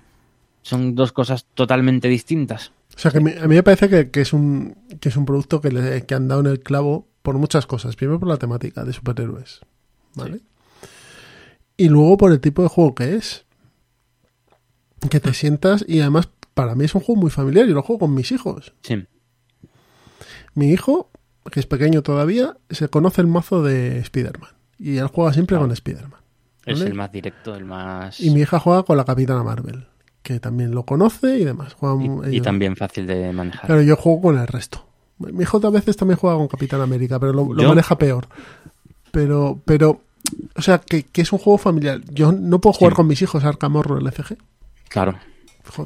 [0.64, 2.72] son dos cosas totalmente distintas.
[2.96, 5.26] O sea, que me- a mí me parece que, que es un que es un
[5.26, 7.96] producto que, le, que han dado en el clavo por muchas cosas.
[7.96, 9.62] Primero por la temática de superhéroes,
[10.16, 10.40] ¿vale?
[11.78, 13.46] Y luego por el tipo de juego que es.
[15.10, 17.68] Que te sientas y además para mí es un juego muy familiar.
[17.68, 18.74] Yo lo juego con mis hijos.
[18.82, 19.06] Sí.
[20.56, 21.12] Mi hijo,
[21.52, 24.50] que es pequeño todavía, se conoce el mazo de Spider-Man.
[24.80, 25.66] Y él juega siempre Claro.
[25.68, 26.20] con Spider-Man.
[26.66, 28.20] Es el más directo, el más...
[28.20, 29.86] Y mi hija juega con la Capitana Marvel,
[30.24, 31.74] que también lo conoce y demás.
[31.76, 33.68] Juegan y- también fácil de manejar.
[33.68, 34.86] Claro, yo juego con el resto.
[35.20, 38.28] Mi hijo a veces también juega con Capitán América, pero lo, maneja peor.
[39.12, 40.02] Pero, pero,
[40.56, 42.02] o sea, que, que es un juego familiar.
[42.12, 42.96] Yo no puedo jugar Sí.
[42.98, 44.38] con mis hijos a Arkham Horror LCG.
[44.90, 45.16] Claro.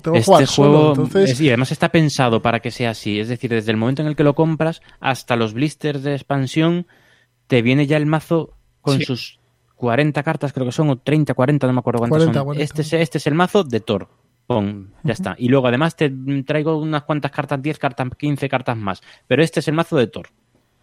[0.01, 1.31] Tengo Este jugar solo, juego entonces...
[1.31, 3.19] es- y además está pensado para que sea así.
[3.19, 6.87] Es decir, desde el momento en el que lo compras hasta los blisters de expansión,
[7.47, 9.05] te viene ya el mazo con Sí.
[9.05, 9.39] sus
[9.75, 12.45] 40 cartas, creo que son, o 30, 40, no me acuerdo cuántas 40, son.
[12.45, 12.63] 40.
[12.63, 14.09] Este, es, este es el mazo de Thor.
[15.03, 15.35] Ya está.
[15.37, 16.11] Y luego además te
[16.45, 19.01] traigo unas cuantas cartas, 10 cartas, 15 cartas más.
[19.27, 20.29] Pero este es el mazo de Thor.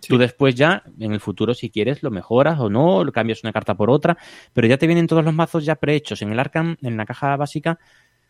[0.09, 3.53] Tú después ya, en el futuro, si quieres, lo mejoras o no, lo cambias una
[3.53, 4.17] carta por otra,
[4.53, 6.23] pero ya te vienen todos los mazos ya prehechos.
[6.23, 7.79] En el Arkham, en la caja básica,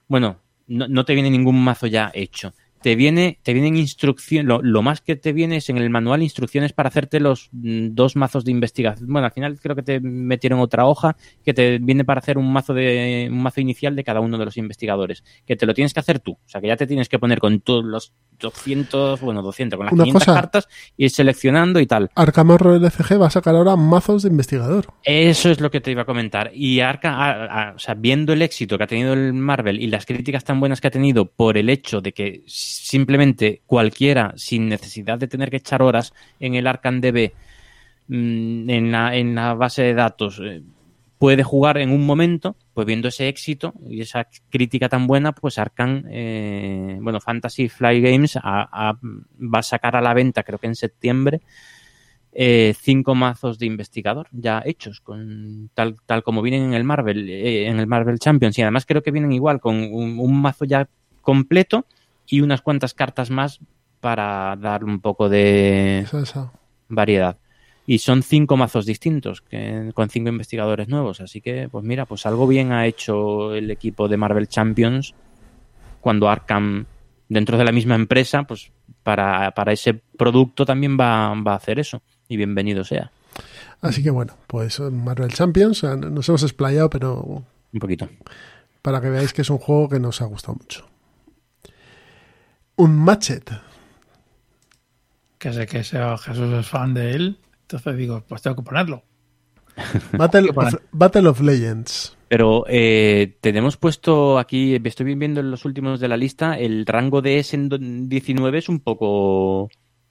[0.08, 0.38] bueno,
[0.68, 2.54] no, no te viene ningún mazo ya hecho.
[2.86, 6.72] Te viene, te vienen instrucciones, lo, más que te viene es en el manual instrucciones
[6.72, 9.08] para hacerte los mm, dos mazos de investigación.
[9.08, 12.52] Bueno, al final creo que te metieron otra hoja que te viene para hacer un
[12.52, 15.94] mazo de un mazo inicial de cada uno de los investigadores, que te lo tienes
[15.94, 19.20] que hacer tú, o sea, que ya te tienes que poner con todos los 200,
[19.20, 22.10] bueno, 200 con las Una 500 cosa- cartas ir seleccionando y tal.
[22.14, 24.86] Arkham Horror LCG va a sacar ahora mazos de investigador.
[25.04, 26.50] Eso es lo que te iba a comentar.
[26.54, 29.86] Y Arca, a- a- o sea, viendo el éxito que ha tenido el Marvel y
[29.88, 34.68] las críticas tan buenas que ha tenido por el hecho de que simplemente cualquiera, sin
[34.68, 37.32] necesidad de tener que echar horas en el Arcan DB,
[38.08, 40.62] mm, en la, en la base de datos, eh,
[41.18, 45.58] puede jugar en un momento, pues viendo ese éxito y esa crítica tan buena, pues
[45.58, 50.58] Arcan, eh, bueno, Fantasy Fly Games a- a- va a sacar a la venta, creo
[50.58, 51.40] que en septiembre,
[52.38, 57.30] eh, cinco mazos de investigador ya hechos, con tal, tal como vienen en el Marvel,
[57.30, 58.58] eh, en el Marvel Champions.
[58.58, 60.86] Y además creo que vienen igual, con un, un mazo ya
[61.22, 61.86] completo
[62.26, 63.60] y unas cuantas cartas más
[64.00, 66.04] para dar un poco de
[66.88, 67.38] variedad.
[67.86, 71.20] Y son cinco mazos distintos, que, con cinco investigadores nuevos.
[71.20, 75.14] Así que, pues mira, pues algo bien ha hecho el equipo de Marvel Champions
[76.00, 76.86] cuando Arkham,
[77.28, 78.72] dentro de la misma empresa, pues
[79.02, 82.02] para, para ese producto también va, va a hacer eso.
[82.28, 83.12] Y bienvenido sea,
[83.80, 88.08] Así que bueno, pues Marvel Champions, sea, nos hemos explayado, pero un poquito.
[88.82, 90.86] para que veáis que es un juego que nos ha gustado mucho.
[92.76, 93.50] Un Matchet.
[95.38, 97.38] Que sé que sea Jesús es fan de él.
[97.68, 99.02] Entonces digo, pues tengo que ponerlo.
[100.12, 102.16] Battle, of, Battle of Legends.
[102.28, 107.22] Pero eh, tenemos puesto aquí, estoy viendo en los últimos de la lista, el rango
[107.22, 109.68] de S en do- 19 es un poco,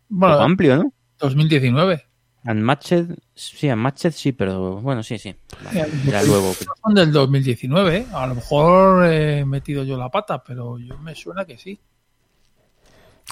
[0.08, 0.94] Bueno, poco amplio, ¿no?
[1.20, 2.04] 2019.
[2.48, 5.34] Unmatched, sí, Unmatched sí, pero bueno, sí, sí.
[5.64, 6.54] Vale, Ya, ya luego.
[6.84, 7.98] Son del 2019.
[7.98, 8.06] ¿eh?
[8.14, 11.80] A lo mejor he metido yo la pata, pero yo me suena que sí.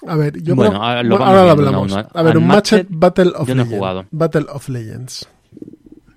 [0.07, 1.91] A ver, yo Bueno, creo- ahora lo bueno, ahora lo viendo hablamos.
[1.91, 2.09] uno a uno.
[2.13, 3.77] A ver, un Matchet Battle of yo no he Legends.
[3.79, 4.05] jugado.
[4.11, 5.27] Battle of Legends.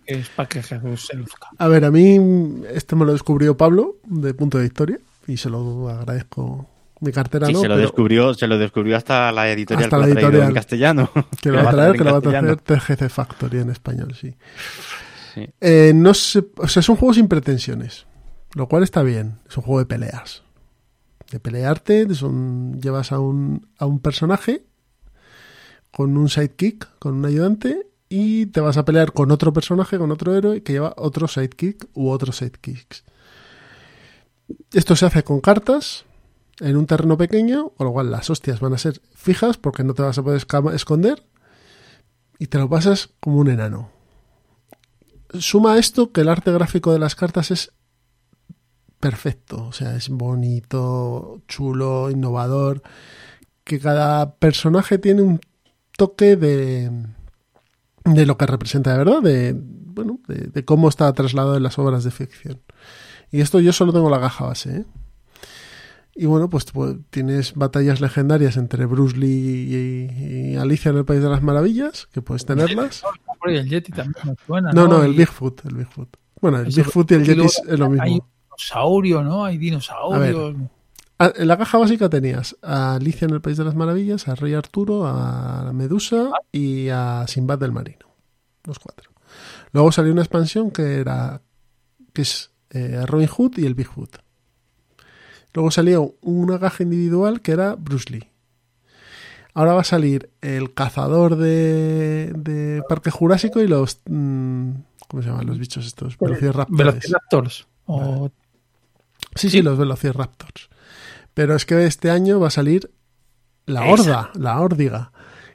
[0.06, 1.48] Es para que Jesús se luzca.
[1.58, 2.18] A ver, a mí
[2.72, 6.68] este me lo descubrió Pablo de Punto de Victoria y se lo agradezco.
[7.00, 9.96] Mi cartera Sí, no, se lo pero descubrió, se lo descubrió hasta la editorial Hasta
[9.98, 10.48] que la editorial.
[10.48, 11.10] en castellano.
[11.42, 14.34] que lo va a traer, que lo va a traer TGC Factory en español, sí.
[15.34, 15.46] Sí.
[15.60, 18.06] Eh, no sé, o sea, es un juego sin pretensiones,
[18.54, 19.40] lo cual está bien.
[19.46, 20.42] Es un juego de peleas.
[21.30, 24.64] De pelearte, llevas a un, a un personaje
[25.90, 30.12] con un sidekick, con un ayudante, y te vas a pelear con otro personaje, con
[30.12, 33.04] otro héroe que lleva otro sidekick u otros sidekicks.
[34.72, 36.04] Esto se hace con cartas
[36.60, 39.94] en un terreno pequeño, con lo cual las hostias van a ser fijas porque no
[39.94, 41.24] te vas a poder esconder
[42.38, 43.90] y te lo pasas como un enano.
[45.38, 47.72] Suma esto que el arte gráfico de las cartas es
[49.00, 52.82] perfecto, o sea, es bonito, chulo, innovador,
[53.64, 55.40] que cada personaje tiene un
[55.96, 56.90] toque de
[58.04, 61.78] de lo que representa de verdad, de bueno, de, de cómo está trasladado en las
[61.78, 62.60] obras de ficción.
[63.32, 64.84] Y esto yo solo tengo la caja base, ¿eh?
[66.18, 71.04] Y bueno, pues, pues, tienes batallas legendarias entre Bruce Lee y, y Alicia en el
[71.04, 73.02] País de las Maravillas, que puedes tenerlas.
[73.44, 74.72] El Yeti también me suena.
[74.72, 76.16] No, no, el Y- Bigfoot, el Bigfoot.
[76.40, 78.28] Bueno, el Bigfoot y el Yeti es lo Hay mismo.
[78.56, 79.44] Dinosaurio, ¿no?
[79.44, 80.54] Hay dinosaurios.
[81.18, 84.34] Ah, En la caja básica tenías a Alicia en el País de las Maravillas, a
[84.34, 88.06] Rey Arturo, a Medusa y a Sinbad del Marino.
[88.64, 89.10] Los cuatro.
[89.72, 91.40] Luego salió una expansión que era
[92.12, 94.18] que es eh, Robin Hood y el Bigfoot.
[95.54, 98.28] Luego salió una caja individual que era Bruce Lee.
[99.54, 104.02] Ahora va a salir el cazador de, de Parque Jurásico y los...
[104.06, 104.70] mm,
[105.08, 106.18] ¿Cómo se llaman los bichos estos?
[106.18, 106.76] Velociraptores.
[106.76, 107.66] Velociraptors.
[107.86, 108.30] O
[109.36, 110.68] Sí, sí, los Velociraptors.
[111.34, 112.90] Pero es que este año va a salir
[113.66, 113.92] la Esa.
[113.92, 115.12] Horda, la Órdiga,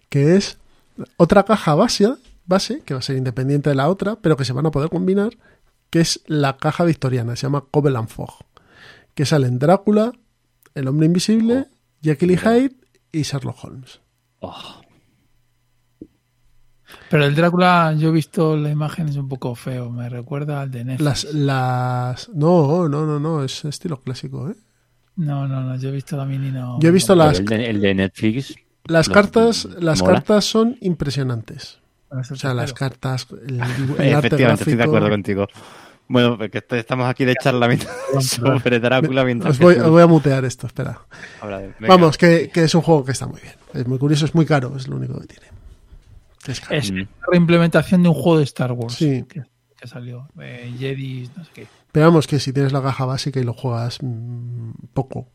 [0.10, 0.58] que es
[1.18, 2.14] otra caja base,
[2.46, 4.90] base, que va a ser independiente de la otra, pero que se van a poder
[4.90, 5.38] combinar,
[5.90, 8.46] que es la caja victoriana, se llama Covenant Fog,
[9.16, 10.14] que salen Drácula,
[10.76, 11.68] El Hombre Invisible,
[12.02, 12.76] Jekyll y Hyde
[13.12, 14.02] y Sherlock Holmes.
[14.40, 14.82] Oh,
[17.10, 19.90] Pero el Drácula, yo he visto la imagen, es un poco feo.
[19.90, 21.24] Me recuerda al de Netflix.
[21.26, 22.30] Las, las...
[22.30, 24.56] No, no, no, no, es estilo clásico, ¿eh?
[25.18, 25.76] No, no, no.
[25.76, 26.80] Yo he visto también y no.
[26.80, 28.56] Yo he visto no, las, el, de, el de Netflix.
[28.86, 30.14] las cartas, las mola.
[30.16, 31.80] cartas son impresionantes.
[32.20, 35.48] es O sea, las cartas, el, el arte Efectivamente, estoy de acuerdo contigo.
[36.08, 37.70] Bueno, porque est- estamos aquí de charla
[38.20, 41.00] sobre Drácula mientras Os voy, que os tú voy a mutear esto, espera.
[41.88, 43.54] Vamos, que, que es un juego que está muy bien.
[43.74, 45.48] Es muy curioso, es muy caro, es lo único que tiene.
[46.48, 46.96] Es Mm.
[46.98, 48.96] la reimplementación de un juego de Star Wars.
[48.96, 49.24] Sí.
[49.30, 49.44] Que,
[49.78, 50.28] que salió.
[50.40, 51.68] Eh, Jedi, no sé qué.
[51.92, 55.28] Pero vamos, que si tienes la caja básica y lo juegas mm, poco,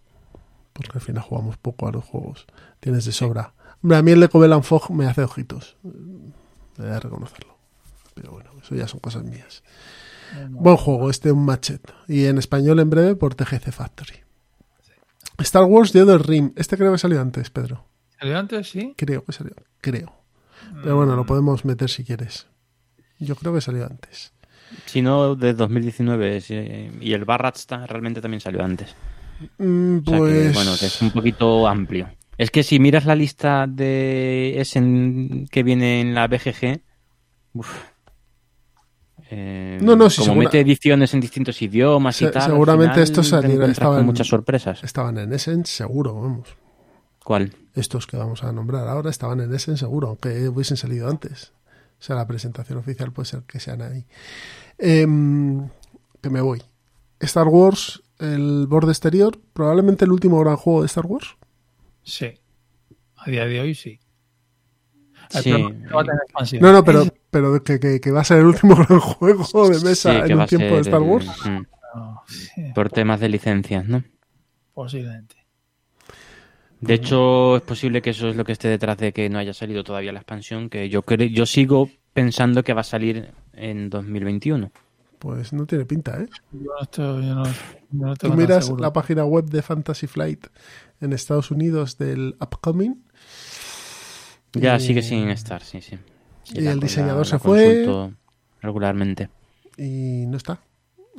[0.73, 2.47] porque al final jugamos poco a los juegos,
[2.81, 3.55] tienes de sobra.
[3.83, 5.77] Hombre, a mí el de Covenant Fog me hace ojitos.
[6.78, 7.57] He de reconocerlo.
[8.15, 9.62] Pero bueno, eso ya son cosas mías.
[10.51, 11.93] Buen juego, este un matchet.
[12.09, 14.15] Y en español en breve por TGC Factory.
[15.39, 16.53] Star Wars The Other Rim.
[16.57, 17.85] Este creo que salió antes, Pedro.
[18.19, 18.70] ¿Salió antes?
[18.70, 18.95] Sí.
[18.97, 19.55] Creo que salió.
[19.83, 20.15] Creo.
[20.83, 22.47] Pero bueno, lo podemos meter si quieres.
[23.19, 24.33] Yo creo que salió antes.
[24.87, 26.41] Si no, de 2019.
[26.41, 28.95] sí, y el Barrats realmente también salió antes.
[29.59, 30.47] Mm, O sea pues.
[30.49, 32.09] que, bueno, que es un poquito amplio.
[32.39, 36.83] Es que si miras la lista de Essen que viene en la BGG,
[37.55, 37.70] uf,
[39.31, 42.43] Eh, No, no, sí, como segura- mete ediciones en distintos idiomas y Se- tal.
[42.43, 44.85] al seguramente estos salieron- estaban- muchas sorpresas.
[44.85, 46.49] Estaban en Essen, seguro, vamos.
[47.27, 47.53] ¿Cuál?
[47.74, 51.53] Estos que vamos a nombrar ahora estaban en Essen, seguro, aunque hubiesen salido antes.
[51.98, 54.05] O sea, la presentación oficial puede ser que sean ahí.
[54.78, 55.69] Em,
[56.23, 56.62] que me voy.
[57.19, 61.35] Star Wars, el borde exterior, probablemente el último gran juego de Star Wars.
[62.05, 62.32] Sí.
[63.16, 63.98] A día de hoy sí.
[65.31, 65.51] Sí.
[65.51, 66.73] no.
[66.73, 70.12] No, pero, pero que, que- que va a ser el último gran juego de mesa
[70.12, 71.27] Sí, en un tiempo de Star Wars.
[71.44, 71.62] mm,
[71.97, 74.05] no, sí, por temas de licencias, ¿no?
[74.74, 75.36] posiblemente.
[76.87, 79.53] De hecho, es posible que eso es lo que esté detrás de que no haya
[79.55, 83.91] salido todavía la expansión, que yo creo, yo sigo pensando que va a salir en
[83.91, 84.71] 2021.
[85.19, 86.27] Pues no tiene pinta, ¿eh?
[86.53, 87.53] Yo no, estoy, yo no, yo
[87.91, 88.83] no Tú miras seguro.
[88.83, 90.47] la página web de Fantasy Flight
[91.01, 93.03] en Estados Unidos del Upcoming
[94.53, 95.99] Ya Y- sigue sin estar, sí, sí.
[96.45, 97.65] Sí, y la- el la- diseñador la se fue.
[97.85, 98.13] consulto
[98.63, 99.29] regularmente.
[99.79, 100.61] y no está.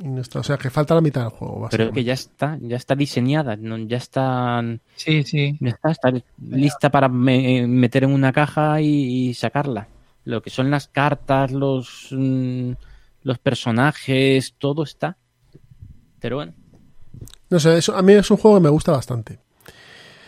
[0.00, 0.38] Y no está.
[0.40, 1.68] O sea, que falta la mitad del juego.
[1.70, 4.62] Pero es que ya está, ya está diseñada, no- ya está,
[4.96, 5.56] Sí, sí.
[5.60, 9.88] ya está, está lista para me- meter en una caja y, y sacarla.
[10.24, 12.72] Lo que son las cartas, los, mm,
[13.22, 15.16] los personajes, todo está.
[16.20, 16.52] Pero bueno,
[17.50, 19.38] No sé, eso, a mí es un juego que me gusta bastante.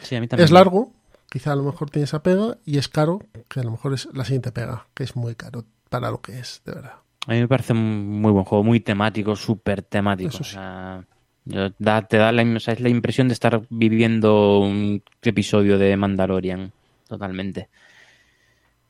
[0.02, 0.44] sí, a mí también.
[0.46, 0.92] Es largo,
[1.30, 4.08] quizá a lo mejor tiene esa pega, y es caro, que a lo mejor es
[4.14, 6.94] la siguiente pega, que es muy caro para lo que es, de verdad.
[7.30, 10.30] A mí me parece un muy buen juego, muy temático, súper temático.
[10.30, 10.56] Eso sí.
[10.56, 11.04] O sea,
[11.78, 15.96] da- te da la, o sea, es la impresión de estar viviendo un episodio de
[15.96, 16.72] Mandalorian,
[17.06, 17.68] totalmente.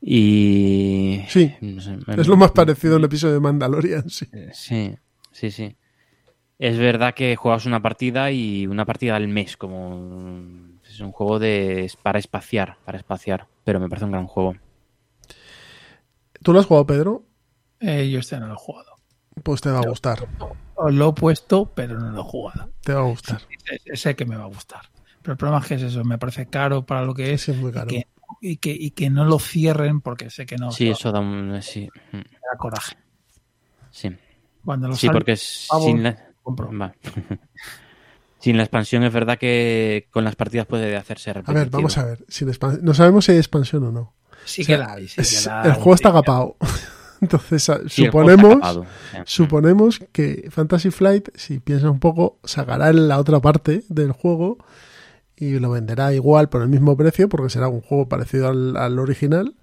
[0.01, 1.21] Y...
[1.27, 4.25] Sí, no sé, Es lo más parecido a un episodio de Mandalorian, sí.
[4.53, 4.95] Sí,
[5.31, 5.75] sí, sí.
[6.57, 11.37] Es verdad que juegas una partida y una partida al mes, como es un juego
[11.37, 14.55] de para espaciar, para espaciar, pero me parece un gran juego.
[16.41, 17.23] ¿Tú lo has jugado, Pedro?
[17.81, 18.95] Eh, yo este no lo he jugado.
[19.43, 20.27] Pues te va a gustar.
[20.75, 22.71] Os lo he puesto, pero no lo he jugado.
[22.81, 23.41] Te va a gustar.
[23.65, 24.81] Sé, sé que me va a gustar.
[25.21, 27.41] Pero el problema es que es eso, me parece caro para lo que es.
[27.41, 27.87] Sí, es muy y caro.
[27.87, 28.07] que,
[28.41, 31.59] y, que, y que no lo cierren porque sé que no Sí, eso da un
[31.61, 32.97] sí, me da coraje.
[33.91, 34.15] sí.
[34.63, 35.35] Cuando lo Sí, sal- porque
[35.69, 36.69] pavo, sin la compro.
[36.77, 36.93] va.
[38.39, 41.59] sin la expansión es verdad que con las partidas puede hacerse A repetitivo.
[41.63, 42.25] ver, vamos a ver.
[42.27, 42.51] Sin
[42.81, 44.13] no sabemos si hay expansión o no.
[44.45, 45.07] Sí O sea, que la hay.
[45.07, 46.57] sí que la el juego está agapado.
[47.21, 48.81] Entonces, suponemos,
[49.25, 54.57] suponemos que Fantasy Flight, si piensa un poco, sacará la otra parte del juego
[55.35, 58.97] y lo venderá igual por el mismo precio, porque será un juego parecido al, al
[58.97, 59.55] original.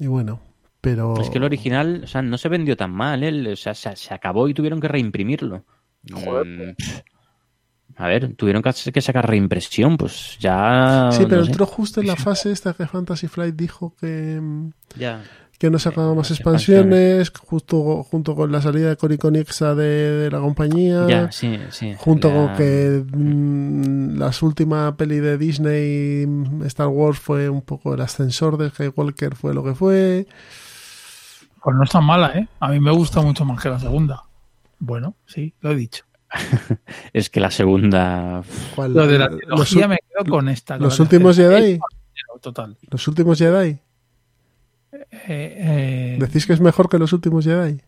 [0.00, 0.40] Y bueno,
[0.80, 1.20] pero.
[1.20, 3.52] Es que el original, o sea, no se vendió tan mal, ¿eh?
[3.52, 5.64] o sea, se, se acabó y tuvieron que reimprimirlo.
[6.02, 6.70] Mm.
[7.96, 11.10] A ver, tuvieron que, que sacar reimpresión, pues ya.
[11.12, 11.52] Sí, pero no sé.
[11.52, 15.22] entró justo en la fase esta que Fantasy Flight dijo que, mm, Ya.
[15.62, 19.76] Que no sacaba Eh, más las expansiones, justo junto con la salida de Cory Conixa
[19.76, 21.06] de, de la compañía.
[21.06, 21.94] Ya, sí, sí.
[21.96, 27.94] Junto con que mm, la última peli de Disney, mm, Star Wars, fue un poco
[27.94, 30.26] el ascensor de Skywalker, fue lo que fue.
[31.62, 32.48] Pues no es tan mala, ¿eh?
[32.58, 34.24] A mí me gusta mucho más que la segunda.
[34.80, 36.04] Bueno, sí, lo he dicho.
[37.12, 38.42] Es que la segunda.
[38.74, 38.94] ¿Cuál?
[38.94, 40.76] Lo de la los, trilogía me quedo con esta.
[40.76, 41.36] los últimos.
[41.36, 41.78] Jedi.
[42.40, 42.76] Total.
[42.90, 43.78] los últimos Jedi.
[44.92, 47.80] Eh, eh, ¿Decís que es mejor que los últimos Jedi?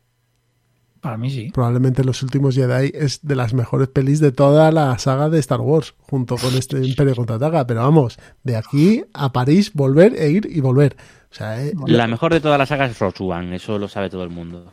[1.01, 1.51] para mí sí.
[1.53, 5.61] Probablemente los últimos Jedi es de las mejores pelis de toda la saga de Star
[5.61, 7.67] Wars, junto con este Imperio Contraataca.
[7.67, 10.97] Pero vamos, de aquí a París, volver e ir y volver.
[11.31, 14.09] O sea, eh, La mejor de todas las sagas es Rogue One, eso lo sabe
[14.09, 14.73] todo el mundo.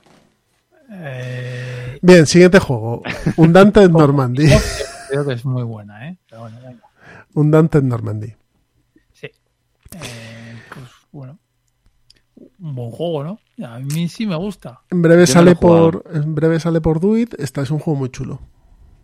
[0.90, 3.02] Eh, Bien, siguiente juego.
[3.36, 4.48] Un Dante en Normandy.
[5.10, 6.18] creo que es muy buena, ¿eh?
[6.30, 6.84] Pero bueno, venga.
[7.34, 8.34] Un Dante en Normandy.
[9.12, 9.28] Sí.
[9.96, 11.38] Eh, pues bueno.
[12.62, 13.40] Un buen juego, ¿no?
[13.68, 14.82] A mí sí me gusta.
[14.92, 17.34] En breve Yo sale por en breve sale por Duit.
[17.40, 18.40] Esta es un juego muy chulo.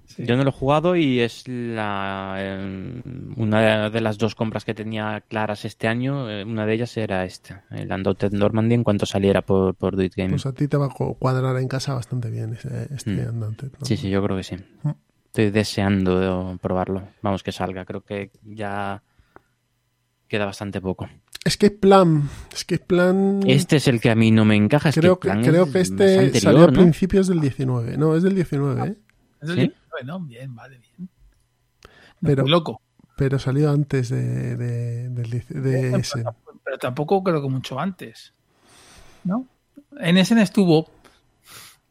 [0.06, 0.26] Sí.
[0.26, 3.02] Yo no lo he jugado y es la eh,
[3.36, 6.30] una de las dos compras que tenía claras este año.
[6.30, 10.04] eh, Una de ellas era esta, el Undaunted Normandy, en cuanto saliera por, por Do
[10.04, 10.30] It Game.
[10.30, 13.40] Pues a ti te va a cu- cuadrar en casa bastante bien ese, este Mm.
[13.40, 13.56] ¿no?
[13.84, 14.56] Sí, sí, yo creo que sí.
[14.84, 14.90] Mm.
[15.26, 17.10] Estoy deseando probarlo.
[17.22, 17.86] Vamos que salga.
[17.86, 19.04] Creo que ya
[20.28, 21.08] queda bastante poco.
[21.48, 22.30] Escape Plan.
[22.54, 23.40] Escape Plan.
[23.46, 24.90] Este es el que a mí no me encaja.
[24.90, 26.74] Es creo que, que, el plan creo es que este anterior, salió a ¿no?
[26.74, 27.98] principios del 19.
[27.98, 28.98] No, es del 19, ¿eh?
[29.42, 29.62] Es el ¿Sí?
[29.62, 30.20] 19, ¿no?
[30.22, 31.10] Bien, vale, bien.
[32.22, 32.82] Pero- muy loco.
[33.16, 36.24] Pero salió antes de, de, del dieci- de ese.
[36.64, 38.34] Pero tampoco creo que mucho antes.
[39.24, 39.48] ¿No?
[40.00, 40.88] En Essen estuvo.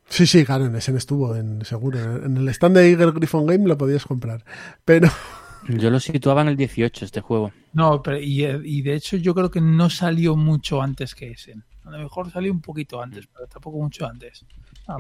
[0.08, 2.24] Sí, sí, claro, en ese estuvo, en, seguro.
[2.24, 4.44] En el stand de Eagle Griffon Game lo podías comprar.
[4.84, 5.08] Pero
[5.68, 7.52] Yo lo situaba en el 18, este juego.
[7.72, 11.64] No, pero y, y de hecho yo creo que no salió mucho antes que Essen.
[11.84, 14.44] A lo mejor salió un poquito antes, pero tampoco mucho antes.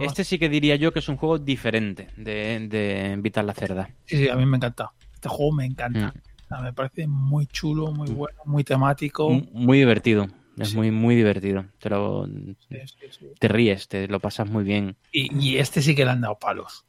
[0.00, 3.90] Este sí que diría yo que es un juego diferente de, de Vital la Cerda.
[4.04, 4.92] Sí, sí, a mí me encanta.
[5.14, 6.08] Este juego me encanta.
[6.14, 6.18] Mm.
[6.44, 9.30] O sea, me parece muy chulo, muy bueno, muy temático.
[9.52, 10.26] Muy divertido.
[10.58, 10.76] Es Sí.
[10.76, 11.66] muy, muy divertido.
[11.78, 12.56] Te, lo, Sí,
[12.86, 13.26] sí, sí.
[13.38, 14.96] te ríes, te lo pasas muy bien.
[15.12, 16.84] Y, y este sí que le han dado palos.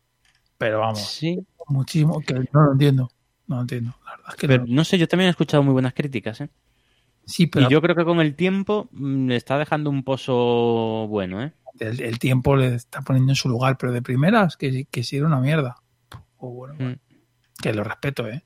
[0.58, 3.10] Pero vamos, Sí, muchísimo, que no lo entiendo.
[3.48, 3.96] No entiendo.
[4.06, 4.76] La verdad es que pero no.
[4.76, 6.42] no sé, yo también he escuchado muy buenas críticas.
[6.42, 6.50] ¿eh?
[7.26, 11.08] Sí, pero Y yo creo que con el tiempo mm, le está dejando un pozo
[11.10, 11.42] bueno.
[11.44, 11.54] ¿eh?
[11.80, 15.18] el, el tiempo le está poniendo en su lugar, pero de primeras, que, que sí
[15.18, 15.76] era una mierda.
[16.38, 16.94] O bueno, Mm.
[17.62, 18.44] que lo respeto, ¿eh?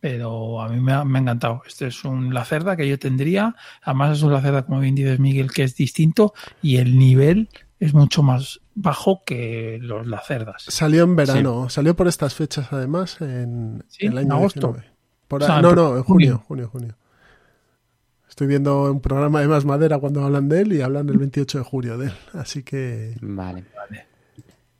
[0.00, 1.62] Pero a mí me ha, me ha encantado.
[1.66, 3.56] Este es un Lacerda que yo tendría.
[3.82, 7.48] Además es un Lacerda, como bien dices, Miguel, que es distinto y el nivel
[7.78, 10.64] es mucho más bajo que los Lacerdas.
[10.68, 14.68] Salió en verano, salió por estas fechas además, en Sí, el en año agosto.
[14.72, 14.92] 19.
[15.28, 16.42] Por O sea, ahí- no, en no, en junio.
[16.46, 16.96] junio, junio, junio.
[18.28, 21.58] Estoy viendo un programa de Más Madera cuando hablan de él y hablan del 28
[21.58, 22.12] de julio de él.
[22.34, 23.64] Así que Vale.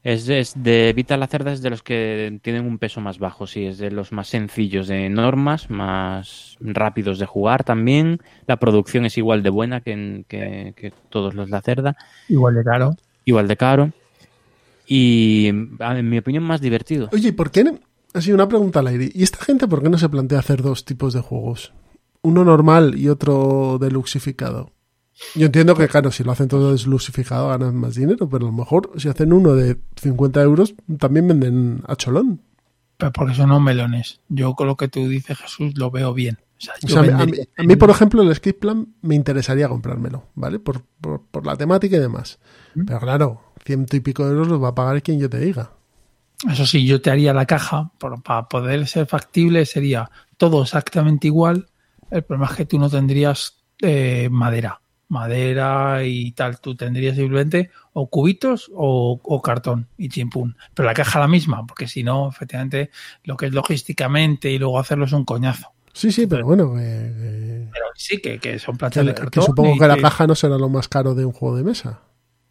[0.09, 3.49] Es, es de Vital la Cerda es de los que tienen un peso más bajo,
[3.49, 8.21] sí, es de los más sencillos de normas, más rápidos de jugar también.
[8.47, 11.97] La producción es igual de buena que, en- que, que todos los La Cerda,
[12.29, 12.97] Igual de caro.
[13.25, 13.91] igual de caro.
[14.87, 17.09] Y en mi opinión más divertido.
[17.13, 17.65] Oye, ¿y por qué?
[17.65, 17.81] no-
[18.15, 19.11] Así, una pregunta al aire.
[19.13, 21.73] ¿Y esta gente por qué no se plantea hacer dos tipos de juegos?
[22.23, 24.71] Uno normal y otro deluxificado.
[25.35, 28.57] Yo entiendo que, claro, si lo hacen todo desluxificado ganan más dinero, pero a lo
[28.57, 32.41] mejor si hacen uno de 50 euros también venden a cholón.
[32.99, 34.21] Pero porque son no melones.
[34.29, 36.39] Yo con lo que tú dices, Jesús, lo veo bien.
[36.59, 39.69] O sea, O yo sea, a mí- a, por ejemplo, el Escape Plan me interesaría
[39.69, 40.59] comprármelo, ¿vale?
[40.59, 42.39] Por, por, por la temática y demás.
[42.87, 45.73] Pero claro, ciento y pico de euros los va a pagar quien yo te diga.
[46.51, 51.27] Eso sí, yo te haría la caja por- para poder ser factible, sería todo exactamente
[51.27, 51.67] igual.
[52.11, 56.61] El problema es que tú no tendrías eh, madera, madera y tal.
[56.61, 60.57] Tú tendrías simplemente o cubitos o, o cartón y chimpún.
[60.75, 62.91] Pero la caja la misma, porque si no, efectivamente,
[63.25, 65.73] lo que es logísticamente y luego hacerlo es un coñazo.
[65.93, 69.45] Sí, sí, pero bueno, eh, Pero sí, que, que son que, planchas de que cartón.
[69.45, 72.01] supongo que la caja no será lo más caro de un juego de mesa.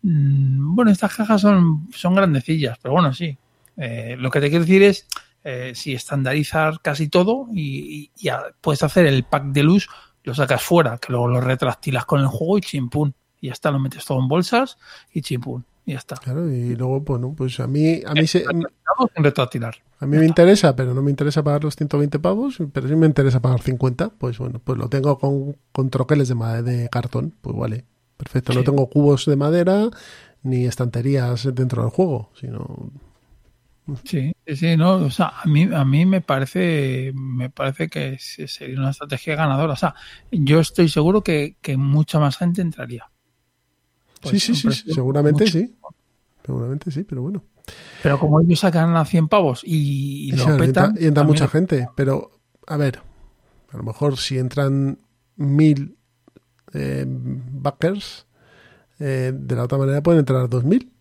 [0.02, 3.38] Mm, Bueno, estas cajas son, son grandecillas, pero bueno, sí.
[3.78, 5.08] Eh, lo que te quiero decir es,
[5.44, 9.88] eh, si estandarizar casi todo y, y- y a- puedes hacer el pack de luz,
[10.26, 13.14] lo sacas fuera, que luego lo retractilas con el juego y chimpún.
[13.42, 14.78] Y ya está, lo metes todo en bolsas
[15.14, 15.66] y chimpún.
[15.86, 16.16] Y ya está.
[16.18, 19.76] Claro, y luego, bueno, pues a mí, a mí, se- sin retractilar.
[20.00, 23.06] a mí me interesa, pero no me interesa pagar los 120 pavos, pero sí me
[23.06, 27.56] interesa pagar 50, pues bueno, pues lo tengo con, con troqueles de, de cartón, pues
[27.56, 27.86] vale,
[28.18, 28.54] perfecto.
[28.54, 29.90] No tengo cubos de madera
[30.42, 32.90] ni estanterías dentro del juego, sino
[34.04, 38.48] Sí, sí, no, o sea, a mí, a mí me parece, me parece que se-
[38.48, 39.74] sería una estrategia ganadora.
[39.74, 39.96] O sea,
[40.32, 43.10] yo estoy seguro que, que mucha más gente entraría.
[44.22, 45.76] sí, Pues sí, sí, seguramente mucho sí,
[46.46, 47.44] seguramente sí, pero bueno.
[48.02, 51.48] Pero como ellos sacan a 100 pavos y, y lo claro, y entra, y mucha
[51.48, 52.32] gente, pero
[52.68, 53.02] a ver,
[53.72, 55.00] a lo mejor si entran
[55.38, 55.98] mil
[56.74, 58.28] eh, backers,
[59.00, 60.94] eh, de la otra manera pueden entrar dos mil.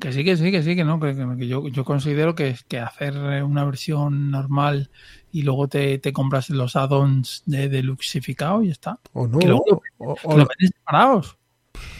[0.00, 1.00] Que sí, que sí, que sí, que no.
[1.00, 1.14] Que,
[1.48, 4.90] yo, yo considero que, que hacer eh, una versión normal
[5.32, 9.00] y luego te, te compras los add-ons de deluxificado y ya está.
[9.12, 11.36] O no, Que luego- o- Que o- lo vendes separados.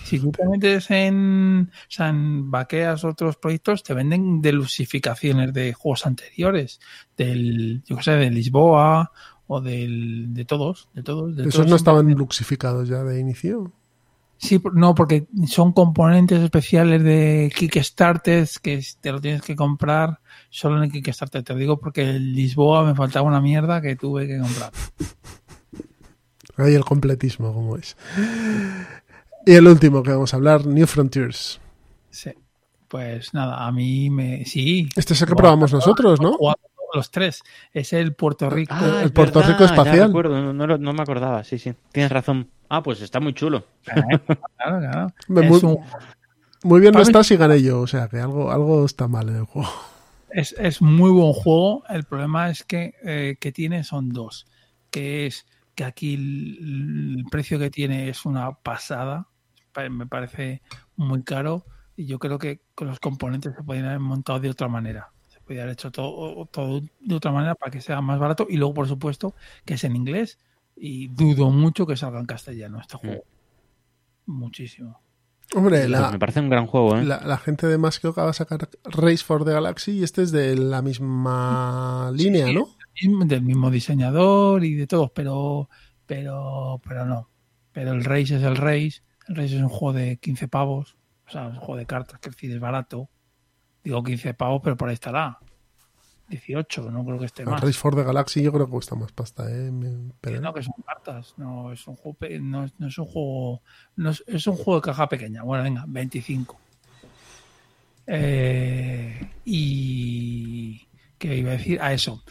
[0.05, 5.75] Si tú te metes en, o sea, en vaqueas otros proyectos, te venden deluxificaciones de
[5.75, 6.81] juegos anteriores,
[7.16, 9.12] del, yo qué sé, de Lisboa
[9.47, 11.37] o del, de todos, de todos.
[11.37, 13.73] De esos todos no estaban luxificados ya de inicio.
[14.39, 20.78] Sí, no, porque son componentes especiales de Kickstarter que te lo tienes que comprar solo
[20.78, 21.43] en el Kickstarter.
[21.43, 24.70] Te lo digo porque en Lisboa me faltaba una mierda que tuve que comprar.
[26.56, 27.97] Ahí el completismo, como es.
[29.44, 31.60] Y el último que vamos a hablar, New Frontiers.
[32.10, 32.32] Sí.
[32.89, 34.44] Pues nada, a mí me.
[34.44, 34.89] Sí.
[34.97, 36.36] Este es el que probamos nosotros, ¿no?
[36.94, 37.43] Los tres.
[37.73, 38.74] Es el Puerto Rico.
[38.77, 39.97] Ah, el Puerto verdad, Rico espacial.
[39.97, 41.74] ya recuerdo, no, no me acordaba, sí, sí.
[41.93, 42.48] Tienes razón.
[42.69, 43.65] Ah, pues está muy chulo.
[44.57, 45.07] Claro, claro.
[45.49, 45.78] Muy, un-
[46.65, 49.36] muy bien no está si gané yo, o sea que algo, algo está mal en
[49.36, 49.70] el juego.
[50.31, 51.85] es, es muy buen juego.
[51.89, 54.47] El problema es que, eh, que tiene son dos.
[54.90, 59.28] Que es que aquí el, el precio que tiene es una pasada.
[59.73, 60.61] Pa- Me parece
[60.97, 61.65] muy caro.
[61.97, 65.11] Y yo creo que con los componentes se podrían haber montado de otra manera.
[65.28, 68.47] Se podría haber hecho todo, todo de otra manera para que sea más barato.
[68.51, 69.35] Y luego, por supuesto,
[69.65, 70.39] que es en inglés.
[70.80, 73.24] Y dudo mucho que salga en castellano este juego.
[74.26, 75.00] Muchísimo.
[75.55, 77.05] Hombre, Pues la, me parece un gran juego, ¿eh?
[77.05, 80.22] la, la gente de más que va a sacar Race for the Galaxy y este
[80.22, 82.68] es de la misma línea, ¿no?
[83.24, 85.70] del mismo diseñador y de todos, pero
[86.05, 87.30] pero pero no.
[87.72, 90.96] Pero el Race es el Race, El Rage es un juego de 15 pavos.
[91.28, 93.09] O sea, es un juego de cartas que es barato.
[93.84, 95.38] Digo 15 pavos, pero por ahí estará.
[96.28, 97.60] 18, no creo que esté El más.
[97.60, 99.70] Race for the Galaxy yo creo que cuesta más pasta, ¿eh?
[100.20, 101.34] Pero- no, que son cartas.
[101.38, 103.62] No es un juego, pe- no, es- no es un juego,
[103.96, 105.42] no es, es un juego de caja pequeña.
[105.42, 106.59] Bueno, venga, 25.
[108.06, 110.86] Eh, y
[111.18, 112.22] que iba a decir a eso,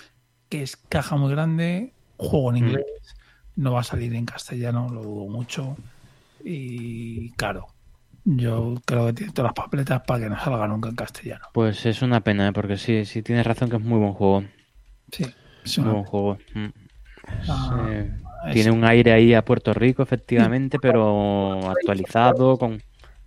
[0.49, 2.85] que es caja muy grande, juego en inglés,
[3.55, 5.75] no va a salir en castellano, lo dudo mucho
[6.43, 7.67] y caro.
[8.29, 11.45] Yo creo que tiene todas las papeletas para que no salga nunca en castellano.
[11.53, 12.51] Pues es una pena, ¿eh?
[12.53, 14.43] porque sí, sí tienes razón que es muy buen juego.
[15.11, 15.25] Sí,
[15.63, 16.37] es Muy una- buen juego.
[16.53, 16.65] Mm.
[17.47, 18.11] Ah, Eh,
[18.47, 22.81] es- tiene un aire ahí a Puerto Rico, efectivamente, pero actualizado, con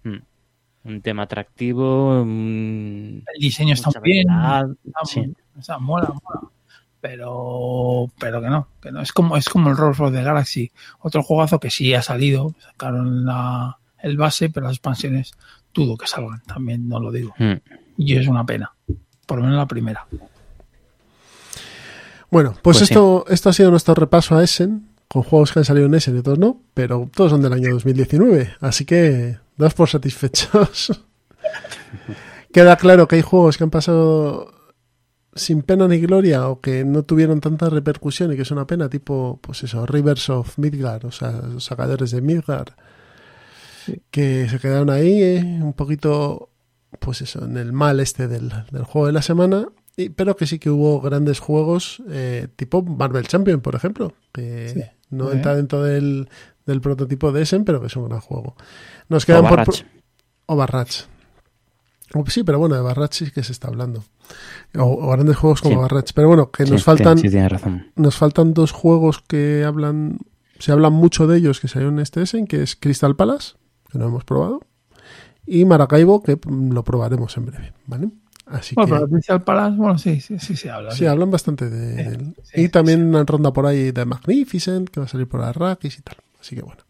[0.05, 0.16] mm,
[0.85, 2.22] un tema atractivo.
[2.24, 2.28] mm,
[3.35, 4.28] el diseño está muy bien.
[4.28, 5.20] Está sí.
[5.20, 6.51] muy- o sea, mola, mola.
[7.01, 9.01] Pero, pero que no, que no.
[9.01, 10.70] Es como, es como el Rolls Royce de Galaxy.
[11.01, 12.55] Otro juegazo que sí ha salido.
[12.59, 15.32] Sacaron la, el base, pero las expansiones
[15.74, 16.43] dudo que salgan.
[16.47, 17.35] También no lo digo.
[17.39, 17.55] Mm.
[17.98, 18.72] Y es una pena.
[19.27, 20.06] Por lo menos la primera.
[22.31, 22.85] Bueno, pues, Pues sí.
[22.85, 26.14] esto, esto ha sido nuestro repaso a Essen, con juegos que han salido en Essen
[26.14, 31.05] y otros no, pero todos son del año 2019, así que daos por satisfechos.
[32.52, 34.52] Queda claro que hay juegos que han pasado
[35.35, 38.89] sin pena ni gloria o que no tuvieron tanta repercusión y que es una pena,
[38.89, 42.70] tipo, pues eso, Rivers of Midgard, o sea, los sacadores de Midgard,
[44.11, 46.48] que se quedaron ahí eh, un poquito,
[46.98, 49.66] pues eso, en el mal este del, del juego de la semana,
[49.97, 54.69] y- pero que sí que hubo grandes juegos eh, tipo Marvel Champion, por ejemplo, que
[54.69, 54.82] Sí.
[55.11, 56.28] no entra dentro del,
[56.66, 58.55] del prototipo de Essen, pero que es un gran juego.
[59.09, 59.59] Nos O quedan por...
[59.59, 59.82] Barrach.
[60.47, 61.05] O Barrach.
[62.27, 64.02] Sí, pero bueno, de Barrach sí que se está hablando.
[64.77, 65.81] O, o grandes juegos como Sí.
[65.82, 66.11] Barrach.
[66.12, 67.86] Pero bueno, que Sí, nos faltan Sí, tienes razón.
[67.94, 70.19] nos faltan dos juegos que hablan,
[70.59, 73.55] se hablan mucho de ellos que salieron en este Essen, que es Crystal Palace,
[73.91, 74.61] que no hemos probado,
[75.47, 78.11] y Maracaibo, que lo probaremos en breve, ¿vale?
[78.47, 80.91] Así Bueno, que pero Crystal Palace, bueno, sí, sí, sí se habla.
[80.91, 81.07] sí, sí.
[81.07, 82.37] hablan bastante de Sí, él.
[82.43, 83.05] sí, y también sí.
[83.07, 86.17] una ronda por ahí de Magnificent, que va a salir por Arrakis y tal.
[86.41, 86.83] Así que bueno,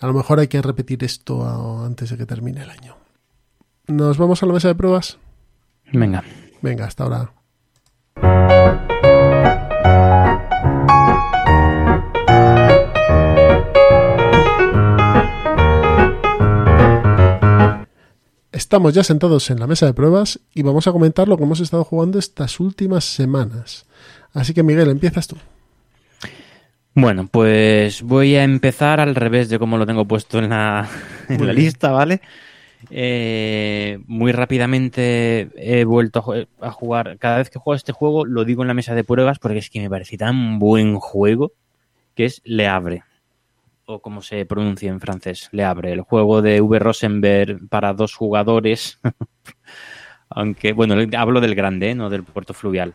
[0.00, 2.96] a lo mejor hay que repetir esto a- antes de que termine el año.
[3.86, 5.18] ¿Nos vamos a la mesa de pruebas?
[5.92, 6.24] Venga.
[6.62, 7.32] Venga, hasta ahora.
[18.56, 21.60] Estamos ya sentados en la mesa de pruebas y vamos a comentar lo que hemos
[21.60, 23.84] estado jugando estas últimas semanas.
[24.32, 25.36] Así que Miguel, empiezas tú.
[26.94, 30.88] Bueno, pues voy a empezar al revés de cómo lo tengo puesto en la,
[31.28, 32.22] en la lista, ¿vale?
[32.88, 36.24] Eh, muy rápidamente he vuelto
[36.62, 37.18] a jugar.
[37.18, 39.68] Cada vez que juego este juego lo digo en la mesa de pruebas porque es
[39.68, 41.52] que me parece tan buen juego
[42.14, 43.02] que es Le Havre.
[43.86, 45.92] O como se pronuncia en francés, Le Havre.
[45.92, 46.78] El juego de V.
[46.78, 49.00] Rosenberg para dos jugadores.
[50.28, 51.94] Aunque, bueno, hablo del grande, ¿eh?
[51.94, 52.94] no del puerto fluvial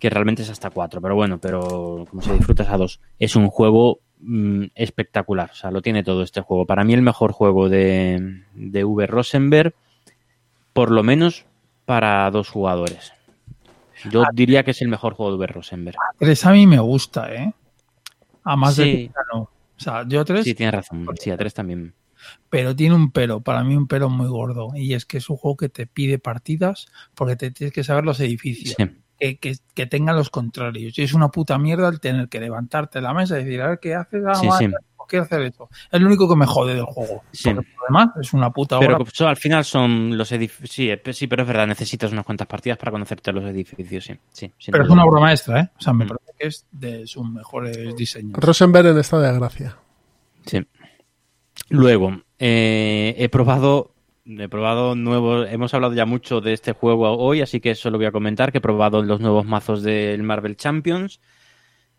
[0.00, 3.48] que realmente es hasta cuatro, pero bueno, pero como se disfrutas a dos, es un
[3.48, 6.66] juego mm, espectacular, o sea, lo tiene todo este juego.
[6.66, 9.06] Para mí el mejor juego de, de V.
[9.06, 9.74] Rosenberg,
[10.72, 11.44] por lo menos
[11.84, 13.12] para dos jugadores.
[14.10, 15.46] Yo diría que es el mejor juego de V.
[15.48, 15.98] Rosenberg.
[16.18, 17.52] Tres a mí me gusta, ¿eh?
[18.44, 19.10] A más de Sí.
[19.34, 19.50] no.
[19.80, 21.94] O sea, yo tres, Sí, tienes razón, sí, a tres también.
[22.50, 24.72] pero tiene un pero, para mí un pero muy gordo.
[24.74, 28.04] Y es que es un juego que te pide partidas porque te tienes que saber
[28.04, 28.74] los edificios.
[28.76, 28.84] Sí.
[29.18, 30.98] Que, que, que tengan los contrarios.
[30.98, 33.68] Y es una puta mierda el tener que levantarte de la mesa y decir, a
[33.68, 34.66] ver qué haces, ah, Sí, sí.
[35.10, 35.68] Quiero hacer eso.
[35.92, 37.22] Es lo único que me jode del juego.
[37.32, 37.52] Sí.
[37.52, 39.04] Porque por lo demás es una puta Pero hora.
[39.12, 40.70] so- al final son los edificios.
[40.70, 44.14] Sí, eh, sí, pero es verdad, necesitas unas cuantas partidas para conocerte los edificios, sí.
[44.32, 45.70] sí Pero es una obra maestra, ¿eh?
[45.78, 46.08] O sea, me Mm.
[46.08, 48.32] parece que es de sus mejores diseños.
[48.40, 49.76] Rosenberg en estado de gracia.
[50.46, 50.64] Sí.
[51.68, 57.42] Luego, eh, he probado, he probado nuevos, hemos hablado ya mucho de este juego hoy,
[57.42, 61.20] así que solo voy a comentar que he probado los nuevos mazos del Marvel Champions.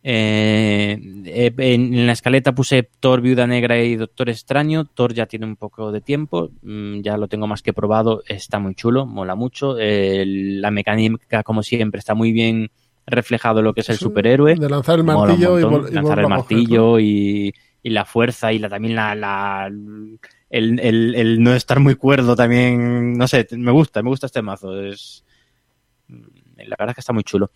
[0.04, 4.86] Eh, eh, en, la escaleta puse Thor, Viuda Negra y Doctor Extraño.
[4.86, 8.58] Thor ya tiene un poco de tiempo, mm, ya lo tengo más que probado, está
[8.60, 9.78] muy chulo, mola mucho.
[9.80, 12.72] Eh, la mecánica, como siempre, está muy bien
[13.06, 14.56] reflejado lo que es el superhéroe.
[14.56, 17.54] De lanzar el martillo y, vol- y lanzar el martillo y,
[17.84, 19.68] y la fuerza y la también la, la
[20.50, 24.42] el, el, el no estar muy cuerdo también no sé me gusta me gusta este
[24.42, 25.24] mazo es
[26.10, 27.50] la verdad es que está muy chulo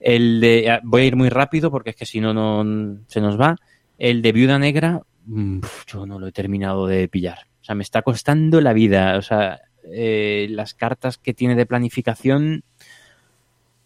[0.00, 3.20] el de ah, voy a ir muy rápido porque es que si no no se
[3.20, 3.56] nos va
[3.98, 7.82] el de viuda negra mm, yo no lo he terminado de pillar o sea me
[7.82, 12.64] está costando la vida o sea eh, las cartas que tiene de planificación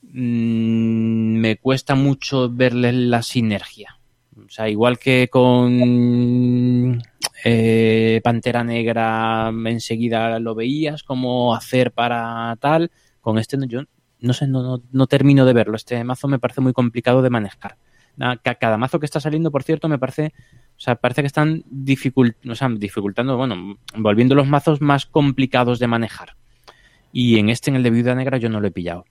[0.03, 3.99] mm, me cuesta mucho verle la sinergia.
[4.37, 7.01] O sea, igual que con
[7.45, 12.91] eh, Pantera Negra enseguida lo veías, cómo hacer para tal.
[13.21, 13.83] Con este yo
[14.25, 15.77] no sé, no, no, no termino de verlo.
[15.77, 17.77] Este mazo me parece muy complicado de manejar.
[18.61, 20.33] Cada mazo que está saliendo, por cierto, me parece,
[20.77, 25.79] o sea, parece que están dificult, o sea, dificultando, bueno, volviendo los mazos más complicados
[25.81, 26.37] de manejar.
[27.13, 29.05] Y en este, en el de Viuda Negra, yo no lo he pillado.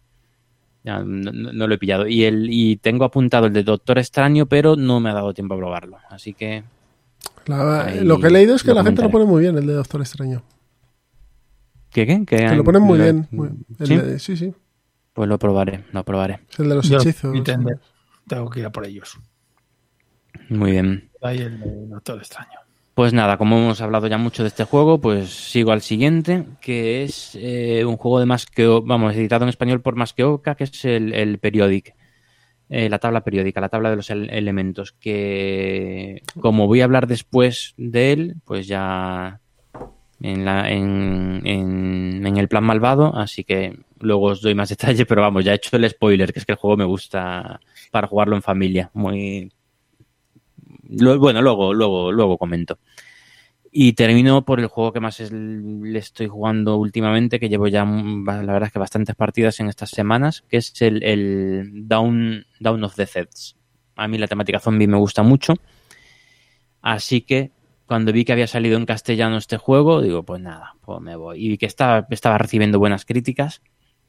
[0.85, 2.07] No, lo he pillado.
[2.07, 5.53] Y, el, y tengo apuntado el de Doctor Extraño, pero no me ha dado tiempo
[5.53, 5.98] a probarlo.
[6.10, 6.64] Así que
[7.45, 9.73] La- lo que he leído es que la gente lo pone muy bien, el de
[9.73, 10.44] Doctor Extraño.
[11.91, 12.26] ¿Qué, qué?
[12.26, 13.27] Que, Que lo ponen muy bien.
[14.19, 14.53] sí, sí.
[15.14, 16.40] Pues lo probaré, lo probaré.
[16.52, 17.31] Es el de los Yo, hechizos.
[17.34, 17.72] Nintendo,
[18.27, 19.19] tengo que ir a por ellos.
[20.49, 21.10] Muy bien.
[21.22, 22.60] Ahí el de Doctor Extraño.
[22.95, 27.03] Pues nada, como hemos hablado ya mucho de este juego, pues sigo al siguiente, que
[27.03, 30.53] es eh, un juego de más que, vamos, editado en español por más que Oca,
[30.56, 31.95] que es el, el Periodic.
[32.69, 37.06] Eh, la tabla periódica, la tabla de los el- elementos, que como voy a hablar
[37.07, 39.41] después de él, pues ya
[40.22, 45.05] en, la, en, en, en el plan malvado, así que luego os doy más detalle,
[45.05, 47.59] pero vamos, ya he hecho el spoiler, que es que el juego me gusta
[47.91, 49.51] para jugarlo en familia, muy...
[50.85, 52.77] Bueno, luego, luego, luego comento.
[53.75, 58.53] Y termino por el juego que más le estoy jugando últimamente, que llevo ya, la
[58.53, 62.95] verdad es que bastantes partidas en estas semanas, que es el, el Down, Down of
[62.95, 63.57] the Zeds.
[63.95, 65.55] A mí la temática zombie me gusta mucho.
[66.84, 67.51] Así que
[67.88, 71.43] cuando vi que había salido en castellano este juego, digo, pues nada, pues me voy.
[71.43, 73.61] Y vi que estaba, estaba recibiendo buenas críticas,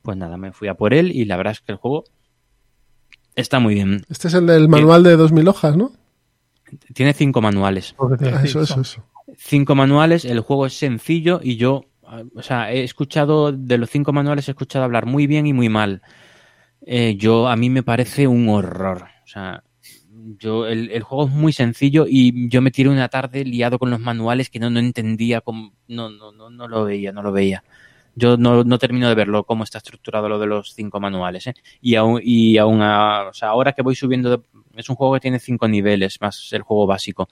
[0.04, 2.04] pues nada, me fui a por él y la verdad es que el juego
[3.34, 4.04] está muy bien.
[4.10, 5.92] Este es el del manual de 2000 hojas, ¿no?
[6.92, 7.94] Tiene cinco manuales.
[8.18, 9.02] Te Ah, eso, eso, eso.
[9.38, 11.86] cinco manuales, el juego es sencillo y yo,
[12.36, 15.70] o sea, he escuchado, de los cinco manuales he escuchado hablar muy bien y muy
[15.70, 16.02] mal.
[16.86, 19.06] Eh, yo, a mí me parece un horror.
[19.24, 19.64] O sea,
[20.38, 23.88] yo, el, el juego es muy sencillo y yo me tiré una tarde liado con
[23.88, 27.32] los manuales que no, no entendía, cómo, no, no, no, no lo veía, no lo
[27.32, 27.64] veía.
[28.16, 31.46] Yo no, no termino de verlo, cómo está estructurado lo de los cinco manuales.
[31.48, 31.54] ¿eh?
[31.80, 34.42] Y aún, y aún a- o sea, ahora que voy subiendo, de-
[34.76, 37.28] es un juego que tiene cinco niveles, más el juego básico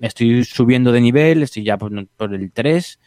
[0.00, 1.92] estoy subiendo de nivel, estoy ya por,
[2.34, 3.00] el 3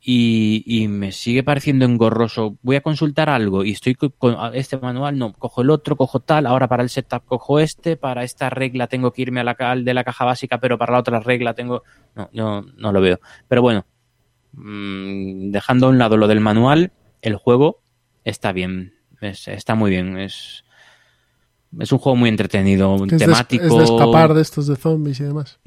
[0.00, 2.56] y, y me sigue pareciendo engorroso.
[2.62, 6.20] Voy a consultar algo y estoy co- con este manual, no, cojo el otro, cojo
[6.20, 9.56] tal, ahora para el setup cojo este, para esta regla tengo que irme a la,
[9.76, 11.82] de la caja básica, pero para la otra regla tengo...
[12.16, 13.20] No, yo no lo veo.
[13.48, 13.86] Pero bueno,
[14.52, 16.92] dejando a un lado lo del manual,
[17.22, 17.82] el juego
[18.24, 20.64] está bien, es- está muy bien, es...
[21.80, 23.64] Es un juego muy entretenido, de, temático.
[23.64, 25.58] es de escapar de estos de zombies y demás.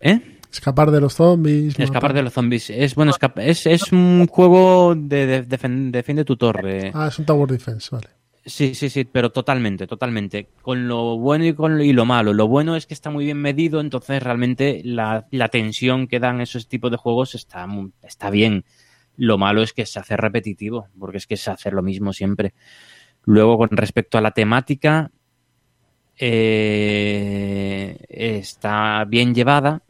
[0.00, 0.38] ¿Eh?
[0.52, 1.78] Escapar de los zombies.
[1.78, 2.14] Escapar matar.
[2.14, 2.68] de los zombies.
[2.70, 6.90] Es bueno, escapa- es, es un juego de, de- defen- defiende tu torre.
[6.92, 8.08] Ah, es un Tower Defense, vale.
[8.44, 10.48] Sí, sí, sí, pero totalmente, totalmente.
[10.62, 12.32] Con lo bueno y con lo, y lo malo.
[12.32, 16.40] Lo bueno es que está muy bien medido, entonces realmente la, la tensión que dan
[16.40, 17.66] esos tipos de juegos está,
[18.02, 18.64] está bien.
[19.16, 22.54] Lo malo es que se hace repetitivo, porque es que es hacer lo mismo siempre.
[23.24, 25.12] Luego, con respecto a la temática,
[26.18, 29.84] eh, está bien llevada,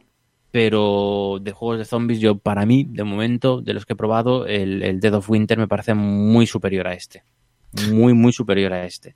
[0.51, 4.45] pero de juegos de zombies, yo para mí, de momento, de los que he probado,
[4.45, 7.23] el, el Dead of Winter me parece muy superior a este.
[7.91, 9.15] Muy, muy superior a este.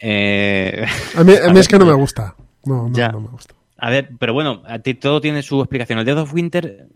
[0.00, 0.84] Eh,
[1.16, 2.34] A mí, a mí A es que no me gusta.
[2.64, 3.08] No, no, Ya.
[3.10, 3.54] no me gusta.
[3.76, 5.98] a ver, pero bueno, a ti todo tiene su explicación.
[5.98, 6.88] El Dead of Winter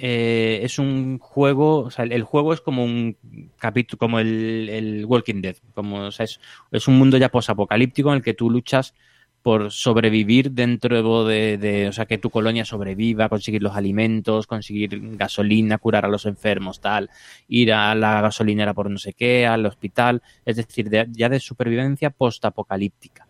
[0.00, 3.16] eh, es un juego, o sea, el, el juego es como un
[3.58, 6.40] capítulo, como el, el Walking Dead, como, o sea, es,
[6.70, 8.94] es un mundo ya posapocalíptico en el que tú luchas
[9.48, 15.78] por sobrevivir dentro de, o sea, que tu colonia sobreviva, conseguir los alimentos, conseguir gasolina,
[15.78, 17.08] curar a los enfermos, tal,
[17.48, 21.40] ir a la gasolinera por no sé qué, al hospital, es decir, de- ya de
[21.40, 23.26] supervivencia postapocalíptica.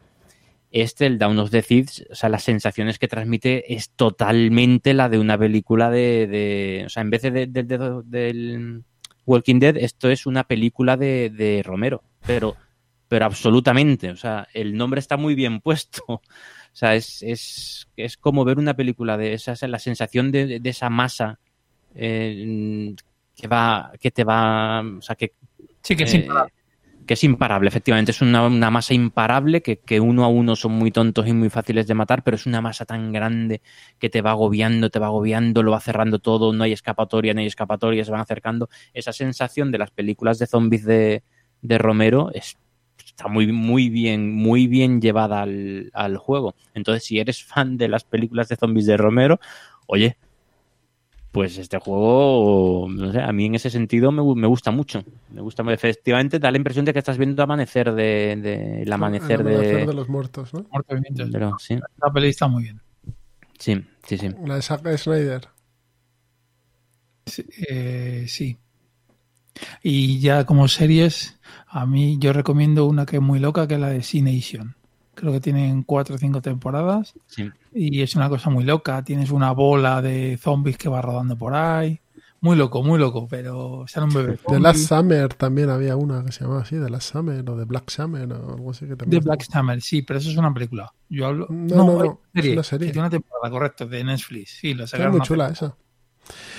[0.72, 5.08] Este, el Down of the Thieves, o sea, las sensaciones que transmite es totalmente la
[5.08, 8.82] de una película de, o sea, en vez de- del
[9.24, 12.56] Walking Dead, esto es una película de, de Romero, pero,
[13.08, 16.22] pero absolutamente, o sea, el nombre está muy bien puesto, o
[16.72, 20.90] sea, es, es, es como ver una película de esa, la sensación de, de esa
[20.90, 21.38] masa
[21.94, 22.94] eh,
[23.34, 25.32] que va, que te va, o sea, que
[25.82, 26.26] Sí, que eh, sí.
[27.06, 28.10] que es imparable, efectivamente.
[28.10, 31.48] Es una, una masa imparable que, que uno a uno son muy tontos y muy
[31.48, 33.62] fáciles de matar, pero es una masa tan grande
[33.98, 37.40] que te va agobiando, te va agobiando, lo va cerrando todo, no hay escapatoria, no
[37.40, 38.68] hay escapatoria, se van acercando.
[38.92, 41.22] Esa sensación de las películas de zombies de,
[41.62, 42.58] de Romero es,
[43.18, 46.54] está muy, muy bien, muy bien llevada al, al juego.
[46.72, 49.40] Entonces, si eres fan de las películas de zombies de Romero,
[49.88, 50.16] oye,
[51.32, 55.02] pues este juego, no sé, a mí en ese sentido me, me gusta mucho.
[55.32, 59.40] Me gusta efectivamente, da la impresión de que estás viendo amanecer de, de- el amanecer
[59.40, 60.66] El amanecer de, de los muertos, ¿no?
[60.70, 61.76] Muertos lo- sí.
[62.00, 62.80] La peli está muy bien.
[63.58, 64.30] Sí, sí, sí.
[64.46, 65.48] La de Zack Snyder.
[67.26, 68.56] Sí, eh, sí.
[69.82, 73.80] Y ya como series, a mí yo recomiendo una que es muy loca, que es
[73.80, 74.74] la de Sea Nation.
[75.14, 77.50] Creo que tienen cuatro o cinco temporadas sí.
[77.74, 79.02] y es una cosa muy loca.
[79.02, 82.00] Tienes una bola de zombies que va rodando por ahí.
[82.40, 84.38] Muy loco, muy loco, pero sale un bebé.
[84.46, 84.60] The zombie.
[84.60, 87.90] Last Summer también había una que se llamaba así, The Last Summer o The Black
[87.90, 89.24] Summer o algo así que The también.
[89.24, 90.92] Black Summer, sí, pero eso es una película.
[91.08, 91.46] Yo hablo.
[91.50, 92.86] No, no, no, es es una serie.
[92.86, 94.50] que tiene una temporada, correcto, de Netflix.
[94.60, 95.54] Sí, lo sacaron muy hace chula poco.
[95.66, 95.76] esa.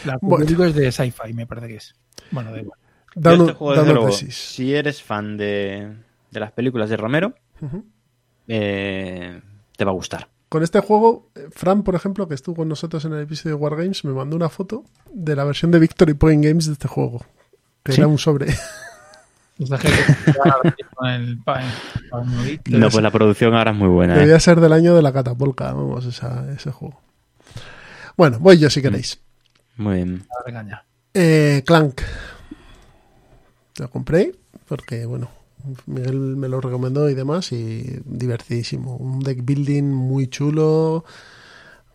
[0.04, 0.66] La Bueno.
[0.66, 1.96] es de sci-fi, me parece que es.
[2.32, 2.78] Bueno, da igual.
[3.22, 5.94] Down, este juego, desde luego, si eres fan de,
[6.32, 7.34] de las películas de Romero,
[8.48, 9.41] eh,
[9.76, 10.28] te va a gustar.
[10.50, 13.62] Con este juego, eh, Fran, por ejemplo, que estuvo con nosotros en el episodio de
[13.62, 14.84] Wargames, me mandó una foto
[15.14, 17.24] de la versión de Victory Point Games de este juego.
[17.84, 18.02] Que ¿Sí?
[18.02, 18.48] era un sobre.
[21.04, 21.40] El.
[22.66, 24.16] No, pues la producción ahora es muy buena.
[24.16, 24.20] ¿eh?
[24.20, 27.00] Debía ser del año de la catapulca, vamos, esa- ese juego.
[28.18, 29.20] Bueno, voy yo si queréis.
[29.78, 30.24] Muy bien.
[31.14, 32.02] Eh, Clank.
[33.80, 34.35] Lo compré
[34.68, 35.30] porque, bueno,
[35.85, 38.95] Miguel me lo recomendó y demás y divertidísimo.
[38.95, 41.06] Un deck building muy chulo.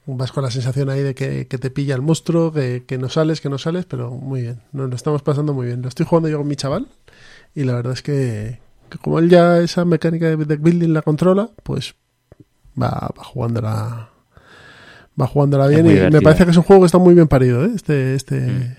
[0.06, 3.09] Vas con la sensación ahí de que, que te pilla el monstruo, que, que no
[3.09, 4.61] sales, que no sales, pero muy bien.
[4.73, 5.82] Nos lo estamos pasando muy bien.
[5.82, 6.89] Lo estoy jugando yo con mi chaval
[7.55, 8.59] y la verdad es que,
[8.90, 11.94] que como él ya esa mecánica de deck building la controla, pues
[12.81, 14.11] va, va jugándola
[15.20, 17.65] va jugándola bien y me parece que es un juego que está muy bien parido,
[17.65, 17.70] ¿eh?
[17.74, 18.77] este, este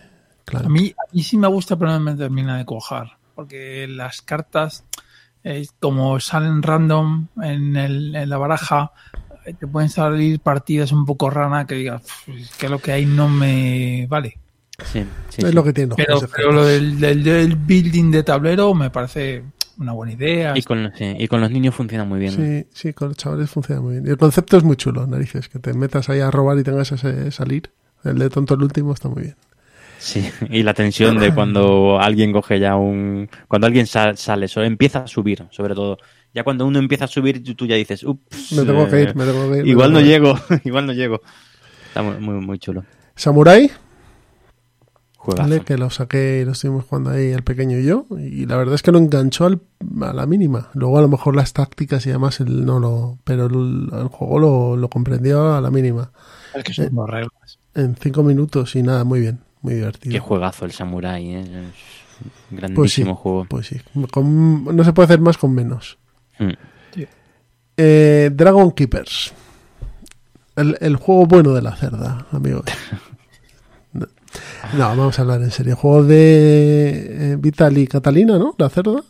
[0.53, 3.17] A mí, a mí sí me gusta, pero no me termina de cuajar.
[3.33, 4.83] Porque las cartas,
[5.43, 8.91] eh, como salen random en, el, en la baraja,
[9.45, 12.91] eh, te pueden salir partidas un poco rana que digas "Pff, es que lo que
[12.91, 14.39] hay no me vale.
[14.83, 15.53] Sí, sí, es sí.
[15.53, 19.43] lo que tiene Pero, lo del, del, del building de tablero me parece
[19.77, 20.57] una buena idea.
[20.57, 22.31] Y con, sí, y con los niños funciona muy bien.
[22.33, 24.07] Sí, sí, con los chavales funciona muy bien.
[24.07, 26.91] Y el concepto es muy chulo, narices, que te metas ahí a robar y tengas
[26.91, 27.71] ese salir.
[28.03, 29.35] El de tonto el último está muy bien.
[29.97, 33.29] Sí, y la tensión de cuando alguien coge ya un...
[33.47, 35.97] Cuando alguien sal- sale, so- empieza a subir, sobre todo.
[36.33, 39.15] Ya cuando uno empieza a subir, tú, ya dices, ups, Me tengo que eh, ir,
[39.15, 39.67] me tengo que ir.
[39.67, 40.07] igual no ir.
[40.07, 40.35] llego,
[40.65, 41.21] igual no llego.
[41.87, 42.83] Está muy, muy, muy chulo.
[43.15, 43.71] Samurai.
[45.37, 45.61] ¿vale?
[45.61, 48.05] que lo saqué y lo estuvimos jugando ahí el pequeño y yo.
[48.19, 49.61] Y la verdad es que lo enganchó al-
[50.01, 50.69] a la mínima.
[50.73, 53.17] Luego a lo mejor las tácticas y demás él no lo...
[53.23, 56.11] Pero el, el juego lo, lo comprendió a la mínima.
[56.53, 57.59] Es que son dos reglas.
[57.73, 60.13] En cinco minutos y nada, muy bien, muy divertido.
[60.13, 61.39] Qué juegazo el Samurai, ¿eh?
[61.41, 61.71] Es un Pues
[62.49, 63.45] sí, grandísimo juego.
[63.49, 63.77] pues sí.
[64.11, 65.97] Con- no se puede hacer más con menos.
[66.39, 66.49] Mm.
[67.77, 69.33] Eh, Dragon Keepers.
[70.55, 72.63] El, el juego bueno de la cerda, amigos.
[74.77, 75.77] No, vamos a hablar en serio.
[75.77, 78.53] Juego de eh, Vital y Catalina, ¿no?
[78.57, 79.01] La cerda.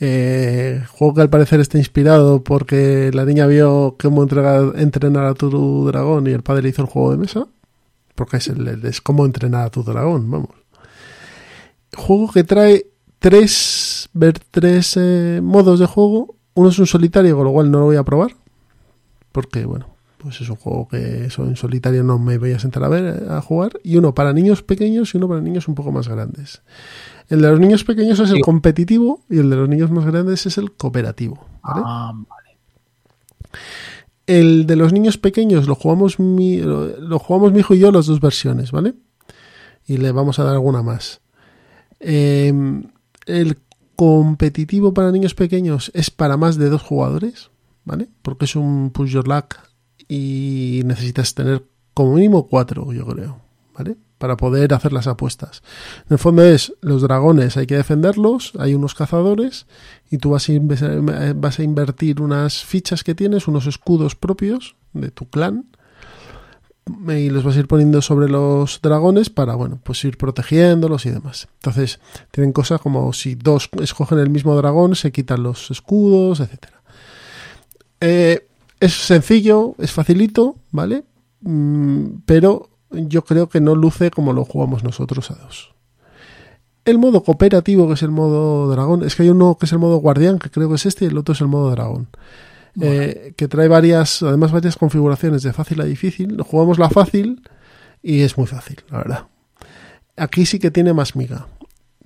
[0.00, 5.34] Eh, juego que al parecer está inspirado porque la niña vio cómo entregar- entrenar a
[5.34, 7.46] tu dragón y el padre hizo el juego de mesa.
[8.14, 10.50] Porque es, el, es cómo entrenar a tu dragón, vamos.
[11.96, 12.86] Juego que trae
[13.18, 16.36] tres, ver tres eh, modos de juego.
[16.54, 18.36] Uno es un solitario, con lo cual no lo voy a probar.
[19.32, 19.88] Porque, bueno,
[20.18, 23.22] pues es un juego que eso en solitario no me voy a sentar a ver,
[23.22, 23.72] eh, a jugar.
[23.82, 26.62] Y uno para niños pequeños y uno para niños un poco más grandes.
[27.28, 28.42] El de los niños pequeños es el Sí.
[28.42, 31.44] competitivo y el de los niños más grandes es el cooperativo.
[31.62, 31.82] ¿vale?
[31.84, 32.12] Ah.
[34.26, 38.06] El de los niños pequeños lo jugamos mi, lo, jugamos mi hijo y yo las
[38.06, 38.94] dos versiones, ¿vale?
[39.86, 41.20] Y le vamos a dar alguna más.
[42.00, 42.52] Eh,
[43.26, 43.58] el
[43.96, 47.50] competitivo para niños pequeños es para más de dos jugadores,
[47.84, 48.08] ¿vale?
[48.22, 49.56] Porque es un push your luck
[50.08, 53.40] y necesitas tener como mínimo cuatro, yo creo,
[53.76, 53.96] ¿vale?
[54.24, 55.62] Para poder hacer las apuestas.
[56.08, 59.66] En el fondo es los dragones, hay que defenderlos, hay unos cazadores
[60.10, 64.76] y tú vas a, inve- vas a invertir unas fichas que tienes, unos escudos propios
[64.94, 65.66] de tu clan
[67.06, 71.10] y los vas a ir poniendo sobre los dragones para, bueno, pues ir protegiéndolos y
[71.10, 71.48] demás.
[71.56, 76.80] Entonces, tienen cosas como si dos escogen el mismo dragón, se quitan los escudos, etcétera.
[78.00, 78.46] Eh,
[78.80, 81.04] es sencillo, es facilito, ¿vale?
[81.42, 85.74] Mm, pero yo creo que no luce como lo jugamos nosotros a dos.
[86.84, 89.78] El modo cooperativo, que es el modo dragón, es que hay uno que es el
[89.78, 92.08] modo guardián, que creo que es este, y el otro es el modo dragón.
[92.80, 96.40] Eh, que trae varias, además varias configuraciones de fácil a difícil.
[96.42, 97.42] Jugamos la fácil
[98.02, 99.26] y es muy fácil, la verdad.
[100.16, 101.46] Aquí sí que tiene más miga.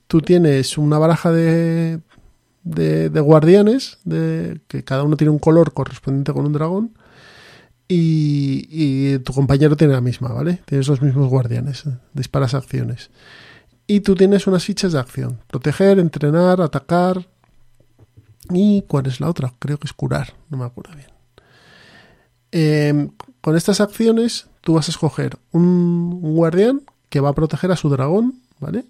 [0.06, 2.00] Tú tienes una baraja de,
[2.62, 6.94] de, de guardianes, de, que cada uno tiene un color correspondiente con un dragón.
[7.88, 10.60] Y, y tu compañero tiene la misma, ¿vale?
[10.66, 13.10] Tienes los mismos guardianes, eh, disparas acciones.
[13.86, 15.40] Y tú tienes unas fichas de acción.
[15.46, 17.26] Proteger, entrenar, atacar.
[18.50, 19.54] ¿Y cuál es la otra?
[19.58, 21.08] Creo que es curar, no me acuerdo bien.
[22.52, 23.10] Eh,
[23.40, 27.76] con estas acciones tú vas a escoger un, un guardián que va a proteger a
[27.76, 28.84] su dragón, ¿vale?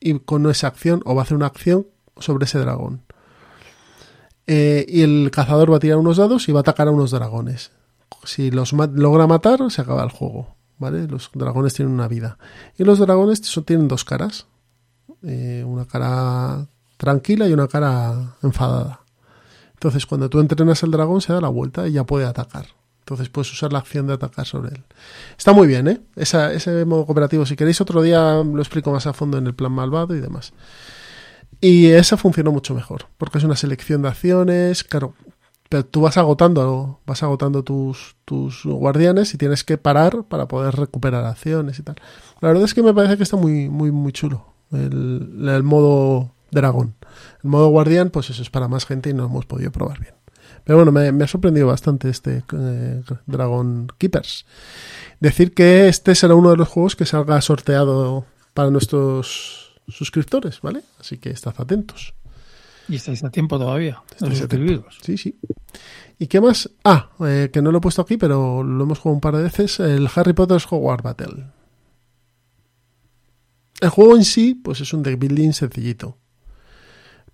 [0.00, 1.86] Y con esa acción, o va a hacer una acción
[2.18, 3.02] sobre ese dragón.
[4.46, 7.10] Eh, y el cazador va a tirar unos dados y va a atacar a unos
[7.10, 7.72] dragones.
[8.24, 10.54] Si los logra matar, se acaba el juego.
[10.78, 11.06] ¿Vale?
[11.06, 12.38] Los dragones tienen una vida.
[12.76, 14.46] Y los dragones tienen dos caras.
[15.22, 16.66] Eh, una cara
[16.96, 19.00] tranquila y una cara enfadada.
[19.74, 22.66] Entonces, cuando tú entrenas al dragón, se da la vuelta y ya puede atacar.
[23.04, 24.82] Entonces puedes usar la acción de atacar sobre él.
[25.36, 26.00] Está muy bien, ¿eh?
[26.16, 27.44] Ese modo cooperativo.
[27.44, 30.54] Si queréis otro día lo explico más a fondo en el plan malvado y demás.
[31.60, 35.14] Y esa funcionó mucho mejor, porque es una selección de acciones, claro,
[35.82, 41.24] tú vas agotando, vas agotando tus, tus guardianes y tienes que parar para poder recuperar
[41.24, 41.96] acciones y tal.
[42.40, 46.94] La verdad es que me parece que está muy, muy, muy chulo el, modo dragón.
[47.42, 50.14] El modo guardián, pues eso es para más gente y no hemos podido probar bien.
[50.64, 54.46] Pero bueno, me, me ha sorprendido bastante este eh, Dragon Keepers.
[55.20, 58.24] Decir que este será uno de los juegos que salga sorteado
[58.54, 60.82] para nuestros suscriptores, ¿vale?
[60.98, 62.14] Así que estad atentos.
[62.88, 64.98] Y estáis a tiempo todavía Estáis suscribiros.
[65.02, 65.38] Sí, sí.
[66.18, 66.70] ¿Y qué más?
[66.84, 69.42] Ah, eh, que no lo he puesto aquí, pero lo hemos jugado un par de
[69.42, 71.46] veces, el Harry Potter's Hogwarts Battle.
[73.80, 76.18] El juego en sí, pues es un deck building sencillito.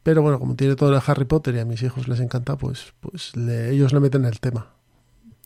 [0.02, 2.94] Pero bueno, como tiene todo el Harry Potter y a mis hijos les encanta, pues,
[3.00, 4.74] pues le- ellos le meten el tema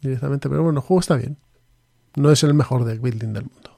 [0.00, 0.48] directamente.
[0.48, 1.38] Pero bueno, el juego está bien.
[2.16, 3.76] No es el mejor deck building del mundo.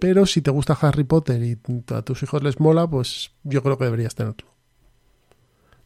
[0.00, 1.58] Pero si te gusta Harry Potter y
[1.94, 4.48] a tus hijos les mola, pues yo creo que deberías tenerlo.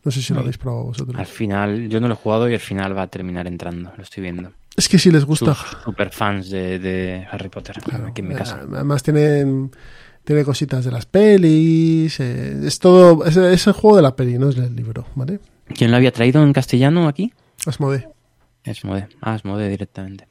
[0.05, 1.17] No sé si lo habéis probado vosotros.
[1.19, 4.03] Al final, yo no lo he jugado y al final va a terminar entrando, lo
[4.03, 4.51] estoy viendo.
[4.77, 5.55] Es que si les gusta.
[5.85, 8.61] Super fans de, de Harry Potter Claro, aquí en mi casa.
[8.63, 9.71] eh, Además tienen
[10.25, 12.19] tiene cositas de las pelis.
[12.21, 13.25] eh, es todo.
[13.25, 15.41] Es, es el juego de la peli, no es el libro, ¿vale?
[15.75, 17.33] ¿Quién lo había traído en castellano aquí?
[17.67, 18.09] Asmodee.
[18.65, 19.09] Asmode.
[19.21, 20.27] Ah, Asmode directamente.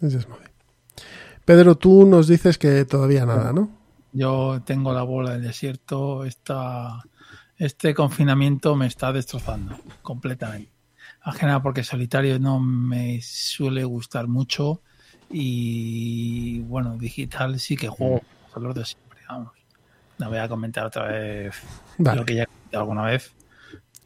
[0.00, 0.48] Es de Asmodee.
[1.44, 3.70] Pedro, tú nos dices que todavía nada, ¿no?
[4.12, 6.24] Yo tengo la bola del desierto.
[6.24, 7.02] Esta,
[7.58, 10.70] este confinamiento me está destrozando completamente.
[11.22, 14.82] Ajena porque solitario no me suele gustar mucho.
[15.30, 18.22] Y bueno, digital sí que juego
[18.52, 19.20] con los de siempre.
[19.28, 19.52] Vamos.
[20.18, 21.54] No voy a comentar otra vez
[21.98, 22.20] Vale.
[22.20, 23.34] lo que ya he comentado alguna vez.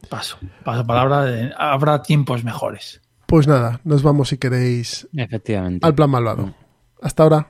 [0.08, 0.38] Paso.
[0.64, 1.24] Paso palabra.
[1.24, 3.02] De, habrá tiempos mejores.
[3.26, 5.86] Pues nada, nos vamos si queréis Efectivamente.
[5.86, 6.54] al plan malvado.
[7.02, 7.48] Hasta ahora.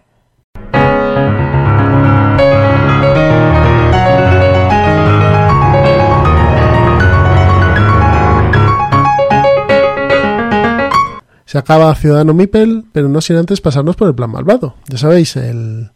[11.51, 14.77] Se acaba Ciudadano Mipel, pero no sin antes pasarnos por el plan malvado.
[14.86, 15.90] Ya sabéis, el,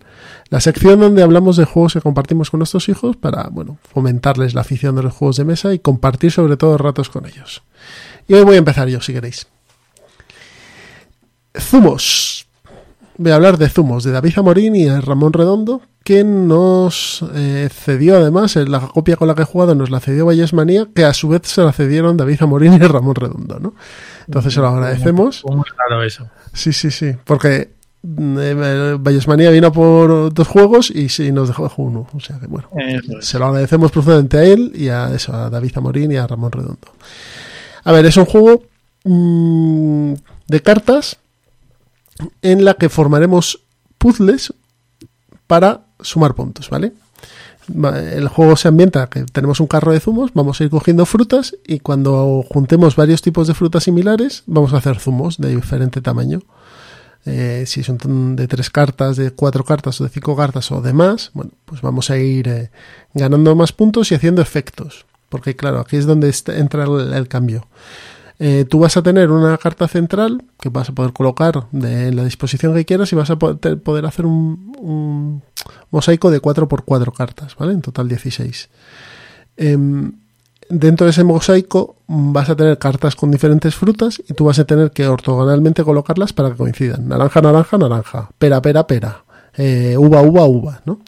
[0.49, 4.63] la sección donde hablamos de juegos que compartimos con nuestros hijos para, bueno, fomentarles la
[4.63, 7.63] afición de los juegos de mesa y compartir sobre todo ratos con ellos.
[8.27, 9.47] Y hoy voy a empezar yo, si queréis.
[11.57, 12.49] Zumos.
[13.17, 18.17] Voy a hablar de Zumos, de David Amorín y Ramón Redondo, que nos eh, cedió
[18.17, 21.15] además, en la copia con la que he jugado nos la cedió Vallesmanía, que a
[21.15, 23.75] su vez se la cedieron David Amorín y Ramón Redondo, ¿no?
[24.27, 25.45] Entonces se lo agradecemos.
[25.45, 26.29] Muy raro eso.
[26.53, 27.71] Sí, sí, sí, porque
[28.03, 32.07] mm, eh, Vallesmanía vino por dos juegos y sí, nos dejó uno.
[32.13, 33.27] O sea que bueno, es.
[33.27, 36.53] se lo agradecemos profundamente a él y a eso, a David Amorín y a Ramón
[36.53, 36.89] Redondo.
[37.85, 38.63] A ver, es un juego
[39.05, 40.15] mm,
[40.49, 41.19] de cartas
[42.43, 43.61] en la que formaremos
[43.99, 44.53] puzzles
[45.47, 46.93] para sumar puntos, ¿vale?
[47.69, 51.57] El juego se ambienta que tenemos un carro de zumos, vamos a ir cogiendo frutas
[51.67, 56.41] y cuando juntemos varios tipos de frutas similares, vamos a hacer zumos de diferente tamaño.
[57.27, 60.93] Eh, si son de tres cartas, de cuatro cartas o de cinco cartas o de
[60.93, 62.71] más, bueno, pues vamos a ir eh,
[63.15, 65.07] ganando más puntos y haciendo efectos.
[65.31, 67.67] Porque claro, aquí es donde entra el cambio.
[68.41, 72.17] Eh, tú vas a tener una carta central que vas a poder colocar de, en
[72.17, 75.43] la disposición que quieras y vas a poder hacer un,
[75.91, 77.73] mosaico de 4 por 4 cartas, ¿vale?
[77.73, 78.69] En total 16.
[79.57, 80.13] Em,
[80.69, 84.65] dentro de ese mosaico vas a tener cartas con diferentes frutas y tú vas a
[84.65, 87.09] tener que ortogonalmente colocarlas para que coincidan.
[87.09, 88.31] Naranja, naranja, naranja.
[88.39, 89.25] Pera, pera, pera.
[89.57, 91.01] Eh, uva, uva, uva, ¿no?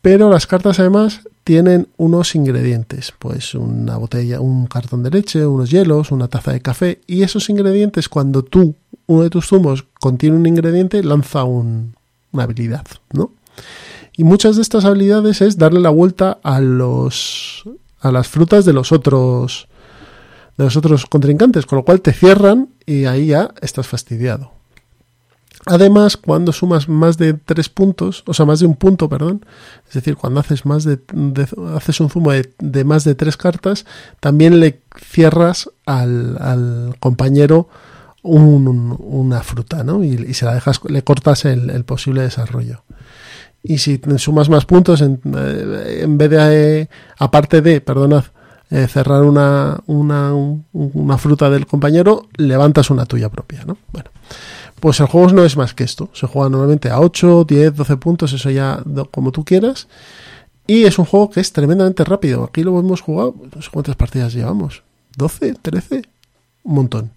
[0.00, 5.70] Pero las cartas además tienen unos ingredientes, pues una botella, un cartón de leche, unos
[5.70, 8.74] hielos, una taza de café y esos ingredientes cuando tú,
[9.06, 11.96] uno de tus zumos contiene un ingrediente, lanza un-
[12.32, 13.32] una habilidad, ¿no?
[14.16, 17.64] Y muchas de estas habilidades es darle la vuelta a los
[18.02, 19.68] a las frutas de los otros
[20.56, 24.52] de los otros contrincantes, con lo cual te cierran y ahí ya estás fastidiado.
[25.66, 29.44] Además, cuando sumas más de tres puntos, o sea, más de un punto, perdón,
[29.86, 30.98] es decir, cuando haces más de,
[31.76, 33.84] haces un zumo de, más de tres cartas,
[34.20, 36.38] también le cierras al,
[36.98, 37.68] compañero
[38.22, 40.02] un- un- una fruta, ¿no?
[40.02, 42.82] Y, se la dejas, le cortas el, posible desarrollo.
[43.62, 46.88] Y si sumas más puntos, en, eh, vez de, eh,
[47.18, 48.24] aparte de, perdonad,
[48.70, 53.76] eh, cerrar una, una, un- una fruta del compañero, levantas una tuya propia, ¿no?
[53.92, 54.10] Bueno,
[54.80, 56.10] pues el juego no es más que esto.
[56.12, 59.88] Se juega normalmente a 8, 10, 12 puntos, eso ya como tú quieras.
[60.66, 62.44] Y es un juego que es tremendamente rápido.
[62.44, 64.82] Aquí lo hemos jugado, no sé cuántas partidas llevamos.
[65.16, 65.58] ¿12?
[65.60, 66.06] ¿13?
[66.62, 67.10] Un montón.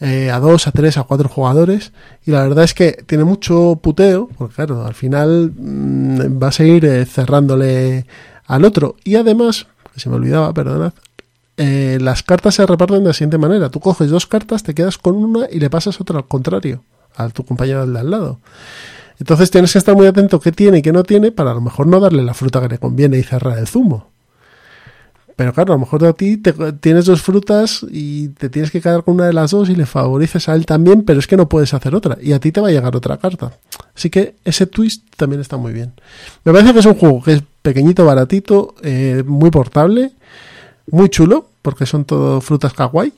[0.00, 1.92] Eh, a 2, a 3, a 4 jugadores.
[2.24, 6.64] Y la verdad es que tiene mucho puteo, porque claro, al final mm, vas a
[6.64, 8.06] ir eh, cerrándole
[8.46, 8.96] al otro.
[9.04, 10.92] Y además, que se me olvidaba, perdonad,
[11.62, 13.68] eh, las cartas se reparten de la siguiente manera.
[13.68, 16.82] Tú coges dos cartas, te quedas con una y le pasas otra al contrario,
[17.16, 18.40] a tu compañero de al lado.
[19.18, 21.60] Entonces tienes que estar muy atento qué tiene y qué no tiene para a lo
[21.60, 24.08] mejor no darle la fruta que le conviene y cerrar el zumo.
[25.36, 26.40] Pero claro, a lo mejor a ti
[26.80, 29.84] tienes dos frutas y te tienes que quedar con una de las dos y le
[29.84, 32.62] favoreces a él también, pero es que no puedes hacer otra y a ti te
[32.62, 33.52] va a llegar otra carta.
[33.94, 35.92] Así que ese twist también está muy bien.
[36.44, 40.12] Me parece que es un juego que es pequeñito, baratito, eh, muy portable,
[40.90, 43.12] muy chulo, porque son todo frutas kawaii,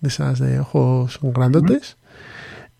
[0.00, 1.96] de esas de ojos grandotes.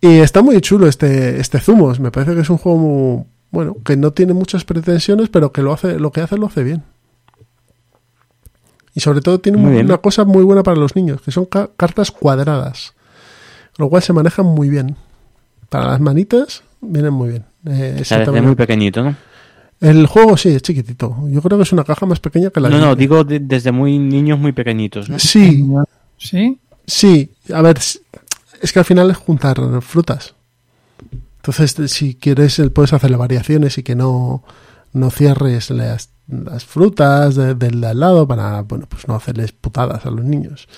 [0.01, 1.99] Y está muy chulo este, este Zumos.
[2.01, 5.63] Me parece que es un juego muy, bueno, que no tiene muchas pretensiones, pero que
[5.63, 6.85] lo hace, lo que hace lo hace bien.
[8.95, 9.87] Y sobre todo tiene Muy bien.
[9.87, 12.95] una cosa muy buena para los niños, que son ca- cartas cuadradas.
[13.77, 14.97] Lo cual se manejan muy bien.
[15.69, 17.45] Para las manitas vienen muy bien.
[17.67, 19.17] Eh, desde muy pequeñito, ¿no?
[19.81, 21.17] El juego sí es chiquitito.
[21.29, 23.39] Yo creo que es una caja más pequeña que la No, de- no, digo de-
[23.41, 25.19] desde muy niños muy pequeñitos, ¿no?
[25.19, 25.65] Sí,
[26.17, 26.59] ¿Sí?
[26.87, 30.35] Sí, a ver, es que al final es juntar frutas.
[31.37, 34.43] Entonces, si quieres, eh, puedes hacerle variaciones y que no,
[34.93, 39.53] no cierres las, las frutas de- del de al lado para, bueno, pues no hacerles
[39.53, 40.69] putadas a los niños.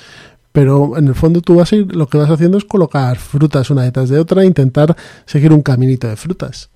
[0.52, 3.70] Pero en el fondo tú vas a ir, lo que vas haciendo es colocar frutas
[3.70, 6.68] una detrás de otra e intentar seguir un caminito de frutas.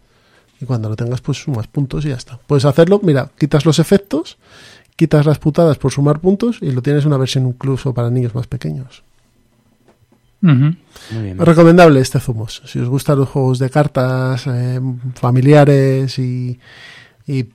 [0.65, 2.39] Y cuando lo tengas, pues sumas puntos y ya está.
[2.47, 4.39] Puedes hacerlo, mira, quitas los efectos,
[4.97, 8.47] quitas las putadas por sumar puntos y lo tienes una versión incluso para niños más
[8.47, 9.03] pequeños.
[10.41, 11.39] Muy bien.
[11.39, 12.63] Recomendable este Zumos.
[12.65, 14.81] Si os gustan los juegos de cartas eh,
[15.17, 16.59] familiares y,
[17.27, 17.47] y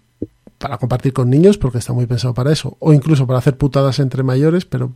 [0.59, 3.97] para compartir con niños, porque está muy pensado para eso, o incluso para hacer putadas
[3.97, 4.91] entre mayores, pero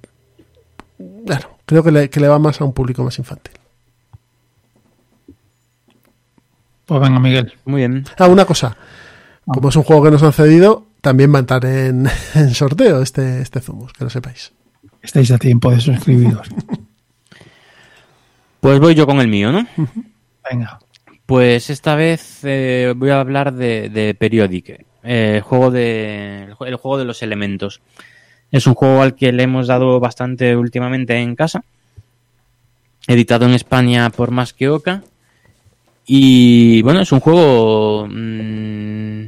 [0.99, 3.53] bueno, creo que le, que le va más a un público más infantil.
[6.85, 7.53] Pues venga, Miguel.
[7.65, 8.05] Muy bien.
[8.17, 8.75] Ah, una cosa.
[9.45, 13.01] Como es un juego que nos han cedido, también va a estar en, en sorteo
[13.01, 14.51] este, este Zumos, que lo sepáis.
[15.01, 16.47] Estáis a tiempo de suscribiros.
[18.63, 19.67] Pues voy yo con el mío, ¿no?
[20.49, 20.79] Venga.
[21.25, 26.75] Pues esta vez eh, voy a hablar de, de Periodic, eh, el juego de el
[26.77, 27.81] juego de los elementos.
[28.51, 31.65] Es un juego al que le hemos dado bastante últimamente en casa,
[33.05, 35.03] editado en España por Más que Oca.
[36.05, 39.23] Y bueno, es un juego mm,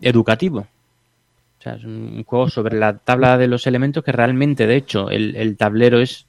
[0.00, 0.60] educativo.
[0.60, 5.10] O sea, es un juego sobre la tabla de los elementos que realmente, de hecho,
[5.10, 6.26] el, tablero es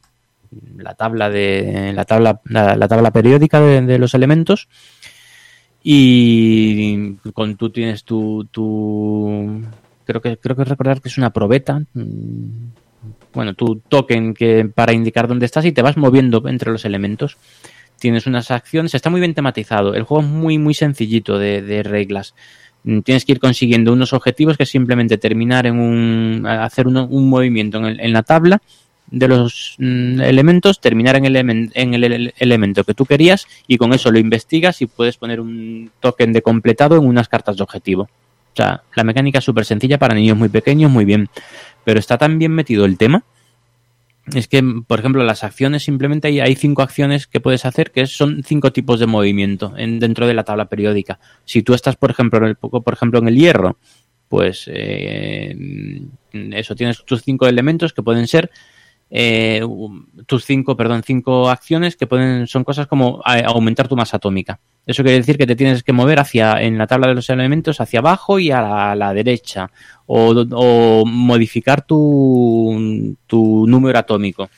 [0.78, 4.68] la tabla de la tabla la, la tabla periódica de, de los elementos.
[5.82, 9.64] Y con tú tienes tu, tu
[10.06, 11.82] creo que creo que recordar que es una probeta.
[11.94, 12.72] Mm,
[13.34, 17.38] bueno tu token que para indicar dónde estás y te vas moviendo entre los elementos
[18.00, 22.34] tienes unas acciones está muy bien tematizado el juego es muy muy sencillito de, reglas
[22.82, 27.30] Mm, tienes que ir consiguiendo unos objetivos que simplemente terminar en un hacer uno- un
[27.30, 28.62] movimiento en, el- en la tabla
[29.12, 33.48] de los mm, elementos, terminar en, el, elemen- en el, ele- elemento que tú querías
[33.68, 37.58] y con eso lo investigas y puedes poner un token de completado en unas cartas
[37.58, 38.04] de objetivo.
[38.04, 41.28] O sea, la mecánica es súper sencilla para niños muy pequeños, muy bien.
[41.84, 43.24] Pero está tan bien metido el tema.
[44.34, 48.06] Es que, por ejemplo, las acciones, simplemente hay, hay cinco acciones que puedes hacer que
[48.08, 51.20] son cinco tipos de movimiento en, dentro de la tabla periódica.
[51.46, 53.78] Si tú estás, por ejemplo, en el, por ejemplo, en el hierro,
[54.28, 55.56] pues eh,
[56.32, 58.52] eso tienes tus cinco elementos que pueden ser
[59.12, 59.62] eh,
[60.26, 64.60] tus cinco, perdón, cinco acciones que pueden, son cosas como aumentar tu masa atómica.
[64.86, 67.80] Eso quiere decir que te tienes que mover hacia, en la tabla de los elementos,
[67.82, 69.70] hacia abajo y a la, derecha.
[70.08, 74.50] O, modificar tu, tu número atómico.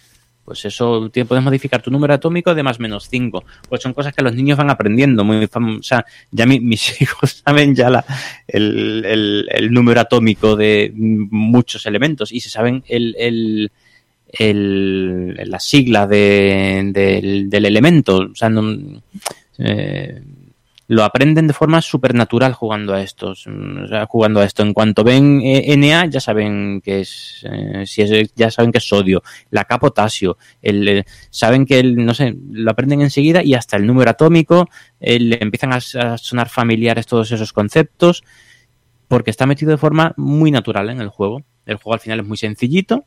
[0.43, 3.43] Pues eso, puedes modificar tu número atómico de más menos 5.
[3.69, 5.23] Pues son cosas que los niños van aprendiendo.
[5.23, 8.03] Muy, o sea, ya mi- mis hijos saben ya la,
[8.47, 13.15] el, el- el número atómico de muchos elementos y se saben el,
[14.31, 16.91] el, la sigla de,
[17.49, 18.17] del, elemento.
[18.17, 18.49] O sea,
[19.57, 20.21] eh,
[20.87, 23.47] lo aprenden de forma supernatural jugando a estos,
[24.09, 24.63] jugando a esto.
[24.63, 28.79] En cuanto ven eh, Na, ya saben que es, eh, si es, ya saben que
[28.79, 30.37] es sodio, la K potasio,
[31.29, 34.67] saben que el, no sé, lo aprenden enseguida y hasta el número atómico,
[34.99, 35.79] le empiezan a
[36.17, 38.23] sonar familiares todos esos conceptos,
[39.07, 41.43] porque está metido de forma muy natural en el juego.
[41.65, 43.05] El juego al final es muy sencillito,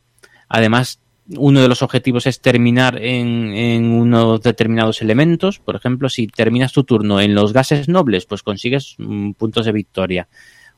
[0.48, 5.58] además uno de los objetivos es terminar en, en, unos determinados elementos.
[5.58, 9.72] Por ejemplo, si terminas tu turno en los gases nobles, pues consigues mm, puntos de
[9.72, 10.28] victoria.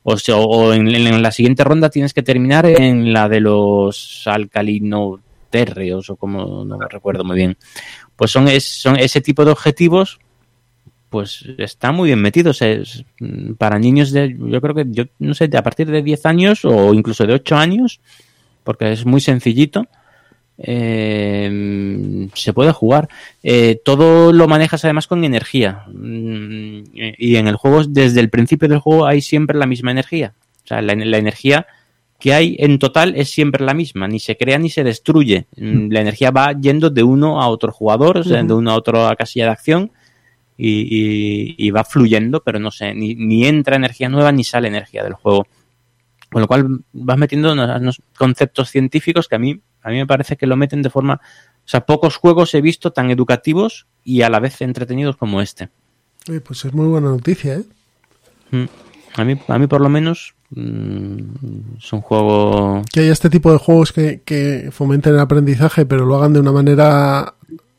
[0.03, 6.09] O, sea, o en, la siguiente ronda tienes que terminar en la de los alcalinoterreos,
[6.09, 7.57] o como no me recuerdo muy bien.
[8.15, 10.19] Pues son, es, son ese tipo de objetivos,
[11.09, 12.61] pues está muy bien metidos.
[12.61, 16.01] Es, mm, para niños de, yo creo que, yo no sé, de a partir de
[16.01, 17.99] 10 años o incluso de 8 años,
[18.63, 19.87] porque es muy sencillito
[20.57, 23.09] eh, se puede jugar.
[23.43, 25.83] Eh, todo lo manejas además con energía.
[25.87, 26.83] Mm,
[27.17, 30.33] y en el juego, desde el principio del juego, hay siempre la misma energía.
[30.63, 31.67] O sea, la, la, energía
[32.19, 34.07] que hay en total es siempre la misma.
[34.07, 35.45] Ni se crea ni se destruye.
[35.55, 38.75] Mm, La energía va yendo de uno a otro jugador, o sea, de uno a
[38.75, 39.91] otro a casilla de acción.
[40.59, 44.67] Y, y, y va fluyendo, pero no sé, ni, ni, entra energía nueva ni sale
[44.67, 45.45] energía del juego.
[46.31, 50.05] Con lo cual vas metiendo unos, unos conceptos científicos que a mí a mí me
[50.05, 51.21] parece que lo meten de forma...
[51.23, 55.69] O sea, pocos juegos he visto tan educativos y a la vez entretenidos como este.
[56.43, 57.63] Pues es muy buena noticia, ¿eh?
[58.51, 58.65] Mm.
[59.15, 62.81] A mí, a mí por lo menos mmm, es un juego...
[62.91, 66.41] Que haya este tipo de juegos que, que, fomenten el aprendizaje pero lo hagan de
[66.41, 67.33] una manera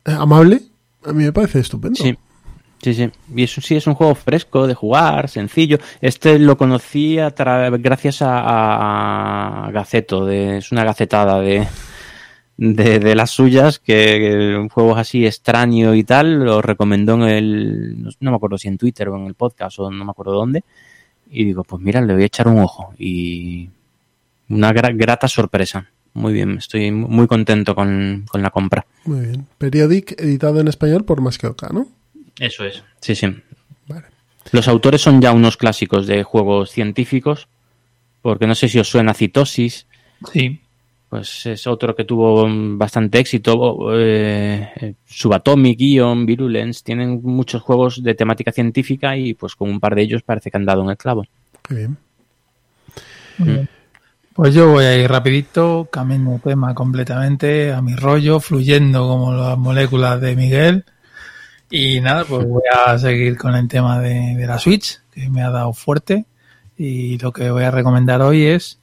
[0.05, 0.62] amable,
[1.05, 2.02] a mí me parece estupendo.
[2.02, 2.16] Sí.
[2.80, 3.10] Sí, sí.
[3.35, 5.78] Y eso sí es un juego fresco de jugar, sencillo.
[6.01, 7.35] Este lo conocí a
[7.72, 11.66] gracias a, a Gaceto, de, es una gacetada de,
[12.59, 17.22] de, de, las suyas, que, que un juego así extraño y tal, lo recomendó en
[17.22, 20.32] el, no, me acuerdo si en Twitter o en el podcast o no me acuerdo
[20.32, 20.64] dónde,
[21.30, 23.70] y digo, pues mira, le voy a echar un ojo, y
[24.48, 25.89] una gra grata sorpresa.
[26.14, 28.85] Muy bien, estoy muy contento con, con, la compra.
[29.05, 29.47] Muy bien.
[29.56, 31.86] Periodic, editado en español por Masqueoka, ¿no?
[32.40, 33.36] Eso es, sí, sí.
[33.86, 34.06] Vale.
[34.51, 37.47] Los autores son ya unos clásicos de juegos científicos,
[38.20, 39.86] porque no sé si os suena Citosis.
[40.32, 40.60] Sí
[41.09, 43.90] pues es otro que tuvo bastante éxito.
[43.93, 49.94] Eh, Subatomic, Ion, Virulence, tienen muchos juegos de temática científica y pues con un par
[49.94, 51.24] de ellos parece que han dado en el clavo.
[51.62, 51.97] Qué bien.
[53.39, 53.66] Mm.
[54.35, 59.32] Pues yo voy a ir rapidito, cambiando de tema completamente a mi rollo, fluyendo como
[59.32, 60.85] las moléculas de Miguel.
[61.70, 65.43] Y nada, pues voy a seguir con el tema de, de la Switch, que me
[65.43, 66.26] ha dado fuerte.
[66.76, 68.78] Y lo que voy a recomendar hoy es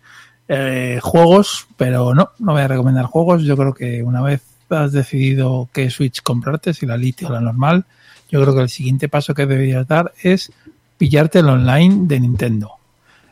[0.47, 3.43] eh, juegos, pero no, no voy a recomendar juegos.
[3.43, 7.41] Yo creo que una vez has decidido qué Switch comprarte, si la Lite o la
[7.41, 7.85] normal,
[8.29, 10.51] yo creo que el siguiente paso que deberías dar es
[10.97, 12.71] pillarte el online de Nintendo.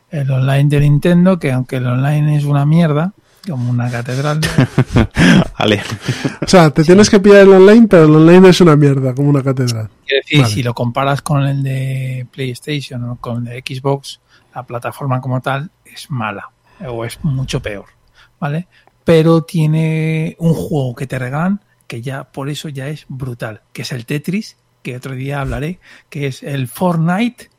[0.09, 3.13] El online de Nintendo, que aunque el online es una mierda,
[3.47, 4.39] como una catedral.
[5.59, 5.81] vale.
[6.41, 9.29] O sea, te tienes que pillar el online, pero el online es una mierda, como
[9.29, 9.89] una catedral.
[10.05, 10.53] Quiero decir, vale.
[10.53, 14.19] si lo comparas con el de PlayStation o con el de Xbox,
[14.53, 16.49] la plataforma como tal es mala
[16.87, 17.85] o es mucho peor,
[18.39, 18.67] ¿vale?
[19.03, 23.83] Pero tiene un juego que te regalan que ya por eso ya es brutal, que
[23.83, 25.79] es el Tetris, que otro día hablaré,
[26.09, 27.49] que es el Fortnite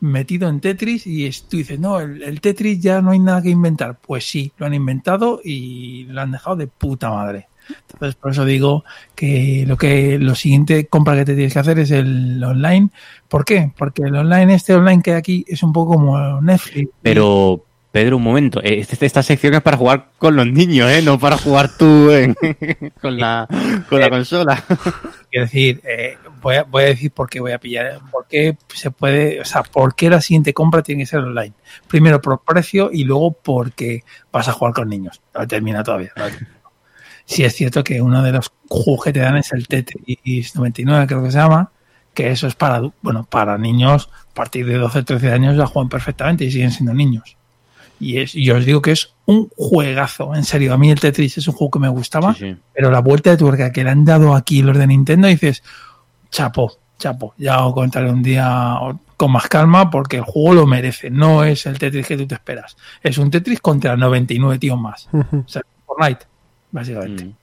[0.00, 3.42] metido en Tetris y es, tú dices, no, el, el, Tetris ya no hay nada
[3.42, 3.98] que inventar.
[4.00, 7.48] Pues sí, lo han inventado y lo han dejado de puta madre.
[7.92, 8.84] Entonces, por eso digo
[9.14, 12.90] que lo que lo siguiente compra que te tienes que hacer es el online.
[13.28, 13.72] ¿Por qué?
[13.76, 16.90] Porque el online, este online que hay aquí, es un poco como Netflix.
[17.02, 18.60] Pero, Pedro, un momento.
[18.62, 21.02] Esta sección es para jugar con los niños, ¿eh?
[21.02, 22.36] No para jugar tú en,
[23.02, 23.48] con, la,
[23.88, 24.62] con la consola.
[25.30, 28.00] Quiero decir, eh, voy, a, voy a decir por qué voy a pillar.
[28.12, 31.52] Por qué se puede, o sea, por qué la siguiente compra tiene que ser online.
[31.88, 35.20] Primero por precio y luego porque vas a jugar con niños.
[35.34, 36.12] No termina todavía.
[36.16, 36.24] ¿no?
[37.24, 41.06] Sí es cierto que uno de los juegos que te dan es el Tetris 99,
[41.08, 41.72] creo que se llama,
[42.14, 45.88] que eso es para, bueno, para niños a partir de 12 13 años ya juegan
[45.88, 47.36] perfectamente y siguen siendo niños.
[48.00, 50.72] Y, es, y os digo que es un juegazo, en serio.
[50.72, 52.56] A mí el Tetris es un juego que me gustaba, sí, sí.
[52.72, 55.62] pero la vuelta de tuerca que le han dado aquí los de Nintendo, dices,
[56.30, 58.78] chapo, chapo, ya os contaré un día
[59.16, 61.10] con más calma porque el juego lo merece.
[61.10, 62.76] No es el Tetris que tú te esperas.
[63.02, 65.08] Es un Tetris contra 99 tíos más.
[65.12, 66.26] O sea, Fortnite,
[66.70, 67.24] básicamente.
[67.24, 67.34] Mm.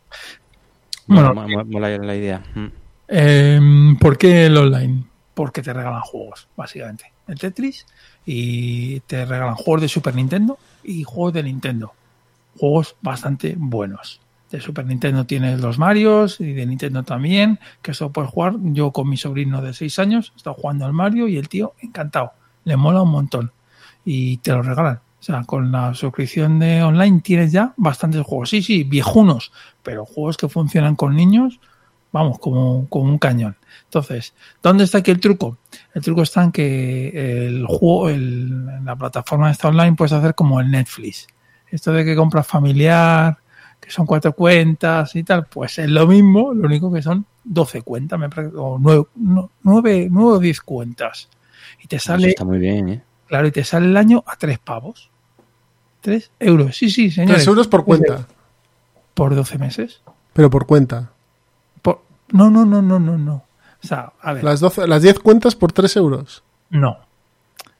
[1.08, 2.42] Bueno, mola, mola la idea.
[2.56, 2.68] Mm.
[3.10, 3.60] Eh,
[4.00, 5.04] ¿Por qué el online?
[5.34, 7.12] Porque te regalan juegos, básicamente.
[7.28, 7.86] El Tetris
[8.30, 11.94] y te regalan juegos de Super Nintendo y juegos de Nintendo.
[12.60, 14.20] Juegos bastante buenos.
[14.52, 18.56] De Super Nintendo tienes los Marios y de Nintendo también, que eso puedes jugar.
[18.60, 21.74] Yo con mi sobrino de 6 años he estado jugando al Mario y el tío
[21.82, 22.34] encantado.
[22.66, 23.54] Le mola un montón.
[24.04, 25.00] Y te lo regalan.
[25.20, 28.50] O sea, con la suscripción de online tienes ya bastantes juegos.
[28.50, 31.62] Sí, sí, viejunos, pero juegos que funcionan con niños,
[32.12, 33.56] vamos, como, como un cañón.
[33.86, 35.58] Entonces, ¿dónde está aquí el truco?
[35.98, 40.60] El truco está en que el juego, el, la plataforma esta online puedes hacer como
[40.60, 41.26] el Netflix.
[41.72, 43.40] Esto de que compras familiar,
[43.80, 47.82] que son cuatro cuentas y tal, pues es lo mismo, lo único que son 12
[47.82, 51.30] cuentas, me parece, o 9, 9, 9 o 10 cuentas.
[51.84, 53.04] Y te sale, Eso está muy bien, ¿eh?
[53.26, 55.10] claro, y te sale el año a 3 pavos.
[56.02, 57.38] 3 euros, sí, sí, señores.
[57.38, 58.28] 3 euros por cuenta.
[59.16, 60.02] Por 12 meses.
[60.34, 61.10] Pero por cuenta.
[61.82, 62.04] Por,
[62.34, 63.47] no, no, no, no, no, no.
[63.88, 64.44] O sea, a ver.
[64.44, 66.44] Las, 12, las 10 cuentas por 3 euros.
[66.70, 66.98] No.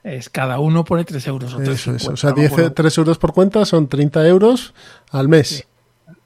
[0.02, 2.08] Es cada uno pone 3 euros o 3 Eso es.
[2.08, 4.72] O sea, 10, 3 euros por cuenta son 30 euros
[5.10, 5.66] al mes.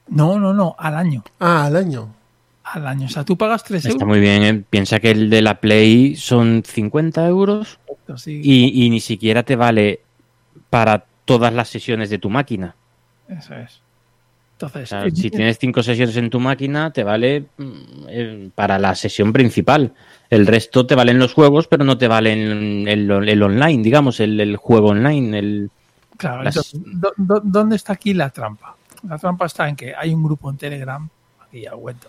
[0.07, 1.25] No, no, no, al año.
[1.41, 2.15] Ah, al año.
[2.63, 3.07] Al año.
[3.07, 3.95] O sea, tú pagas 3 euros.
[3.97, 4.65] Está muy bien, ¿eh?
[4.71, 7.81] Piensa que el de la Play son 50 euros
[8.17, 10.03] Sí, y, y ni siquiera te vale
[10.71, 12.77] para todas las sesiones de tu máquina.
[13.29, 13.82] Eso es.
[14.93, 17.73] Entonces, si tienes cinco sesiones en tu máquina, te vale mm,
[18.09, 19.93] eh, para la sesión principal.
[20.31, 24.39] El resto te valen los juegos, pero no te valen el, el online, digamos, el,
[24.41, 25.39] el juego online.
[25.39, 25.71] El,
[26.17, 28.77] Claro, Las- entonces, ¿dó- dó- ¿dónde está aquí la trampa?
[29.09, 31.09] La trampa está en que hay un grupo en Telegram,
[31.41, 32.09] aquí ya cuento.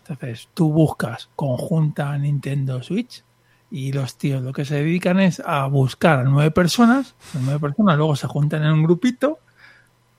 [0.00, 3.22] Entonces, tú buscas conjunta Nintendo Switch
[3.70, 7.60] y los tíos lo que se dedican es a buscar a nueve personas, las nueve
[7.60, 9.38] personas luego se juntan en un grupito,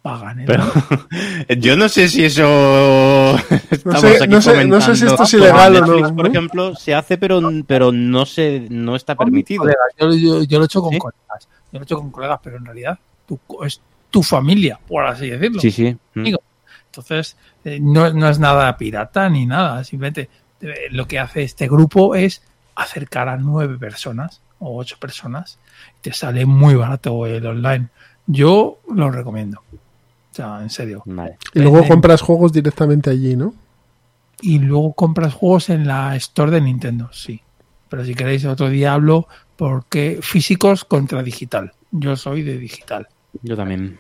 [0.04, 0.66] pagan el Pero
[1.58, 2.44] yo no sé si eso.
[3.86, 6.30] No sé- no sé- no sé si esto es ilegal o no, Netflix, Por ¿no?
[6.32, 9.66] ejemplo, se hace, pero, pero no se, no está permitido.
[10.00, 11.00] Yo, yo- yo lo he hecho con ¿Sí?
[11.00, 13.82] colegas, yo lo he hecho con colegas, pero en realidad tu- es
[14.12, 15.60] tu familia, por así decirlo.
[15.60, 15.98] Sí, sí.
[16.14, 16.24] Mm.
[16.24, 16.40] Digo,
[16.86, 17.36] Entonces,
[17.66, 19.84] eh, no, no es nada pirata ni nada.
[19.84, 20.30] Simplemente
[20.62, 22.44] eh, lo que hace este grupo es
[22.76, 25.58] acercar a nueve personas o ocho personas.
[26.02, 27.88] Te sale muy barato el online.
[28.28, 29.64] Yo lo recomiendo.
[30.34, 31.04] O sea, en serio.
[31.06, 31.38] Vale.
[31.54, 33.54] Y luego compras juegos directamente allí, ¿no?
[34.42, 37.40] Y luego compras juegos en la Store de Nintendo, sí.
[37.88, 41.72] Pero si queréis otro día hablo porque físicos contra digital.
[41.92, 43.08] Yo soy de digital.
[43.44, 44.00] Yo también.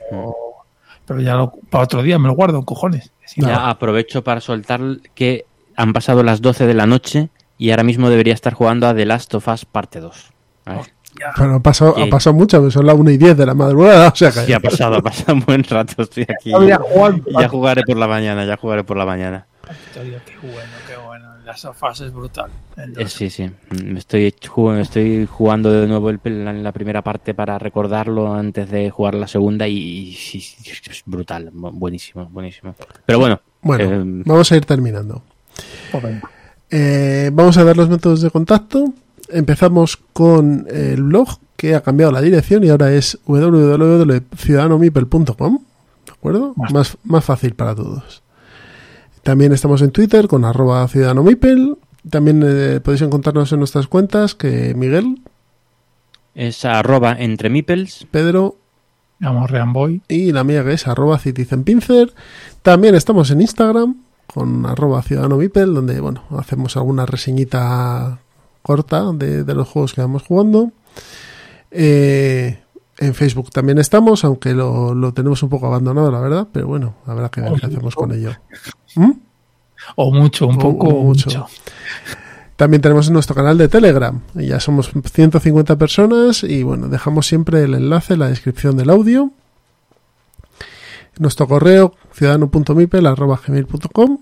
[1.06, 3.12] Pero ya lo, para otro día me lo guardo, cojones.
[3.26, 4.82] Si no- Ya aprovecho para soltar
[5.14, 5.46] que
[5.76, 7.30] han pasado las 12 de la noche
[7.60, 10.32] y ahora mismo debería estar jugando a The Last of Us parte 2.
[10.66, 10.94] A ver.
[11.20, 14.10] Ya- Pero ha pasado, ha pasado mucho, son las 1 y 10 de la madrugada.
[14.14, 16.02] O sea que Sí, ha pasado, ha pasado un buen rato.
[16.04, 16.52] Estoy aquí.
[17.40, 19.46] Ya jugaré por la mañana, ya jugaré por la mañana.
[19.68, 21.30] Victoria, qué bueno, qué bueno.
[21.46, 22.50] Las sofás es brutal.
[22.78, 23.06] Eh.
[23.08, 23.50] Sí, sí.
[23.72, 28.70] Mm, Estoy, ju- estoy jugando de nuevo el, la, la primera parte para recordarlo antes
[28.72, 31.52] de jugar la segunda y, es brutal.
[31.54, 32.76] Bu- Buenísimo, buenísimo.
[33.06, 35.22] Pero bueno, Bueno, eh, vamos a ir terminando.
[36.70, 38.94] Eh, vamos a dar los métodos de contacto.
[39.30, 45.60] Empezamos con el blog que ha cambiado la dirección y ahora es www.ciudadanomipel.com.
[46.06, 46.54] ¿De acuerdo?
[46.56, 46.74] Más.
[46.74, 48.22] Más, más fácil para todos.
[49.24, 51.78] También estamos en Twitter con arroba ciudadanomipel.
[52.10, 55.22] También eh, podéis encontrarnos en nuestras cuentas que Miguel,
[56.36, 58.06] es arroba entre meeples.
[58.12, 58.58] Pedro
[59.20, 60.02] Vamos, Reamboy.
[60.10, 62.14] y la mía que es arroba citizenpincer.
[62.62, 63.96] También estamos en Instagram
[64.28, 68.20] con arroba ciudadano Mipel, donde bueno, hacemos alguna reseñita
[68.64, 70.72] corta de, de los juegos que vamos jugando.
[71.70, 72.60] Eh,
[72.98, 76.96] en Facebook también estamos, aunque lo, lo tenemos un poco abandonado, la verdad, pero bueno,
[77.06, 78.32] habrá que ver qué hacemos con ello.
[78.96, 79.12] ¿Mm?
[79.96, 81.30] O mucho, un poco, o mucho.
[81.30, 81.46] mucho.
[82.56, 84.22] También tenemos nuestro canal de Telegram.
[84.36, 89.32] Ya somos 150 personas y bueno, dejamos siempre el enlace en la descripción del audio.
[91.18, 94.20] Nuestro correo ciudadano.mipel.gmail.com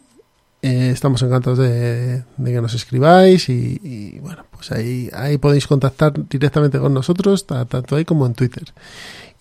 [0.62, 5.68] eh, Estamos encantados de, de que nos escribáis y, y, bueno, pues ahí, ahí podéis
[5.68, 8.64] contactar directamente con nosotros, ta- tanto ahí como en Twitter.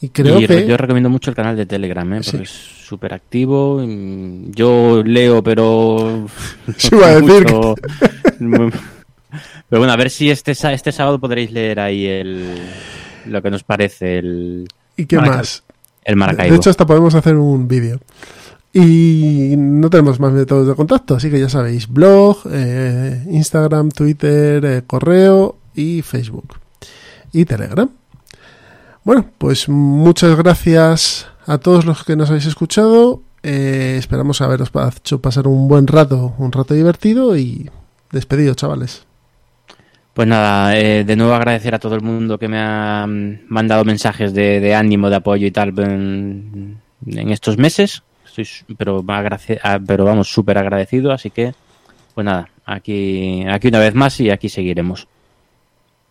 [0.00, 0.66] Y creo y que...
[0.66, 2.22] yo recomiendo mucho el canal de Telegram, ¿eh?
[2.22, 2.30] Sí.
[2.30, 3.82] porque es súper activo.
[3.86, 6.26] mm, Yo leo, pero.
[6.78, 7.74] Sí, iba a decir mucho-
[9.68, 12.58] Pero bueno, a ver si este, este sábado podréis leer ahí el,
[13.26, 14.66] lo que nos parece el,
[14.96, 15.38] ¿Y qué Maracaibo.
[15.38, 15.62] más?
[16.04, 16.50] el Maracaibo.
[16.52, 18.00] De hecho, hasta podemos hacer un vídeo.
[18.72, 24.64] Y no tenemos más métodos de contacto, así que ya sabéis, blog, eh, Instagram, Twitter,
[24.64, 26.54] eh, correo y Facebook.
[27.32, 27.90] Y Telegram.
[29.02, 33.22] Bueno, pues muchas gracias a todos los que nos habéis escuchado.
[33.42, 37.68] Eh, esperamos haberos hecho pasar un buen rato, un rato divertido y
[38.12, 39.04] despedido, chavales.
[40.14, 43.84] Pues nada, eh, de nuevo agradecer a todo el mundo que me ha mm, mandado
[43.84, 46.80] mensajes de, ánimo, de apoyo y tal en
[47.30, 48.04] estos meses.
[48.30, 51.52] Estoy, pero, ah, pero vamos, súper agradecido, así que,
[52.14, 55.08] pues nada, aquí, aquí una vez más y aquí seguiremos.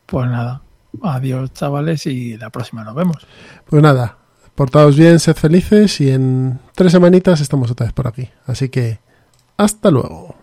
[0.06, 0.62] Pues nada,
[1.02, 3.26] adiós chavales y la próxima nos vemos.
[3.70, 4.18] Pues nada,
[4.56, 8.30] portaos bien, sed felices y en tres semanitas estamos otra vez por aquí.
[8.46, 9.00] Así que,
[9.56, 10.36] hasta luego.